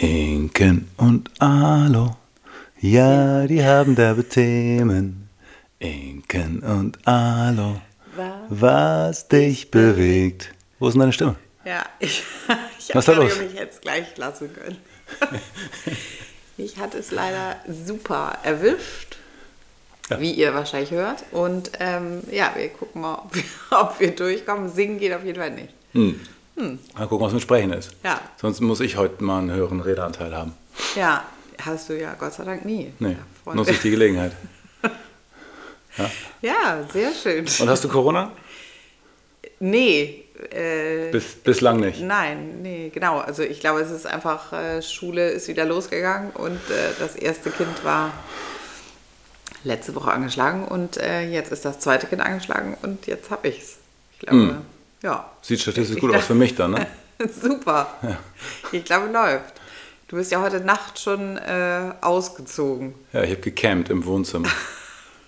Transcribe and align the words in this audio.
Inken 0.00 0.88
und 0.96 1.28
Alo, 1.40 2.16
ja, 2.80 3.46
die 3.48 3.64
haben 3.64 3.96
derbe 3.96 4.28
Themen. 4.28 5.28
Inken 5.80 6.60
und 6.60 7.04
Alo, 7.06 7.80
was 8.48 9.26
dich 9.26 9.70
bewegt. 9.72 10.54
Wo 10.78 10.86
ist 10.86 10.94
denn 10.94 11.00
deine 11.00 11.12
Stimme? 11.12 11.34
Ja, 11.64 11.84
ich, 11.98 12.22
ich 12.78 12.94
habe 12.94 13.24
mich 13.24 13.54
jetzt 13.54 13.82
gleich 13.82 14.16
lassen 14.16 14.50
können. 14.54 14.76
Ich 16.60 16.76
hatte 16.76 16.98
es 16.98 17.12
leider 17.12 17.54
super 17.68 18.36
erwischt, 18.42 19.16
Ja. 20.10 20.20
wie 20.20 20.32
ihr 20.32 20.54
wahrscheinlich 20.54 20.90
hört. 20.90 21.22
Und 21.30 21.70
ähm, 21.78 22.20
ja, 22.32 22.50
wir 22.56 22.68
gucken 22.70 23.00
mal, 23.02 23.14
ob 23.14 23.32
wir, 23.36 23.44
ob 23.70 24.00
wir 24.00 24.10
durchkommen. 24.10 24.68
Singen 24.68 24.98
geht 24.98 25.12
auf 25.12 25.24
jeden 25.24 25.38
Fall 25.38 25.52
nicht. 25.52 25.72
Mal 26.96 27.06
gucken, 27.06 27.26
was 27.26 27.32
mit 27.32 27.42
Sprechen 27.42 27.72
ist. 27.72 27.92
Ja. 28.02 28.20
Sonst 28.36 28.60
muss 28.60 28.80
ich 28.80 28.96
heute 28.96 29.22
mal 29.22 29.38
einen 29.38 29.52
höheren 29.52 29.80
Redeanteil 29.80 30.34
haben. 30.36 30.54
Ja, 30.96 31.24
hast 31.64 31.88
du 31.88 31.98
ja 31.98 32.14
Gott 32.18 32.34
sei 32.34 32.44
Dank 32.44 32.64
nie. 32.64 32.92
Nee, 32.98 33.10
Ja, 33.12 33.16
Freunde. 33.44 33.58
nutze 33.60 33.72
ich 33.72 33.80
die 33.80 33.90
Gelegenheit. 33.90 34.32
Ja, 36.42 36.86
sehr 36.92 37.12
schön. 37.12 37.40
Und 37.60 37.68
hast 37.68 37.82
du 37.82 37.88
Corona? 37.88 38.30
Nee, 39.58 40.24
äh, 40.52 41.10
Bis, 41.10 41.34
bislang 41.34 41.80
nicht. 41.80 42.00
Nein, 42.00 42.62
nee, 42.62 42.90
genau. 42.94 43.18
Also 43.18 43.42
ich 43.42 43.58
glaube, 43.58 43.80
es 43.80 43.90
ist 43.90 44.06
einfach, 44.06 44.52
äh, 44.52 44.80
Schule 44.80 45.28
ist 45.30 45.48
wieder 45.48 45.64
losgegangen 45.64 46.30
und 46.30 46.60
äh, 46.70 46.90
das 47.00 47.16
erste 47.16 47.50
Kind 47.50 47.82
war 47.84 48.12
letzte 49.64 49.92
Woche 49.96 50.12
angeschlagen 50.12 50.64
und 50.66 50.98
äh, 50.98 51.22
jetzt 51.28 51.50
ist 51.50 51.64
das 51.64 51.80
zweite 51.80 52.06
Kind 52.06 52.22
angeschlagen 52.22 52.76
und 52.82 53.08
jetzt 53.08 53.30
habe 53.32 53.48
ich's. 53.48 53.78
Ich 54.12 54.20
glaube, 54.20 54.36
Hm. 54.38 54.56
Ja. 55.02 55.30
Sieht 55.42 55.60
statistisch 55.60 55.96
Ich 55.96 56.00
gut 56.00 56.14
aus 56.14 56.26
für 56.26 56.34
mich 56.34 56.54
dann, 56.54 56.72
ne? 56.72 56.86
Super. 57.42 57.88
Ich 58.72 58.84
glaube, 58.84 59.06
läuft. 59.08 59.54
Du 60.08 60.16
bist 60.16 60.30
ja 60.32 60.40
heute 60.40 60.60
Nacht 60.60 60.98
schon 60.98 61.36
äh, 61.36 61.92
ausgezogen, 62.00 62.94
Ja, 63.12 63.22
ich 63.22 63.30
habe 63.32 63.40
gecampt 63.42 63.90
im 63.90 64.04
Wohnzimmer. 64.06 64.48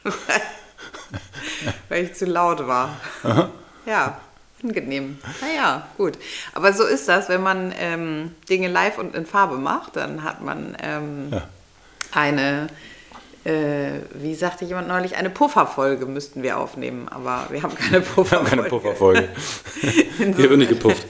weil 1.88 2.04
ich 2.04 2.14
zu 2.14 2.24
laut 2.26 2.66
war. 2.66 2.96
Ja, 3.86 4.20
angenehm. 4.62 5.18
Naja, 5.40 5.86
gut. 5.96 6.14
Aber 6.54 6.72
so 6.72 6.84
ist 6.84 7.08
das, 7.08 7.28
wenn 7.28 7.42
man 7.42 7.74
ähm, 7.78 8.34
Dinge 8.48 8.68
live 8.68 8.98
und 8.98 9.14
in 9.14 9.26
Farbe 9.26 9.56
macht, 9.58 9.96
dann 9.96 10.22
hat 10.24 10.40
man 10.42 10.76
ähm, 10.82 11.28
Ja. 11.30 11.42
eine, 12.12 12.68
äh, 13.44 14.00
wie 14.14 14.34
sagte 14.34 14.64
jemand 14.66 14.88
neulich, 14.88 15.16
eine 15.16 15.30
Pufferfolge 15.30 16.04
müssten 16.04 16.42
wir 16.42 16.58
aufnehmen, 16.58 17.08
aber 17.08 17.46
wir 17.50 17.62
haben 17.62 17.74
keine 17.74 17.92
Wir 17.92 18.00
Pufferfolge. 18.00 18.36
haben 18.36 18.46
keine 18.46 18.62
Pufferfolge. 18.68 19.28
Hier 20.18 20.36
wird 20.36 20.58
nicht 20.58 20.68
gepufft. 20.68 21.06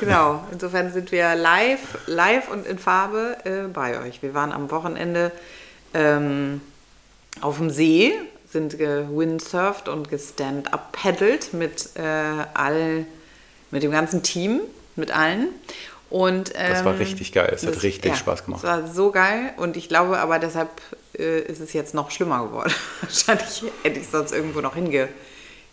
Genau, 0.00 0.42
insofern 0.50 0.92
sind 0.92 1.12
wir 1.12 1.34
live, 1.34 1.98
live 2.06 2.50
und 2.50 2.66
in 2.66 2.78
Farbe 2.78 3.36
äh, 3.44 3.68
bei 3.68 4.00
euch. 4.00 4.22
Wir 4.22 4.32
waren 4.32 4.52
am 4.52 4.70
Wochenende 4.70 5.32
ähm, 5.92 6.62
auf 7.42 7.58
dem 7.58 7.68
See, 7.68 8.14
sind 8.50 8.78
gewindsurft 8.78 9.88
und 9.88 10.08
gestand-up 10.08 10.92
paddelt 10.92 11.52
mit 11.52 11.90
äh, 11.96 12.02
all, 12.54 13.04
mit 13.70 13.82
dem 13.82 13.90
ganzen 13.90 14.22
Team, 14.22 14.60
mit 14.94 15.10
allen. 15.14 15.48
Und, 16.08 16.52
ähm, 16.54 16.72
Das 16.72 16.84
war 16.84 16.98
richtig 16.98 17.32
geil. 17.32 17.50
Es 17.54 17.66
hat 17.66 17.82
richtig 17.82 18.14
Spaß 18.16 18.44
gemacht. 18.44 18.62
Es 18.62 18.68
war 18.68 18.86
so 18.86 19.10
geil 19.10 19.52
und 19.56 19.76
ich 19.76 19.88
glaube 19.88 20.18
aber 20.18 20.38
deshalb 20.38 20.68
äh, 21.18 21.40
ist 21.40 21.60
es 21.60 21.72
jetzt 21.72 21.94
noch 21.94 22.10
schlimmer 22.12 22.44
geworden. 22.46 22.72
Wahrscheinlich 23.00 23.64
hätte 23.82 23.98
ich 24.00 24.08
sonst 24.08 24.32
irgendwo 24.32 24.60
noch 24.60 24.74
hinge, 24.74 25.08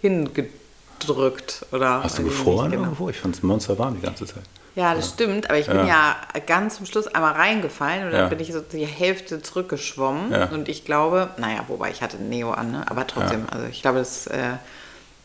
hingedrückt. 0.02 1.66
Oder 1.72 2.04
Hast 2.04 2.18
du 2.18 2.24
gefroren 2.24 2.70
nicht 2.70 2.78
genau. 2.78 2.84
irgendwo? 2.86 3.10
Ich 3.10 3.18
fand 3.20 3.36
es 3.36 3.44
Monster 3.44 3.78
warm 3.78 3.96
die 3.96 4.02
ganze 4.02 4.26
Zeit. 4.26 4.44
Ja, 4.76 4.96
das 4.96 5.10
stimmt, 5.10 5.52
aber 5.52 5.60
ich 5.60 5.68
bin 5.68 5.86
ja 5.86 6.16
ganz 6.48 6.78
zum 6.78 6.88
Schluss 6.88 7.06
einmal 7.06 7.34
reingefallen 7.34 8.06
und 8.08 8.12
dann 8.12 8.22
Ja. 8.22 8.28
bin 8.30 8.40
ich 8.40 8.52
so 8.52 8.60
die 8.60 8.86
Hälfte 8.88 9.40
zurückgeschwommen 9.40 10.32
Ja. 10.32 10.46
und 10.48 10.68
ich 10.68 10.84
glaube, 10.84 11.30
naja, 11.38 11.64
wobei 11.68 11.92
ich 11.92 12.02
hatte 12.02 12.18
Neo 12.18 12.50
an, 12.52 12.72
ne? 12.72 12.84
aber 12.90 13.06
trotzdem, 13.06 13.46
also 13.52 13.68
ich 13.68 13.84
glaube, 13.84 14.00
das, 14.00 14.26
äh, 14.26 14.54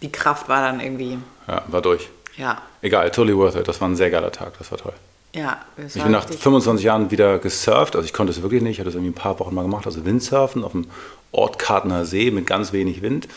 die 0.03 0.13
Kraft 0.13 0.51
war 0.51 0.61
dann 0.61 0.81
irgendwie, 0.81 1.19
Ja, 1.47 1.63
war 1.69 1.81
durch. 1.81 2.11
ja, 2.37 2.61
Egal, 2.83 3.11
totally 3.11 3.35
worth 3.35 3.55
it. 3.57 3.67
Das 3.67 3.81
war 3.81 3.89
ein 3.89 3.97
sehr 3.97 4.11
geiler 4.11 4.31
Tag. 4.31 4.53
Das 4.59 4.71
war 4.71 4.77
toll. 4.79 4.93
Ja. 5.35 5.59
Ich 5.87 5.95
bin 6.03 6.13
nach 6.13 6.25
richtig- 6.25 6.41
25 6.41 6.85
Jahren 6.85 7.11
wieder 7.11 7.39
gesurft. 7.39 7.97
Also 7.97 8.05
ich 8.07 8.13
konnte 8.13 8.33
es 8.33 8.43
wirklich 8.43 8.63
nicht. 8.63 8.73
Ich 8.73 8.79
hatte 8.81 8.89
es 8.91 8.95
irgendwie 8.95 9.11
ein 9.11 9.15
paar 9.15 9.39
Wochen 9.41 9.55
mal 9.55 9.63
gemacht. 9.63 9.87
Also 9.87 10.05
Windsurfen 10.05 10.65
auf 10.65 10.73
dem 10.73 10.87
Ortkartner 11.33 12.05
See 12.05 12.31
mit 12.31 12.47
ganz 12.47 12.73
wenig 12.73 13.03
Wind. 13.03 13.29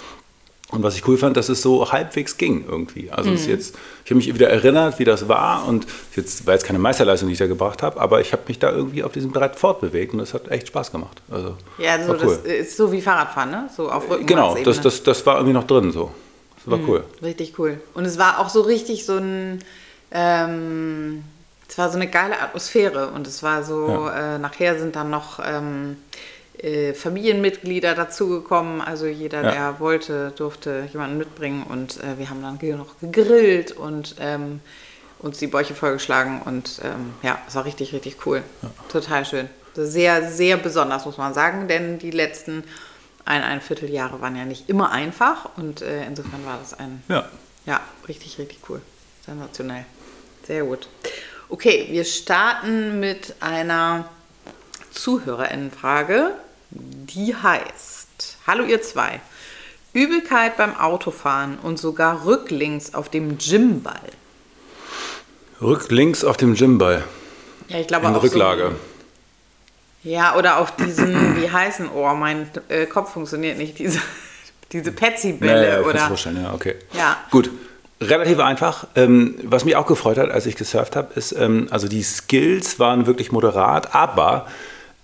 Und 0.71 0.83
was 0.83 0.95
ich 0.95 1.05
cool 1.05 1.17
fand, 1.17 1.35
dass 1.35 1.49
es 1.49 1.61
so 1.61 1.91
halbwegs 1.91 2.37
ging 2.37 2.63
irgendwie. 2.65 3.11
Also 3.11 3.29
Mhm. 3.29 3.35
es 3.35 3.45
jetzt, 3.45 3.75
ich 4.05 4.11
habe 4.11 4.15
mich 4.15 4.33
wieder 4.33 4.49
erinnert, 4.49 4.99
wie 4.99 5.03
das 5.03 5.27
war. 5.27 5.67
Und 5.67 5.85
jetzt 6.15 6.47
war 6.47 6.53
jetzt 6.53 6.63
keine 6.63 6.79
Meisterleistung, 6.79 7.27
die 7.27 7.33
ich 7.33 7.39
da 7.39 7.47
gebracht 7.47 7.83
habe, 7.83 7.99
aber 7.99 8.21
ich 8.21 8.31
habe 8.31 8.43
mich 8.47 8.57
da 8.57 8.71
irgendwie 8.71 9.03
auf 9.03 9.11
diesem 9.11 9.31
Brett 9.31 9.57
fortbewegt 9.57 10.13
und 10.13 10.19
das 10.19 10.33
hat 10.33 10.47
echt 10.49 10.67
Spaß 10.69 10.93
gemacht. 10.93 11.21
Also 11.29 11.57
Ja, 11.77 12.01
so, 12.01 12.07
war 12.13 12.23
cool. 12.23 12.39
das 12.41 12.53
ist 12.53 12.77
so 12.77 12.89
wie 12.93 13.01
Fahrradfahren, 13.01 13.51
ne? 13.51 13.69
So 13.75 13.91
auf 13.91 14.09
Rücken. 14.09 14.25
genau, 14.25 14.55
das, 14.63 14.79
das, 14.79 15.03
das 15.03 15.25
war 15.25 15.35
irgendwie 15.35 15.53
noch 15.53 15.67
drin 15.67 15.91
so. 15.91 16.09
Das 16.63 16.71
war 16.71 16.77
Mhm. 16.77 16.89
cool. 16.89 17.03
Richtig 17.21 17.59
cool. 17.59 17.81
Und 17.93 18.05
es 18.05 18.17
war 18.17 18.39
auch 18.39 18.47
so 18.47 18.61
richtig 18.61 19.05
so 19.05 19.17
ein, 19.17 19.59
ähm, 20.13 21.23
es 21.71 21.77
war 21.77 21.89
so 21.89 21.95
eine 21.95 22.07
geile 22.09 22.37
Atmosphäre 22.41 23.07
und 23.11 23.25
es 23.27 23.43
war 23.43 23.63
so, 23.63 24.09
äh, 24.09 24.37
nachher 24.37 24.77
sind 24.77 24.97
dann 24.97 25.09
noch 25.09 25.39
ähm, 25.41 25.95
äh, 26.57 26.93
Familienmitglieder 26.93 27.95
dazugekommen, 27.95 28.81
also 28.81 29.05
jeder, 29.05 29.41
Ja. 29.41 29.51
der 29.51 29.79
wollte, 29.79 30.33
durfte 30.35 30.85
jemanden 30.91 31.17
mitbringen 31.17 31.63
und 31.63 31.97
äh, 32.03 32.17
wir 32.19 32.29
haben 32.29 32.41
dann 32.41 32.59
noch 32.77 32.99
gegrillt 32.99 33.71
und 33.71 34.15
ähm, 34.19 34.59
uns 35.19 35.37
die 35.37 35.47
Bäuche 35.47 35.73
vollgeschlagen 35.73 36.41
und 36.41 36.81
ähm, 36.83 37.13
ja, 37.23 37.39
es 37.47 37.55
war 37.55 37.63
richtig, 37.63 37.93
richtig 37.93 38.17
cool. 38.25 38.43
Total 38.91 39.23
schön. 39.23 39.47
Sehr, 39.73 40.29
sehr 40.29 40.57
besonders, 40.57 41.05
muss 41.05 41.17
man 41.17 41.33
sagen, 41.33 41.69
denn 41.69 41.99
die 41.99 42.11
letzten 42.11 42.65
ein, 43.23 43.43
ein 43.43 43.61
Vierteljahre 43.61 44.19
waren 44.19 44.35
ja 44.35 44.43
nicht 44.43 44.67
immer 44.67 44.91
einfach 44.91 45.47
und 45.55 45.81
äh, 45.81 46.05
insofern 46.05 46.45
war 46.45 46.57
das 46.59 46.77
ein, 46.77 47.01
Ja. 47.07 47.29
ja, 47.65 47.79
richtig, 48.09 48.39
richtig 48.39 48.59
cool. 48.67 48.81
Sensationell. 49.25 49.85
Sehr 50.45 50.63
gut. 50.65 50.89
Okay, 51.51 51.87
wir 51.89 52.05
starten 52.05 53.01
mit 53.01 53.35
einer 53.41 54.05
Zuhörerinnenfrage, 54.91 56.31
die 56.69 57.35
heißt: 57.35 58.37
Hallo 58.47 58.63
ihr 58.63 58.81
zwei. 58.81 59.19
Übelkeit 59.91 60.55
beim 60.55 60.77
Autofahren 60.77 61.59
und 61.61 61.77
sogar 61.77 62.25
rücklings 62.25 62.93
auf 62.93 63.09
dem 63.09 63.37
Gymball. 63.37 63.99
Rücklinks 65.61 66.23
auf 66.23 66.37
dem 66.37 66.55
Gymball. 66.55 67.03
Ja, 67.67 67.79
ich 67.79 67.87
glaube 67.87 68.07
In 68.07 68.15
auch 68.15 68.23
Rücklage. 68.23 68.71
So, 70.03 70.09
ja, 70.09 70.37
oder 70.37 70.57
auf 70.59 70.73
diesen, 70.77 71.35
wie 71.41 71.51
heißen, 71.51 71.89
oh, 71.93 72.13
mein 72.13 72.49
äh, 72.69 72.85
Kopf 72.85 73.11
funktioniert 73.11 73.57
nicht, 73.57 73.77
diese, 73.77 73.99
diese 74.71 74.93
Petsy-Bälle 74.93 75.53
Ja, 75.53 75.61
ja, 75.63 75.73
kannst 75.73 75.85
du 75.85 75.89
oder. 75.89 76.07
vorstellen, 76.07 76.43
ja, 76.43 76.53
okay. 76.53 76.75
Ja. 76.93 77.17
Gut. 77.29 77.49
Relativ 78.01 78.39
einfach. 78.39 78.87
Ähm, 78.95 79.35
was 79.43 79.63
mich 79.63 79.75
auch 79.75 79.85
gefreut 79.85 80.17
hat, 80.17 80.31
als 80.31 80.47
ich 80.47 80.55
gesurft 80.55 80.95
habe, 80.95 81.13
ist, 81.13 81.33
ähm, 81.33 81.67
also 81.69 81.87
die 81.87 82.01
Skills 82.01 82.79
waren 82.79 83.05
wirklich 83.05 83.31
moderat, 83.31 83.93
aber 83.93 84.47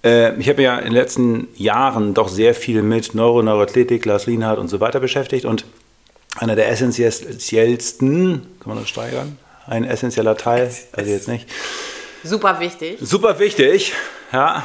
äh, 0.03 0.35
ich 0.39 0.49
habe 0.49 0.63
ja 0.63 0.77
in 0.79 0.85
den 0.85 0.93
letzten 0.93 1.47
Jahren 1.55 2.15
doch 2.15 2.27
sehr 2.27 2.55
viel 2.55 2.81
mit 2.81 3.13
Neuro, 3.13 3.43
Neuroathletik, 3.43 4.03
Lars 4.05 4.25
Lienhardt 4.25 4.57
und 4.57 4.67
so 4.67 4.79
weiter 4.79 4.99
beschäftigt 4.99 5.45
und 5.45 5.65
einer 6.37 6.55
der 6.55 6.69
essentiellsten, 6.69 8.41
kann 8.59 8.69
man 8.73 8.79
das 8.79 8.89
steigern? 8.89 9.37
Ein 9.67 9.83
essentieller 9.83 10.35
Teil, 10.35 10.71
ich 10.97 11.07
jetzt 11.07 11.27
nicht. 11.27 11.47
Super 12.23 12.59
wichtig. 12.59 12.97
Super 12.99 13.37
wichtig, 13.37 13.93
ja, 14.33 14.63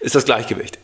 ist 0.00 0.14
das 0.14 0.26
Gleichgewicht. 0.26 0.78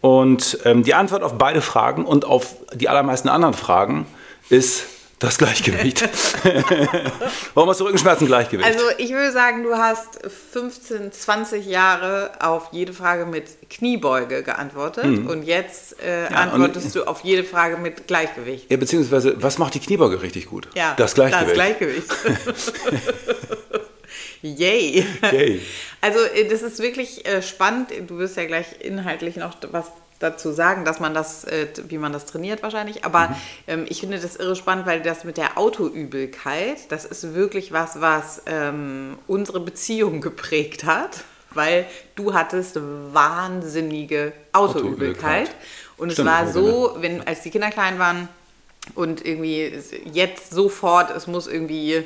Und 0.00 0.58
ähm, 0.64 0.82
die 0.82 0.94
Antwort 0.94 1.22
auf 1.22 1.36
beide 1.36 1.60
Fragen 1.60 2.06
und 2.06 2.24
auf 2.24 2.56
die 2.72 2.88
allermeisten 2.88 3.28
anderen 3.28 3.52
Fragen 3.52 4.06
ist 4.48 4.84
das 5.18 5.38
Gleichgewicht. 5.38 6.02
Warum 7.54 7.68
hast 7.68 7.80
du 7.80 7.84
Rückenschmerzen 7.84 8.26
Gleichgewicht? 8.26 8.68
Also 8.68 8.84
ich 8.98 9.10
würde 9.10 9.32
sagen, 9.32 9.64
du 9.64 9.76
hast 9.76 10.20
15, 10.52 11.12
20 11.12 11.66
Jahre 11.66 12.30
auf 12.40 12.68
jede 12.72 12.92
Frage 12.92 13.26
mit 13.26 13.68
Kniebeuge 13.68 14.42
geantwortet 14.42 15.04
und 15.04 15.42
jetzt 15.42 15.96
äh, 16.02 16.32
antwortest 16.32 16.94
du 16.94 17.04
auf 17.04 17.20
jede 17.20 17.44
Frage 17.44 17.76
mit 17.76 18.06
Gleichgewicht. 18.06 18.70
ja, 18.70 18.76
beziehungsweise, 18.76 19.42
was 19.42 19.58
macht 19.58 19.74
die 19.74 19.80
Kniebeuge 19.80 20.22
richtig 20.22 20.46
gut? 20.46 20.68
Ja, 20.74 20.94
das 20.96 21.14
Gleichgewicht. 21.14 21.48
Das 21.48 21.54
Gleichgewicht. 21.54 22.08
Yay. 24.42 25.04
Yay. 25.32 25.62
Also 26.00 26.20
äh, 26.20 26.48
das 26.48 26.62
ist 26.62 26.80
wirklich 26.80 27.26
äh, 27.26 27.42
spannend. 27.42 27.88
Du 28.06 28.18
wirst 28.18 28.36
ja 28.36 28.44
gleich 28.44 28.66
inhaltlich 28.80 29.36
noch 29.36 29.54
was 29.72 29.86
dazu 30.18 30.52
sagen, 30.52 30.84
dass 30.84 31.00
man 31.00 31.14
das, 31.14 31.44
äh, 31.44 31.68
wie 31.88 31.98
man 31.98 32.12
das 32.12 32.26
trainiert 32.26 32.62
wahrscheinlich. 32.62 33.04
Aber 33.04 33.36
ähm, 33.66 33.86
ich 33.88 34.00
finde 34.00 34.18
das 34.18 34.36
irre 34.36 34.56
spannend, 34.56 34.86
weil 34.86 35.00
das 35.00 35.24
mit 35.24 35.36
der 35.36 35.58
Autoübelkeit, 35.58 36.90
das 36.90 37.04
ist 37.04 37.34
wirklich 37.34 37.72
was, 37.72 38.00
was 38.00 38.42
ähm, 38.46 39.18
unsere 39.26 39.60
Beziehung 39.60 40.20
geprägt 40.20 40.84
hat. 40.84 41.24
Weil 41.54 41.86
du 42.14 42.34
hattest 42.34 42.78
wahnsinnige 42.78 44.34
Autoübelkeit. 44.52 45.48
Autoübelkeit. 45.48 45.50
Und 45.96 46.12
Stimmt, 46.12 46.28
es 46.28 46.34
war 46.34 46.52
so, 46.52 46.96
wenn, 47.00 47.26
als 47.26 47.40
die 47.40 47.50
Kinder 47.50 47.70
klein 47.70 47.98
waren, 47.98 48.28
und 48.94 49.24
irgendwie 49.24 49.72
jetzt 50.12 50.50
sofort, 50.50 51.14
es 51.14 51.26
muss 51.26 51.46
irgendwie, 51.46 52.04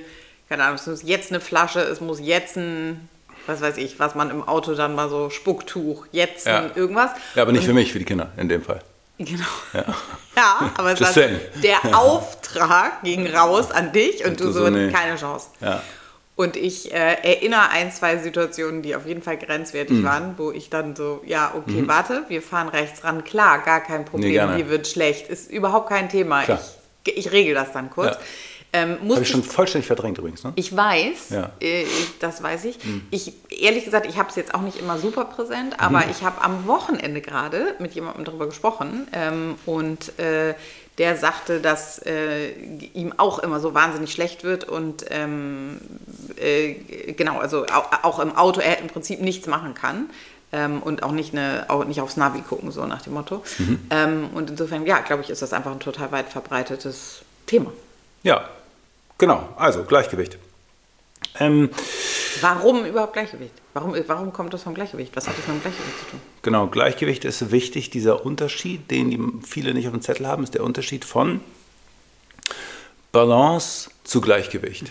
keine 0.49 0.65
Ahnung, 0.65 0.77
es 0.77 0.87
muss 0.87 1.03
jetzt 1.03 1.31
eine 1.31 1.41
Flasche, 1.41 1.81
es 1.81 2.01
muss 2.01 2.21
jetzt 2.21 2.57
ein 2.57 3.09
was 3.47 3.61
weiß 3.61 3.77
ich, 3.79 3.99
was 3.99 4.15
man 4.15 4.31
im 4.31 4.47
Auto 4.47 4.75
dann 4.75 4.95
mal 4.95 5.09
so 5.09 5.31
Spucktuch, 5.31 6.07
jetzt 6.13 6.47
Ja. 6.47 6.71
irgendwas. 6.75 7.11
Ja, 7.35 7.43
aber 7.43 7.53
nicht 7.53 7.63
Und- 7.63 7.67
für 7.69 7.75
mich, 7.75 7.93
für 7.93 7.99
die 7.99 8.05
Kinder 8.05 8.31
in 8.37 8.49
dem 8.49 8.63
Fall. 8.63 8.81
Genau. 9.19 9.45
Ja. 9.73 9.85
Ja, 10.35 10.73
aber 10.79 10.93
es 10.93 11.01
war, 11.03 11.13
der 11.63 11.79
Auftrag 11.99 13.03
ging 13.03 13.27
raus 13.27 13.71
an 13.71 13.93
dich 13.93 14.25
und, 14.25 14.31
Und 14.31 14.41
du, 14.41 14.45
du 14.47 14.53
so, 14.53 14.71
nee. 14.71 14.91
keine 14.91 15.17
Chance. 15.17 15.49
Ja. 15.61 15.83
Und 16.37 16.57
ich 16.57 16.91
äh, 16.95 17.19
erinnere 17.23 17.69
ein, 17.69 17.93
zwei 17.93 18.17
Situationen, 18.17 18.81
die 18.81 18.97
auf 18.97 19.07
jeden 19.07 19.21
Fall 19.23 19.37
grenzwertig 19.37 19.99
Mhm. 19.99 20.05
waren, 20.05 20.35
wo 20.39 20.51
ich 20.51 20.71
dann 20.71 20.97
so, 20.97 21.21
ja, 21.27 21.53
okay, 21.55 21.85
warte, 21.87 22.23
wir 22.29 22.41
fahren 22.41 22.69
rechts 22.71 23.05
ran, 23.05 23.25
klar, 23.25 23.59
gar 23.59 23.81
kein 23.81 24.07
Problem, 24.07 24.33
gerne. 24.33 24.57
hier 24.57 24.71
wird 24.71 24.87
schlecht, 24.89 25.29
ist 25.29 25.51
überhaupt 25.51 25.91
kein 25.91 26.09
Thema. 26.09 26.45
Klar. 26.45 26.61
Ich, 27.07 27.17
ich 27.19 27.33
regel 27.33 27.55
das 27.55 27.73
dann 27.73 27.91
kurz. 27.91 28.15
Ja. 28.17 28.21
Ähm, 28.75 28.97
Habe 29.11 29.21
ich 29.23 29.29
schon 29.29 29.43
vollständig 29.43 29.87
verdrängt 29.87 30.17
übrigens, 30.17 30.45
ne? 30.45 30.53
ich 30.57 30.75
weiß, 30.75 31.29
Ja. 31.31 31.51
äh, 31.61 31.85
das 32.21 32.43
weiß 32.43 32.65
ich. 32.65 32.79
Ich 33.11 33.35
ehrlich 33.51 33.85
gesagt, 33.85 34.07
ich 34.07 34.17
habe 34.17 34.31
es 34.31 34.37
jetzt 34.37 34.55
auch 34.55 34.63
nicht 34.63 34.79
immer 34.79 34.99
super 34.99 35.27
präsent, 35.27 35.79
aber 35.79 36.05
ich 36.11 36.23
habe 36.23 36.41
am 36.43 36.67
Wochenende 36.67 37.21
gerade 37.21 37.75
mit 37.81 37.93
jemandem 37.95 38.25
darüber 38.25 38.47
gesprochen 38.47 39.07
ähm, 39.13 39.57
und 39.67 40.19
äh, 40.19 40.55
der 40.99 41.17
sagte, 41.17 41.61
dass 41.61 41.99
äh, 42.07 42.51
ihm 42.95 43.13
auch 43.19 43.39
immer 43.41 43.61
so 43.61 43.75
wahnsinnig 43.75 44.13
schlecht 44.13 44.43
wird 44.43 44.65
und 44.65 45.05
ähm, 45.11 45.79
äh, 46.37 46.75
genau, 47.13 47.39
also 47.39 47.67
auch, 47.67 47.91
auch 48.03 48.19
im 48.21 48.35
Auto 48.37 48.61
er 48.61 48.79
im 48.79 48.87
Prinzip 48.89 49.21
nichts 49.21 49.47
machen 49.47 49.75
kann. 49.75 50.09
Ähm, 50.55 50.83
und 50.83 51.03
auch 51.03 51.13
nicht, 51.13 51.33
eine, 51.33 51.65
auch 51.69 51.87
nicht 51.87 52.03
aufs 52.03 52.19
Navi 52.19 52.43
gucken, 52.43 52.71
so 52.73 52.85
nach 52.85 53.01
dem 53.01 53.15
Motto. 53.15 53.43
Ähm, 53.89 54.29
und 54.35 54.51
insofern, 54.51 54.85
ja, 54.85 54.99
glaube 55.01 55.23
ich, 55.23 55.31
ist 55.31 55.41
das 55.41 55.55
einfach 55.55 55.73
ein 55.73 55.81
total 55.81 56.13
weit 56.13 56.29
verbreitetes 56.29 57.23
Thema. 57.47 57.73
Ja, 58.23 58.47
genau. 59.19 59.49
Also 59.57 59.85
Gleichgewicht. 59.85 60.39
Ähm, 61.39 61.71
Warum 62.41 62.85
überhaupt 62.85 63.13
Gleichgewicht? 63.13 63.55
Warum, 63.75 63.95
warum 64.07 64.33
kommt 64.33 64.53
das 64.53 64.63
vom 64.63 64.75
Gleichgewicht? 64.75 65.15
Was 65.17 65.29
hat 65.29 65.39
das 65.39 65.47
mit 65.47 65.57
dem 65.57 65.63
Gleichgewicht 65.63 65.99
zu 65.99 66.11
tun? 66.11 66.21
genau, 66.43 66.67
Gleichgewicht 66.67 67.25
ist 67.25 67.51
wichtig. 67.51 67.91
Dieser 67.91 68.25
Unterschied, 68.25 68.91
den 68.91 69.43
viele 69.43 69.75
nicht 69.75 69.87
auf 69.87 69.93
dem 69.93 70.03
Zettel 70.03 70.27
haben, 70.27 70.43
ist 70.43 70.55
der 70.55 70.65
Unterschied 70.65 71.05
von 71.05 71.41
Balance 73.13 73.91
zu 74.05 74.21
Gleichgewicht. 74.21 74.91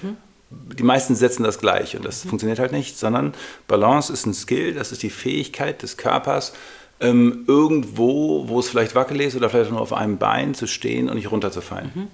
Die 0.49 0.83
meisten 0.83 1.15
setzen 1.15 1.43
das 1.43 1.59
gleich 1.59 1.95
und 1.95 2.03
das 2.03 2.23
funktioniert 2.23 2.59
halt 2.59 2.71
nicht, 2.71 2.97
sondern 2.97 3.33
Balance 3.67 4.11
ist 4.11 4.25
ein 4.25 4.33
Skill, 4.33 4.73
das 4.73 4.91
ist 4.91 5.01
die 5.01 5.09
Fähigkeit 5.09 5.81
des 5.81 5.95
Körpers, 5.95 6.53
ähm, 6.99 7.45
irgendwo, 7.47 8.47
wo 8.47 8.59
es 8.59 8.69
vielleicht 8.69 8.93
wackelig 8.93 9.27
ist 9.27 9.35
oder 9.35 9.49
vielleicht 9.49 9.71
nur 9.71 9.81
auf 9.81 9.93
einem 9.93 10.17
Bein 10.17 10.53
zu 10.53 10.67
stehen 10.67 11.09
und 11.09 11.15
nicht 11.15 11.31
runterzufallen. 11.31 12.09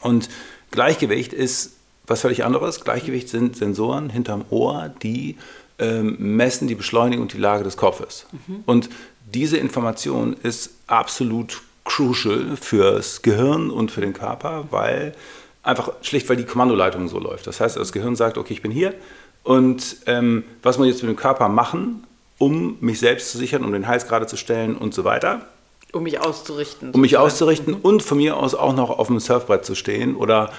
Und 0.00 0.28
Gleichgewicht 0.70 1.32
ist 1.32 1.72
was 2.06 2.22
völlig 2.22 2.44
anderes. 2.44 2.82
Gleichgewicht 2.82 3.28
sind 3.28 3.56
Sensoren 3.56 4.10
hinterm 4.10 4.44
Ohr, 4.50 4.90
die 5.02 5.36
ähm, 5.78 6.16
messen 6.18 6.66
die 6.68 6.74
Beschleunigung 6.74 7.22
und 7.22 7.32
die 7.32 7.38
Lage 7.38 7.64
des 7.64 7.76
Kopfes. 7.76 8.26
Und 8.66 8.88
diese 9.32 9.58
Information 9.58 10.34
ist 10.42 10.70
absolut 10.86 11.60
crucial 11.84 12.56
fürs 12.56 13.22
Gehirn 13.22 13.70
und 13.70 13.90
für 13.90 14.00
den 14.00 14.12
Körper, 14.12 14.64
weil 14.70 15.14
einfach 15.62 15.92
schlicht, 16.02 16.28
weil 16.28 16.36
die 16.36 16.44
Kommandoleitung 16.44 17.08
so 17.08 17.18
läuft. 17.18 17.46
Das 17.46 17.60
heißt, 17.60 17.76
das 17.76 17.92
Gehirn 17.92 18.16
sagt, 18.16 18.38
okay, 18.38 18.54
ich 18.54 18.62
bin 18.62 18.70
hier 18.70 18.94
und 19.42 19.96
ähm, 20.06 20.44
was 20.62 20.78
muss 20.78 20.86
ich 20.86 20.94
jetzt 20.94 21.02
mit 21.02 21.10
dem 21.10 21.16
Körper 21.16 21.48
machen, 21.48 22.06
um 22.38 22.78
mich 22.80 23.00
selbst 23.00 23.30
zu 23.32 23.38
sichern, 23.38 23.64
um 23.64 23.72
den 23.72 23.86
Hals 23.86 24.06
gerade 24.06 24.26
zu 24.26 24.36
stellen 24.36 24.76
und 24.76 24.94
so 24.94 25.04
weiter 25.04 25.46
Um 25.92 26.02
mich 26.02 26.20
auszurichten. 26.20 26.90
um 26.92 27.00
mich 27.00 27.12
sozusagen. 27.12 27.26
auszurichten 27.26 27.74
und 27.74 28.02
von 28.02 28.18
mir 28.18 28.36
aus 28.36 28.54
auch 28.54 28.74
noch 28.74 28.90
auf 28.90 29.06
dem 29.06 29.18
Surfbrett 29.20 29.64
zu 29.64 29.74
stehen 29.74 30.16
oder 30.16 30.52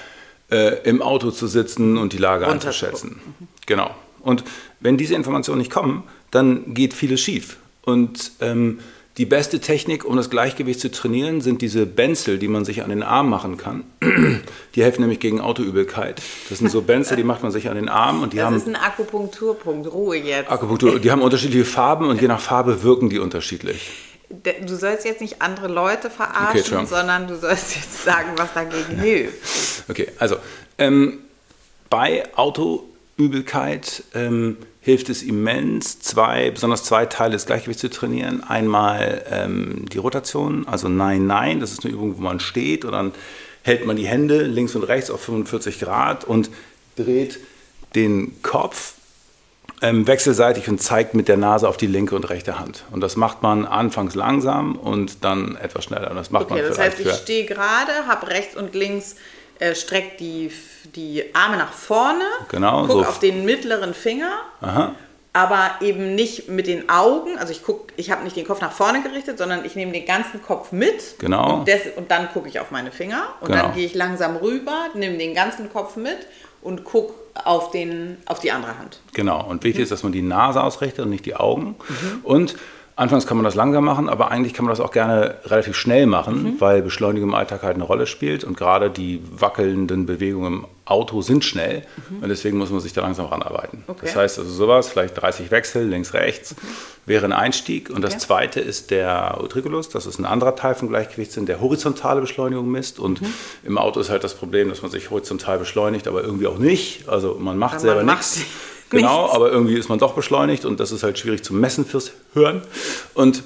äh, 0.52 0.82
im 0.84 1.02
Auto 1.02 1.32
zu 1.32 1.48
sitzen 1.48 1.98
und 1.98 2.14
die 2.14 2.18
Lage 2.18 2.46
Runter 2.46 2.68
einzuschätzen. 2.70 3.20
Genau. 3.66 3.92
Und 4.22 4.44
wenn 4.80 4.98
diese 4.98 5.16
Informationen 5.16 5.60
nicht 5.60 5.72
kommen, 5.72 6.04
dann 6.32 6.74
geht 6.74 6.94
vieles 6.94 7.22
schief. 7.22 7.58
Und 7.84 8.32
ähm, 8.42 8.80
die 9.18 9.26
beste 9.26 9.60
Technik, 9.60 10.06
um 10.06 10.16
das 10.16 10.30
Gleichgewicht 10.30 10.80
zu 10.80 10.92
trainieren, 10.92 11.42
sind 11.42 11.62
diese 11.62 11.86
Benzel, 11.86 12.40
die 12.40 12.48
man 12.48 12.64
sich 12.66 12.84
an 12.84 12.90
den 12.90 13.04
Arm 13.04 13.30
machen 13.30 13.58
kann. 13.58 13.84
Die 14.76 14.84
helfen 14.84 15.02
nämlich 15.02 15.20
gegen 15.20 15.42
Autoübelkeit. 15.42 16.22
Das 16.50 16.60
sind 16.60 16.70
so 16.72 16.82
Benzel, 16.82 17.18
die 17.18 17.24
macht 17.24 17.44
man 17.44 17.52
sich 17.52 17.70
an 17.70 17.76
den 17.76 17.90
Arm 17.90 18.22
und 18.24 18.32
die 18.32 18.38
Das 18.38 18.46
haben 18.46 18.56
ist 18.56 18.68
ein 18.68 18.76
Akupunkturpunkt. 18.78 19.92
Ruhe 19.92 20.18
jetzt. 20.18 20.50
Akupunktur. 20.50 21.00
Die 21.00 21.12
haben 21.12 21.22
unterschiedliche 21.22 21.66
Farben 21.66 22.08
und 22.08 22.22
je 22.22 22.28
nach 22.30 22.40
Farbe 22.40 22.84
wirken 22.84 23.10
die 23.10 23.20
unterschiedlich. 23.20 23.90
Du 24.30 24.76
sollst 24.76 25.06
jetzt 25.06 25.22
nicht 25.22 25.42
andere 25.42 25.68
Leute 25.68 26.10
verarschen, 26.10 26.58
Entschuldigung. 26.58 26.88
sondern 26.88 27.28
du 27.28 27.36
sollst 27.36 27.76
jetzt 27.76 28.04
sagen, 28.04 28.30
was 28.38 28.54
dagegen 28.54 29.00
hilft. 29.00 29.90
Okay, 29.90 30.08
also 30.20 30.38
ähm, 30.78 31.20
bei 31.90 32.24
Autoübelkeit 32.36 34.04
ähm, 34.14 34.58
hilft 34.82 35.10
es 35.10 35.24
immens, 35.24 36.00
zwei, 36.00 36.52
besonders 36.52 36.84
zwei 36.84 37.06
Teile 37.08 37.32
des 37.32 37.48
Gleichgewichts 37.48 37.82
zu 37.82 37.90
trainieren. 37.90 38.44
Einmal 38.44 39.24
ähm, 39.30 39.86
die 39.92 39.98
Rotation, 39.98 40.68
also 40.68 40.90
Nein, 40.90 41.26
Nein, 41.26 41.60
das 41.60 41.72
ist 41.72 41.84
eine 41.84 41.94
Übung, 41.94 42.18
wo 42.18 42.22
man 42.22 42.40
steht 42.40 42.86
und 42.86 42.92
dann 42.92 43.14
hält 43.64 43.86
man 43.86 43.96
die 43.96 44.08
Hände 44.08 44.44
links 44.44 44.76
und 44.76 44.84
rechts 44.84 45.10
auf 45.10 45.22
45 45.22 45.80
Grad 45.80 46.24
und 46.24 46.50
dreht 46.96 47.40
den 47.96 48.42
Kopf 48.42 48.94
ähm, 49.82 50.08
wechselseitig 50.08 50.68
und 50.68 50.82
zeigt 50.82 51.14
mit 51.14 51.28
der 51.28 51.38
Nase 51.38 51.68
auf 51.68 51.78
die 51.78 51.88
linke 51.88 52.16
und 52.16 52.30
rechte 52.30 52.60
Hand. 52.60 52.84
Und 52.92 53.02
das 53.02 53.16
macht 53.16 53.42
man 53.44 53.66
anfangs 53.66 54.16
langsam 54.16 54.76
und 54.76 55.24
dann 55.24 55.56
etwas 55.56 55.86
schneller. 55.86 56.10
Und 56.12 56.18
das 56.18 56.32
macht 56.32 56.46
Okay, 56.46 56.62
man 56.62 56.70
das 56.70 56.78
heißt, 56.78 57.00
ich 57.00 57.12
stehe 57.14 57.46
gerade, 57.46 57.92
habe 58.08 58.28
rechts 58.28 58.56
und 58.58 58.76
links, 58.76 59.16
äh, 59.60 59.76
streck 59.76 60.18
die, 60.18 60.52
die 60.96 61.24
Arme 61.34 61.58
nach 61.58 61.72
vorne, 61.74 62.24
Genau, 62.50 62.82
guck 62.88 62.92
so. 62.92 63.00
auf 63.02 63.20
den 63.20 63.46
mittleren 63.46 63.94
Finger, 63.94 64.32
Aha. 64.62 64.96
aber 65.34 65.72
eben 65.82 66.16
nicht 66.16 66.50
mit 66.50 66.68
den 66.68 66.90
Augen. 66.90 67.38
Also 67.38 67.52
ich 67.52 67.64
guck, 67.64 67.90
ich 67.98 68.10
habe 68.12 68.24
nicht 68.24 68.36
den 68.36 68.46
Kopf 68.48 68.62
nach 68.62 68.72
vorne 68.72 69.02
gerichtet, 69.04 69.38
sondern 69.38 69.66
ich 69.66 69.76
nehme 69.76 69.92
den 69.92 70.06
ganzen 70.06 70.42
Kopf 70.42 70.72
mit. 70.72 71.20
Genau. 71.20 71.56
Und, 71.60 71.68
des, 71.68 71.82
und 71.96 72.10
dann 72.12 72.30
gucke 72.34 72.48
ich 72.50 72.60
auf 72.60 72.72
meine 72.72 72.92
Finger 72.92 73.24
und 73.42 73.48
Genau. 73.50 73.64
dann 73.64 73.74
gehe 73.76 73.86
ich 73.86 73.94
langsam 73.96 74.36
rüber, 74.38 74.88
nehme 74.94 75.18
den 75.18 75.34
ganzen 75.36 75.72
Kopf 75.72 75.96
mit 75.96 76.18
und 76.62 76.84
gucke 76.84 77.14
auf, 77.46 77.72
den, 77.72 78.18
auf 78.26 78.40
die 78.40 78.52
andere 78.52 78.78
Hand. 78.78 79.00
Genau, 79.14 79.46
und 79.46 79.64
wichtig 79.64 79.84
ist, 79.84 79.92
dass 79.92 80.04
man 80.04 80.12
die 80.12 80.22
Nase 80.22 80.62
ausrichtet 80.64 81.06
und 81.06 81.12
nicht 81.12 81.26
die 81.26 81.36
Augen. 81.36 81.76
Und 82.24 82.56
anfangs 83.00 83.26
kann 83.26 83.38
man 83.38 83.44
das 83.46 83.56
langsam 83.56 83.86
machen, 83.86 84.10
aber 84.10 84.30
eigentlich 84.30 84.54
kann 84.54 84.66
man 84.66 84.72
das 84.72 84.80
auch 84.80 84.92
gerne 84.92 85.36
relativ 85.46 85.76
schnell 85.76 86.06
machen, 86.06 86.56
weil 86.60 86.82
Beschleunigung 86.82 87.30
im 87.30 87.36
Alltag 87.36 87.64
halt 87.64 87.76
eine 87.76 87.84
Rolle 87.86 88.06
spielt 88.08 88.44
und 88.44 88.58
gerade 88.58 88.90
die 88.90 89.22
wackelnden 89.32 90.06
Bewegungen 90.06 90.54
im 90.54 90.66
Auto 90.86 91.22
sind 91.22 91.46
schnell 91.46 91.84
und 92.22 92.28
deswegen 92.30 92.58
muss 92.58 92.72
man 92.72 92.80
sich 92.80 92.94
da 92.94 93.02
langsam 93.02 93.28
ranarbeiten. 93.28 93.84
Okay. 93.88 94.00
Das 94.04 94.16
heißt 94.16 94.40
also 94.40 94.52
sowas, 94.52 94.90
vielleicht 94.90 95.20
30 95.22 95.52
Wechsel, 95.52 95.88
links, 95.88 96.14
rechts, 96.14 96.56
wäre 97.06 97.26
ein 97.26 97.34
Einstieg. 97.34 97.90
Und 97.90 98.02
das 98.02 98.14
Okay. 98.14 98.22
zweite 98.22 98.60
ist 98.60 98.92
der 98.92 99.40
Utriculus, 99.42 99.90
das 99.90 100.06
ist 100.06 100.20
ein 100.20 100.26
anderer 100.26 100.56
Teil 100.56 100.76
vom 100.76 100.90
Gleichgewichtssinn, 100.90 101.46
der 101.46 101.62
horizontale 101.62 102.22
Beschleunigung 102.22 102.70
misst. 102.70 103.00
Und 103.00 103.22
im 103.64 103.78
Auto 103.78 104.00
ist 104.00 104.10
halt 104.10 104.24
das 104.24 104.34
Problem, 104.34 104.70
dass 104.70 104.82
man 104.82 104.92
sich 104.92 105.10
horizontal 105.10 105.58
beschleunigt, 105.60 106.08
aber 106.08 106.24
irgendwie 106.24 106.48
auch 106.48 106.58
nicht. 106.58 107.08
Also 107.08 107.38
man 107.40 107.58
macht 107.58 107.74
Aber 107.76 107.82
selber 107.82 108.04
man 108.04 108.18
macht 108.92 109.02
nichts. 109.02 109.10
Genau, 109.10 109.32
aber 109.32 109.52
irgendwie 109.52 109.76
ist 109.76 109.90
man 109.90 110.00
doch 110.00 110.14
beschleunigt 110.14 110.66
und 110.66 110.80
das 110.80 110.92
ist 110.92 111.04
halt 111.04 111.18
schwierig 111.18 111.44
zu 111.44 111.54
messen 111.54 111.86
fürs 111.86 112.12
Hören. 112.34 112.62
Und 113.14 113.44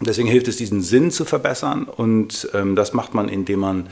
deswegen 0.00 0.28
hilft 0.28 0.48
es, 0.48 0.56
diesen 0.56 0.82
Sinn 0.82 1.10
zu 1.10 1.24
verbessern. 1.24 1.84
Und 1.84 2.48
ähm, 2.54 2.76
das 2.76 2.92
macht 2.92 3.14
man, 3.14 3.28
indem 3.28 3.60
man 3.60 3.88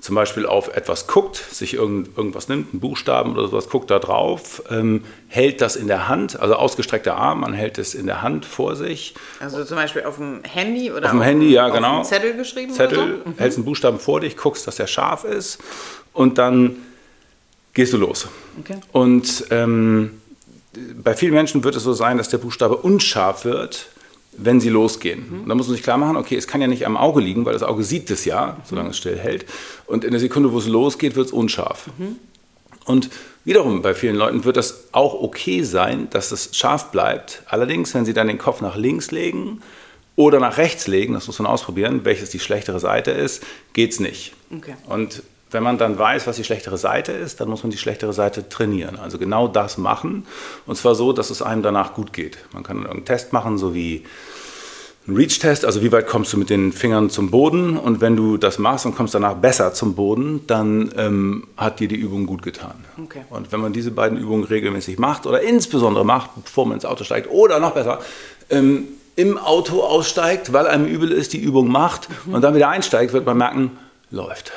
zum 0.00 0.16
Beispiel 0.16 0.46
auf 0.46 0.74
etwas 0.76 1.06
guckt, 1.06 1.36
sich 1.36 1.74
irgend, 1.74 2.16
irgendwas 2.16 2.48
nimmt, 2.48 2.72
einen 2.72 2.80
Buchstaben 2.80 3.32
oder 3.32 3.46
sowas, 3.46 3.68
guckt 3.68 3.88
da 3.88 4.00
drauf, 4.00 4.60
ähm, 4.68 5.04
hält 5.28 5.60
das 5.60 5.76
in 5.76 5.86
der 5.86 6.08
Hand, 6.08 6.40
also 6.40 6.54
ausgestreckter 6.56 7.16
Arm, 7.16 7.40
man 7.40 7.52
hält 7.52 7.78
es 7.78 7.94
in 7.94 8.06
der 8.06 8.20
Hand 8.20 8.44
vor 8.44 8.74
sich. 8.74 9.14
Also 9.38 9.64
zum 9.64 9.76
Beispiel 9.76 10.02
auf 10.02 10.16
dem 10.16 10.42
Handy 10.42 10.90
oder 10.90 11.06
Auf 11.06 11.12
dem 11.12 11.22
Handy, 11.22 11.52
ja, 11.52 11.68
auf 11.68 11.74
genau. 11.74 11.96
einem 11.96 12.04
Zettel 12.04 12.36
geschrieben 12.36 12.72
Zettel, 12.72 12.98
oder 12.98 13.08
so? 13.24 13.30
Mhm. 13.30 13.34
hältst 13.38 13.58
einen 13.58 13.64
Buchstaben 13.64 14.00
vor 14.00 14.18
dich, 14.18 14.36
guckst, 14.36 14.66
dass 14.66 14.74
der 14.74 14.88
scharf 14.88 15.22
ist 15.22 15.58
und 16.12 16.36
dann 16.36 16.76
gehst 17.72 17.92
du 17.92 17.96
los. 17.96 18.28
Okay. 18.60 18.78
Und 18.92 19.46
ähm, 19.50 20.20
bei 21.02 21.14
vielen 21.14 21.34
Menschen 21.34 21.64
wird 21.64 21.76
es 21.76 21.82
so 21.82 21.92
sein, 21.92 22.18
dass 22.18 22.28
der 22.28 22.38
Buchstabe 22.38 22.76
unscharf 22.76 23.44
wird, 23.44 23.88
wenn 24.36 24.60
sie 24.60 24.70
losgehen. 24.70 25.26
Mhm. 25.28 25.42
Und 25.42 25.48
da 25.48 25.54
muss 25.54 25.66
man 25.66 25.76
sich 25.76 25.84
klar 25.84 25.98
machen, 25.98 26.16
okay, 26.16 26.36
es 26.36 26.46
kann 26.46 26.60
ja 26.60 26.66
nicht 26.66 26.86
am 26.86 26.96
Auge 26.96 27.20
liegen, 27.20 27.44
weil 27.44 27.52
das 27.52 27.62
Auge 27.62 27.84
sieht 27.84 28.10
es 28.10 28.24
ja, 28.24 28.56
solange 28.64 28.90
es 28.90 28.96
still 28.96 29.18
hält. 29.18 29.46
Und 29.86 30.04
in 30.04 30.12
der 30.12 30.20
Sekunde, 30.20 30.52
wo 30.52 30.58
es 30.58 30.66
losgeht, 30.66 31.16
wird 31.16 31.26
es 31.26 31.32
unscharf. 31.32 31.88
Mhm. 31.98 32.16
Und 32.84 33.10
wiederum, 33.44 33.82
bei 33.82 33.94
vielen 33.94 34.16
Leuten 34.16 34.44
wird 34.44 34.56
das 34.56 34.88
auch 34.92 35.14
okay 35.14 35.62
sein, 35.62 36.08
dass 36.10 36.32
es 36.32 36.56
scharf 36.56 36.90
bleibt. 36.90 37.42
Allerdings, 37.46 37.94
wenn 37.94 38.04
sie 38.04 38.14
dann 38.14 38.26
den 38.26 38.38
Kopf 38.38 38.60
nach 38.60 38.76
links 38.76 39.10
legen 39.10 39.60
oder 40.16 40.40
nach 40.40 40.56
rechts 40.56 40.86
legen, 40.86 41.14
das 41.14 41.26
muss 41.26 41.38
man 41.38 41.46
ausprobieren, 41.46 42.04
welches 42.04 42.30
die 42.30 42.40
schlechtere 42.40 42.80
Seite 42.80 43.10
ist, 43.12 43.42
geht 43.72 43.92
es 43.92 44.00
nicht. 44.00 44.32
Okay. 44.50 44.74
Und 44.86 45.22
wenn 45.52 45.62
man 45.62 45.78
dann 45.78 45.98
weiß, 45.98 46.26
was 46.26 46.36
die 46.36 46.44
schlechtere 46.44 46.76
Seite 46.78 47.12
ist, 47.12 47.40
dann 47.40 47.48
muss 47.48 47.62
man 47.62 47.70
die 47.70 47.78
schlechtere 47.78 48.12
Seite 48.12 48.48
trainieren. 48.48 48.98
Also 48.98 49.18
genau 49.18 49.48
das 49.48 49.78
machen. 49.78 50.26
Und 50.66 50.76
zwar 50.76 50.94
so, 50.94 51.12
dass 51.12 51.30
es 51.30 51.42
einem 51.42 51.62
danach 51.62 51.94
gut 51.94 52.12
geht. 52.12 52.38
Man 52.52 52.62
kann 52.62 52.86
einen 52.86 53.04
Test 53.04 53.32
machen, 53.32 53.58
so 53.58 53.74
wie 53.74 54.04
einen 55.06 55.16
Reach-Test, 55.16 55.64
also 55.64 55.82
wie 55.82 55.90
weit 55.90 56.06
kommst 56.06 56.32
du 56.32 56.36
mit 56.36 56.48
den 56.48 56.72
Fingern 56.72 57.10
zum 57.10 57.30
Boden 57.32 57.76
und 57.76 58.00
wenn 58.00 58.14
du 58.14 58.36
das 58.36 58.58
machst 58.58 58.86
und 58.86 58.94
kommst 58.94 59.14
danach 59.14 59.34
besser 59.34 59.74
zum 59.74 59.96
Boden, 59.96 60.46
dann 60.46 60.92
ähm, 60.96 61.48
hat 61.56 61.80
dir 61.80 61.88
die 61.88 61.96
Übung 61.96 62.24
gut 62.26 62.42
getan. 62.42 62.84
Okay. 63.02 63.22
Und 63.28 63.50
wenn 63.50 63.60
man 63.60 63.72
diese 63.72 63.90
beiden 63.90 64.16
Übungen 64.16 64.44
regelmäßig 64.44 64.98
macht 65.00 65.26
oder 65.26 65.40
insbesondere 65.42 66.04
macht, 66.04 66.30
bevor 66.44 66.66
man 66.66 66.74
ins 66.74 66.84
Auto 66.84 67.02
steigt 67.02 67.28
oder 67.30 67.58
noch 67.58 67.72
besser, 67.72 67.98
ähm, 68.48 68.84
im 69.16 69.38
Auto 69.38 69.82
aussteigt, 69.82 70.52
weil 70.52 70.68
einem 70.68 70.86
übel 70.86 71.10
ist, 71.10 71.32
die 71.32 71.40
Übung 71.40 71.68
macht 71.68 72.08
Mhm. 72.24 72.34
und 72.34 72.42
dann 72.42 72.54
wieder 72.54 72.68
einsteigt, 72.68 73.12
wird 73.12 73.26
man 73.26 73.36
merken, 73.36 73.72
läuft. 74.12 74.52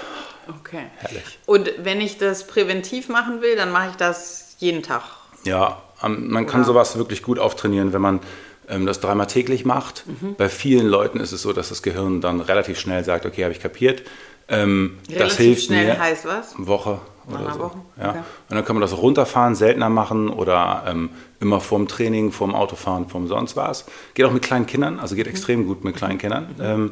Okay. 0.47 0.85
Herrlich. 0.97 1.39
Und 1.45 1.71
wenn 1.83 2.01
ich 2.01 2.17
das 2.17 2.47
präventiv 2.47 3.09
machen 3.09 3.41
will, 3.41 3.55
dann 3.55 3.71
mache 3.71 3.89
ich 3.91 3.95
das 3.95 4.55
jeden 4.59 4.83
Tag. 4.83 5.03
Ja, 5.43 5.81
man 6.01 6.45
kann 6.47 6.61
Oder- 6.61 6.67
sowas 6.67 6.97
wirklich 6.97 7.21
gut 7.23 7.39
auftrainieren, 7.39 7.93
wenn 7.93 8.01
man 8.01 8.19
ähm, 8.67 8.85
das 8.85 8.99
dreimal 8.99 9.27
täglich 9.27 9.63
macht. 9.65 10.03
Mhm. 10.07 10.35
Bei 10.35 10.49
vielen 10.49 10.87
Leuten 10.87 11.19
ist 11.19 11.31
es 11.31 11.41
so, 11.41 11.53
dass 11.53 11.69
das 11.69 11.83
Gehirn 11.83 12.19
dann 12.21 12.41
relativ 12.41 12.79
schnell 12.79 13.03
sagt, 13.03 13.25
okay, 13.25 13.43
habe 13.43 13.53
ich 13.53 13.59
kapiert. 13.61 14.01
Ähm, 14.47 14.97
das 15.07 15.15
Relativ 15.17 15.37
hilft 15.37 15.63
schnell 15.65 15.85
mir. 15.85 15.99
heißt 15.99 16.25
was? 16.25 16.53
Woche 16.57 16.99
oder 17.27 17.53
so. 17.53 17.59
Woche? 17.59 17.77
Ja. 17.99 18.09
Okay. 18.09 18.19
Und 18.49 18.55
dann 18.55 18.65
kann 18.65 18.75
man 18.75 18.81
das 18.81 18.95
runterfahren, 18.97 19.55
seltener 19.55 19.89
machen 19.89 20.29
oder 20.29 20.83
ähm, 20.87 21.09
immer 21.39 21.59
vorm 21.61 21.87
Training, 21.87 22.31
vorm 22.31 22.53
Autofahren, 22.55 23.07
vorm 23.09 23.27
sonst 23.27 23.55
was. 23.55 23.85
Geht 24.13 24.25
auch 24.25 24.31
mit 24.31 24.43
kleinen 24.43 24.65
Kindern, 24.67 24.99
also 24.99 25.13
Mhm. 25.13 25.17
geht 25.17 25.27
extrem 25.27 25.65
gut 25.67 25.83
mit 25.83 25.95
kleinen 25.95 26.17
Kindern. 26.19 26.55
Ähm, 26.59 26.91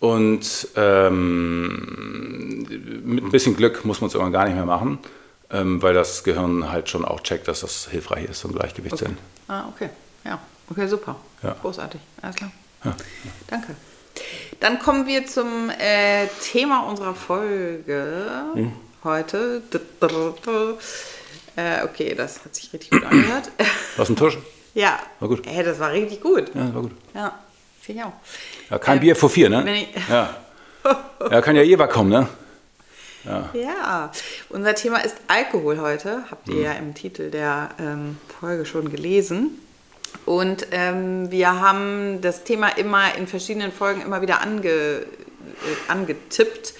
und 0.00 0.68
ähm, 0.76 2.66
mit 3.04 3.24
ein 3.24 3.30
bisschen 3.30 3.56
Glück 3.56 3.84
muss 3.84 4.00
man 4.00 4.08
es 4.08 4.14
irgendwann 4.14 4.32
gar 4.32 4.44
nicht 4.46 4.54
mehr 4.54 4.66
machen, 4.66 4.98
ähm, 5.50 5.80
weil 5.82 5.94
das 5.94 6.24
Gehirn 6.24 6.70
halt 6.70 6.88
schon 6.90 7.04
auch 7.04 7.20
checkt, 7.20 7.48
dass 7.48 7.60
das 7.60 7.88
hilfreich 7.88 8.24
ist 8.26 8.44
und 8.44 8.54
Gleichgewichtssinn. 8.54 9.16
Ah, 9.48 9.64
okay. 9.68 9.90
Ja, 10.24 10.38
okay, 10.70 10.86
super. 10.86 11.16
Ja. 11.42 11.56
Großartig. 11.62 12.00
Alles 12.22 12.36
klar. 12.36 12.50
Danke. 13.48 13.74
Dann 14.60 14.78
kommen 14.78 15.06
wir 15.06 15.26
zum 15.26 15.70
äh, 15.70 16.26
Thema 16.42 16.80
unserer 16.88 17.14
Folge 17.14 18.22
Hm. 18.54 18.72
heute. 19.04 19.62
Äh, 21.56 21.84
okay, 21.84 22.14
das 22.14 22.44
hat 22.44 22.54
sich 22.54 22.72
richtig 22.72 22.90
gut 22.90 23.04
angehört. 23.04 23.50
Was 23.96 24.08
ein 24.10 24.16
Tusch? 24.16 24.38
ja. 24.74 24.98
War 25.20 25.28
gut. 25.28 25.46
Hey, 25.46 25.64
das 25.64 25.78
war 25.78 25.90
richtig 25.92 26.20
gut. 26.20 26.54
Ja, 26.54 26.64
das 26.64 26.74
war 26.74 26.82
gut. 26.82 26.92
Ja, 27.14 27.38
finde 27.86 28.02
ich 28.02 28.06
auch. 28.06 28.12
Ja, 28.70 28.78
kein 28.78 28.94
Ähm, 28.96 29.00
Bier 29.00 29.16
vor 29.16 29.30
vier, 29.30 29.48
ne? 29.48 29.64
ich- 29.80 30.08
ja. 30.08 30.36
ja, 31.30 31.40
kann 31.40 31.56
ja 31.56 31.62
jeder 31.62 31.88
kommen, 31.88 32.10
ne? 32.10 32.28
Ja, 33.54 34.12
unser 34.50 34.76
Thema 34.76 34.98
ist 34.98 35.16
Alkohol 35.26 35.80
heute. 35.80 36.22
Habt 36.30 36.46
Hm. 36.46 36.56
ihr 36.56 36.62
ja 36.62 36.72
im 36.74 36.94
Titel 36.94 37.30
der 37.32 37.70
ähm, 37.80 38.18
Folge 38.40 38.64
schon 38.66 38.88
gelesen. 38.90 39.50
Und 40.26 40.68
ähm, 40.70 41.28
wir 41.32 41.60
haben 41.60 42.20
das 42.20 42.44
Thema 42.44 42.68
immer 42.68 43.16
in 43.16 43.26
verschiedenen 43.26 43.72
Folgen 43.72 44.00
immer 44.00 44.22
wieder 44.22 44.42
ange, 44.42 44.68
äh, 44.68 45.06
angetippt, 45.88 46.74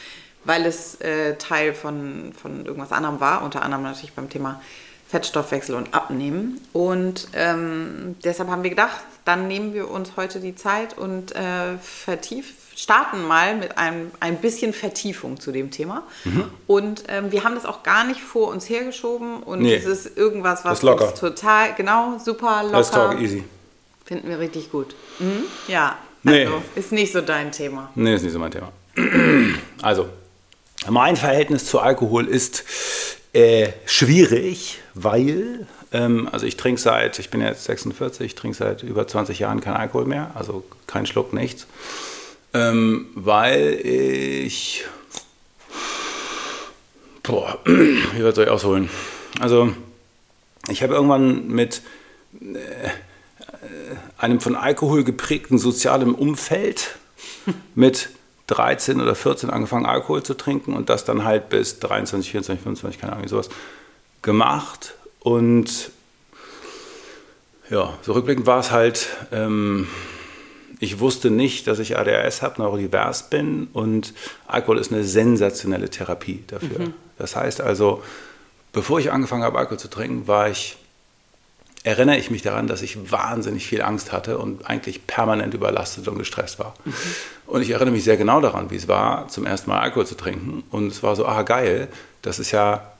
weil 0.44 0.66
es 0.66 1.00
äh, 1.00 1.34
Teil 1.36 1.74
von, 1.74 2.32
von 2.40 2.64
irgendwas 2.64 2.92
anderem 2.92 3.18
war, 3.18 3.42
unter 3.42 3.62
anderem 3.62 3.82
natürlich 3.82 4.12
beim 4.12 4.30
Thema 4.30 4.60
Fettstoffwechsel 5.08 5.74
und 5.74 5.94
Abnehmen. 5.94 6.60
Und 6.72 7.28
ähm, 7.34 8.16
deshalb 8.24 8.48
haben 8.50 8.62
wir 8.62 8.70
gedacht, 8.70 8.96
dann 9.24 9.46
nehmen 9.48 9.72
wir 9.74 9.90
uns 9.90 10.12
heute 10.16 10.40
die 10.40 10.54
Zeit 10.54 10.96
und 10.98 11.34
äh, 11.34 11.76
vertief, 11.80 12.54
starten 12.74 13.22
mal 13.26 13.56
mit 13.56 13.78
einem 13.78 14.10
ein 14.20 14.36
bisschen 14.36 14.72
Vertiefung 14.72 15.40
zu 15.40 15.50
dem 15.52 15.70
Thema. 15.70 16.02
Mhm. 16.24 16.44
Und 16.66 17.04
ähm, 17.08 17.32
wir 17.32 17.42
haben 17.44 17.54
das 17.54 17.64
auch 17.64 17.82
gar 17.82 18.04
nicht 18.04 18.20
vor 18.20 18.48
uns 18.48 18.68
hergeschoben 18.68 19.42
und 19.42 19.60
Nee. 19.62 19.74
es 19.76 19.86
ist 19.86 20.16
irgendwas, 20.16 20.64
was 20.64 20.82
ist 20.82 21.18
total, 21.18 21.74
genau, 21.74 22.18
super 22.22 22.62
locker. 22.64 22.76
Let's 22.78 22.90
talk 22.90 23.20
easy. 23.20 23.44
Finden 24.04 24.28
wir 24.28 24.38
richtig 24.38 24.70
gut. 24.70 24.94
Mhm. 25.18 25.44
Ja, 25.68 25.96
Nee. 26.22 26.44
also 26.46 26.62
ist 26.74 26.92
nicht 26.92 27.12
so 27.12 27.20
dein 27.20 27.52
Thema. 27.52 27.90
Nee, 27.94 28.14
ist 28.16 28.22
nicht 28.22 28.32
so 28.32 28.38
mein 28.40 28.50
Thema. 28.50 28.72
Also, 29.82 30.08
mein 30.88 31.16
Verhältnis 31.16 31.64
zu 31.66 31.78
Alkohol 31.80 32.26
ist 32.28 32.64
äh, 33.36 33.74
schwierig, 33.84 34.78
weil, 34.94 35.66
ähm, 35.92 36.26
also 36.32 36.46
ich 36.46 36.56
trinke 36.56 36.80
seit, 36.80 37.18
ich 37.18 37.28
bin 37.28 37.42
jetzt 37.42 37.64
46, 37.64 38.24
ich 38.24 38.34
trinke 38.34 38.56
seit 38.56 38.82
über 38.82 39.06
20 39.06 39.38
Jahren 39.38 39.60
keinen 39.60 39.76
Alkohol 39.76 40.06
mehr, 40.06 40.30
also 40.34 40.64
kein 40.86 41.04
Schluck, 41.04 41.34
nichts. 41.34 41.66
Ähm, 42.54 43.08
weil 43.14 43.78
ich, 43.84 44.84
boah, 47.22 47.58
wie 47.66 48.24
weit 48.24 48.34
soll 48.34 48.44
ich 48.44 48.50
ausholen? 48.50 48.88
Also, 49.38 49.74
ich 50.68 50.82
habe 50.82 50.94
irgendwann 50.94 51.46
mit 51.48 51.82
einem 54.16 54.40
von 54.40 54.56
Alkohol 54.56 55.04
geprägten 55.04 55.58
sozialen 55.58 56.14
Umfeld 56.14 56.96
mit 57.74 58.08
13 58.48 59.00
oder 59.00 59.14
14 59.14 59.50
angefangen, 59.50 59.86
Alkohol 59.86 60.22
zu 60.22 60.34
trinken 60.34 60.74
und 60.74 60.88
das 60.88 61.04
dann 61.04 61.24
halt 61.24 61.48
bis 61.48 61.80
23, 61.80 62.30
24, 62.30 62.62
25, 62.62 63.00
keine 63.00 63.14
Ahnung, 63.14 63.28
sowas 63.28 63.48
gemacht. 64.22 64.94
Und 65.20 65.90
ja, 67.70 67.94
so 68.02 68.12
rückblickend 68.12 68.46
war 68.46 68.60
es 68.60 68.70
halt, 68.70 69.08
ähm, 69.32 69.88
ich 70.78 71.00
wusste 71.00 71.30
nicht, 71.30 71.66
dass 71.66 71.78
ich 71.78 71.96
ADHS 71.96 72.42
habe, 72.42 72.60
neurodivers 72.62 73.30
bin 73.30 73.68
und 73.72 74.14
Alkohol 74.46 74.78
ist 74.78 74.92
eine 74.92 75.04
sensationelle 75.04 75.88
Therapie 75.88 76.44
dafür. 76.46 76.92
Das 77.18 77.34
heißt 77.34 77.60
also, 77.60 78.02
bevor 78.72 79.00
ich 79.00 79.10
angefangen 79.10 79.42
habe, 79.42 79.58
Alkohol 79.58 79.78
zu 79.78 79.88
trinken, 79.88 80.28
war 80.28 80.50
ich 80.50 80.76
erinnere 81.86 82.16
ich 82.16 82.32
mich 82.32 82.42
daran, 82.42 82.66
dass 82.66 82.82
ich 82.82 83.12
wahnsinnig 83.12 83.64
viel 83.64 83.80
Angst 83.80 84.10
hatte 84.10 84.38
und 84.38 84.68
eigentlich 84.68 85.06
permanent 85.06 85.54
überlastet 85.54 86.08
und 86.08 86.18
gestresst 86.18 86.58
war. 86.58 86.74
Und 87.46 87.62
ich 87.62 87.70
erinnere 87.70 87.92
mich 87.92 88.02
sehr 88.02 88.16
genau 88.16 88.40
daran, 88.40 88.72
wie 88.72 88.76
es 88.76 88.88
war, 88.88 89.28
zum 89.28 89.46
ersten 89.46 89.70
Mal 89.70 89.78
Alkohol 89.78 90.04
zu 90.04 90.16
trinken. 90.16 90.64
Und 90.72 90.88
es 90.88 91.04
war 91.04 91.14
so, 91.14 91.26
ah 91.26 91.42
geil, 91.42 91.86
das 92.22 92.40
ist 92.40 92.50
ja 92.50 92.90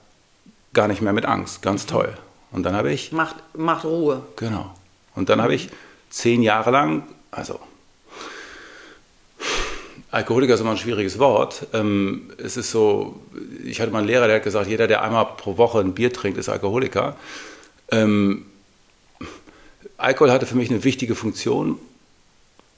gar 0.73 0.87
nicht 0.87 1.01
mehr 1.01 1.11
mit 1.11 1.25
Angst, 1.25 1.61
ganz 1.61 1.85
toll. 1.85 2.17
Und 2.53 2.63
dann 2.63 2.75
habe 2.77 2.89
ich, 2.93 3.11
Macht, 3.11 3.35
macht 3.53 3.83
Ruhe. 3.83 4.23
genau, 4.37 4.73
und 5.15 5.27
dann 5.27 5.41
habe 5.41 5.53
ich 5.53 5.69
zehn 6.09 6.41
Jahre 6.41 6.71
lang, 6.71 7.03
also 7.29 7.59
Alkoholiker 10.11 10.53
ist 10.53 10.61
immer 10.61 10.71
ein 10.71 10.77
schwieriges 10.77 11.19
Wort. 11.19 11.67
Ähm, 11.73 12.31
es 12.37 12.55
ist 12.55 12.71
so, 12.71 13.19
ich 13.65 13.81
hatte 13.81 13.91
mal 13.91 13.99
einen 13.99 14.07
Lehrer, 14.07 14.27
der 14.27 14.37
hat 14.37 14.43
gesagt, 14.43 14.69
jeder, 14.69 14.87
der 14.87 15.03
einmal 15.03 15.25
pro 15.35 15.57
Woche 15.57 15.81
ein 15.81 15.93
Bier 15.93 16.13
trinkt, 16.13 16.37
ist 16.37 16.47
Alkoholiker. 16.47 17.17
Alkohol 19.97 20.31
hatte 20.31 20.45
für 20.45 20.55
mich 20.55 20.69
eine 20.69 20.83
wichtige 20.83 21.15
Funktion, 21.15 21.79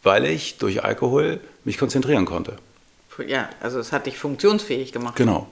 weil 0.03 0.25
ich 0.25 0.57
durch 0.57 0.83
Alkohol 0.83 1.39
mich 1.65 1.77
konzentrieren 1.77 2.25
konnte. 2.25 2.57
Ja, 3.27 3.49
also 3.59 3.79
es 3.79 3.91
hat 3.91 4.05
dich 4.05 4.17
funktionsfähig 4.17 4.93
gemacht. 4.93 5.17
Genau. 5.17 5.47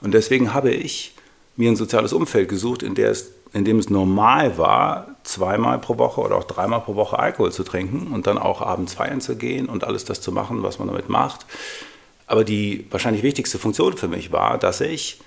Und 0.00 0.14
deswegen 0.14 0.54
habe 0.54 0.70
ich 0.70 1.14
mir 1.56 1.70
ein 1.70 1.76
soziales 1.76 2.14
Umfeld 2.14 2.48
gesucht, 2.48 2.82
in, 2.82 2.94
der 2.94 3.10
es, 3.10 3.32
in 3.52 3.66
dem 3.66 3.78
es 3.78 3.90
normal 3.90 4.56
war, 4.56 5.08
zweimal 5.22 5.78
pro 5.78 5.98
Woche 5.98 6.22
oder 6.22 6.36
auch 6.36 6.44
dreimal 6.44 6.80
pro 6.80 6.94
Woche 6.94 7.18
Alkohol 7.18 7.52
zu 7.52 7.62
trinken 7.62 8.12
und 8.12 8.26
dann 8.26 8.38
auch 8.38 8.62
abends 8.62 8.94
feiern 8.94 9.20
zu 9.20 9.36
gehen 9.36 9.68
und 9.68 9.84
alles 9.84 10.06
das 10.06 10.22
zu 10.22 10.32
machen, 10.32 10.62
was 10.62 10.78
man 10.78 10.88
damit 10.88 11.10
macht. 11.10 11.44
Aber 12.26 12.44
die 12.44 12.86
wahrscheinlich 12.90 13.22
wichtigste 13.22 13.58
Funktion 13.58 13.96
für 13.96 14.08
mich 14.08 14.32
war, 14.32 14.56
dass 14.56 14.80
ich, 14.80 15.20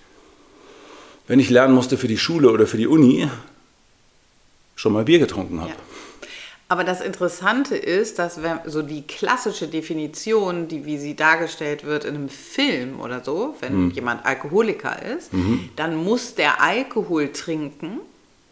wenn 1.28 1.40
ich 1.40 1.52
lernen 1.52 1.76
musste 1.76 1.98
für 1.98 2.08
die 2.08 2.18
Schule 2.18 2.50
oder 2.50 2.66
für 2.66 2.78
die 2.78 2.88
Uni, 2.88 3.30
schon 4.84 4.94
mal 4.94 5.04
Bier 5.06 5.18
getrunken 5.20 5.60
habe. 5.62 5.70
Ja. 5.72 5.76
Aber 6.70 6.84
das 6.84 7.02
Interessante 7.02 7.76
ist, 7.76 8.20
dass 8.20 8.42
wenn 8.42 8.60
so 8.66 8.82
die 8.82 9.04
klassische 9.06 9.68
Definition, 9.68 10.68
die 10.68 10.86
wie 10.86 10.98
sie 10.98 11.16
dargestellt 11.16 11.86
wird 11.86 12.04
in 12.04 12.16
einem 12.16 12.30
Film 12.30 13.00
oder 13.00 13.24
so, 13.24 13.56
wenn 13.62 13.86
Mhm. 13.86 13.92
jemand 13.92 14.26
Alkoholiker 14.26 15.02
ist, 15.04 15.30
dann 15.76 15.96
muss 15.96 16.36
der 16.36 16.62
Alkohol 16.62 17.32
trinken. 17.32 18.00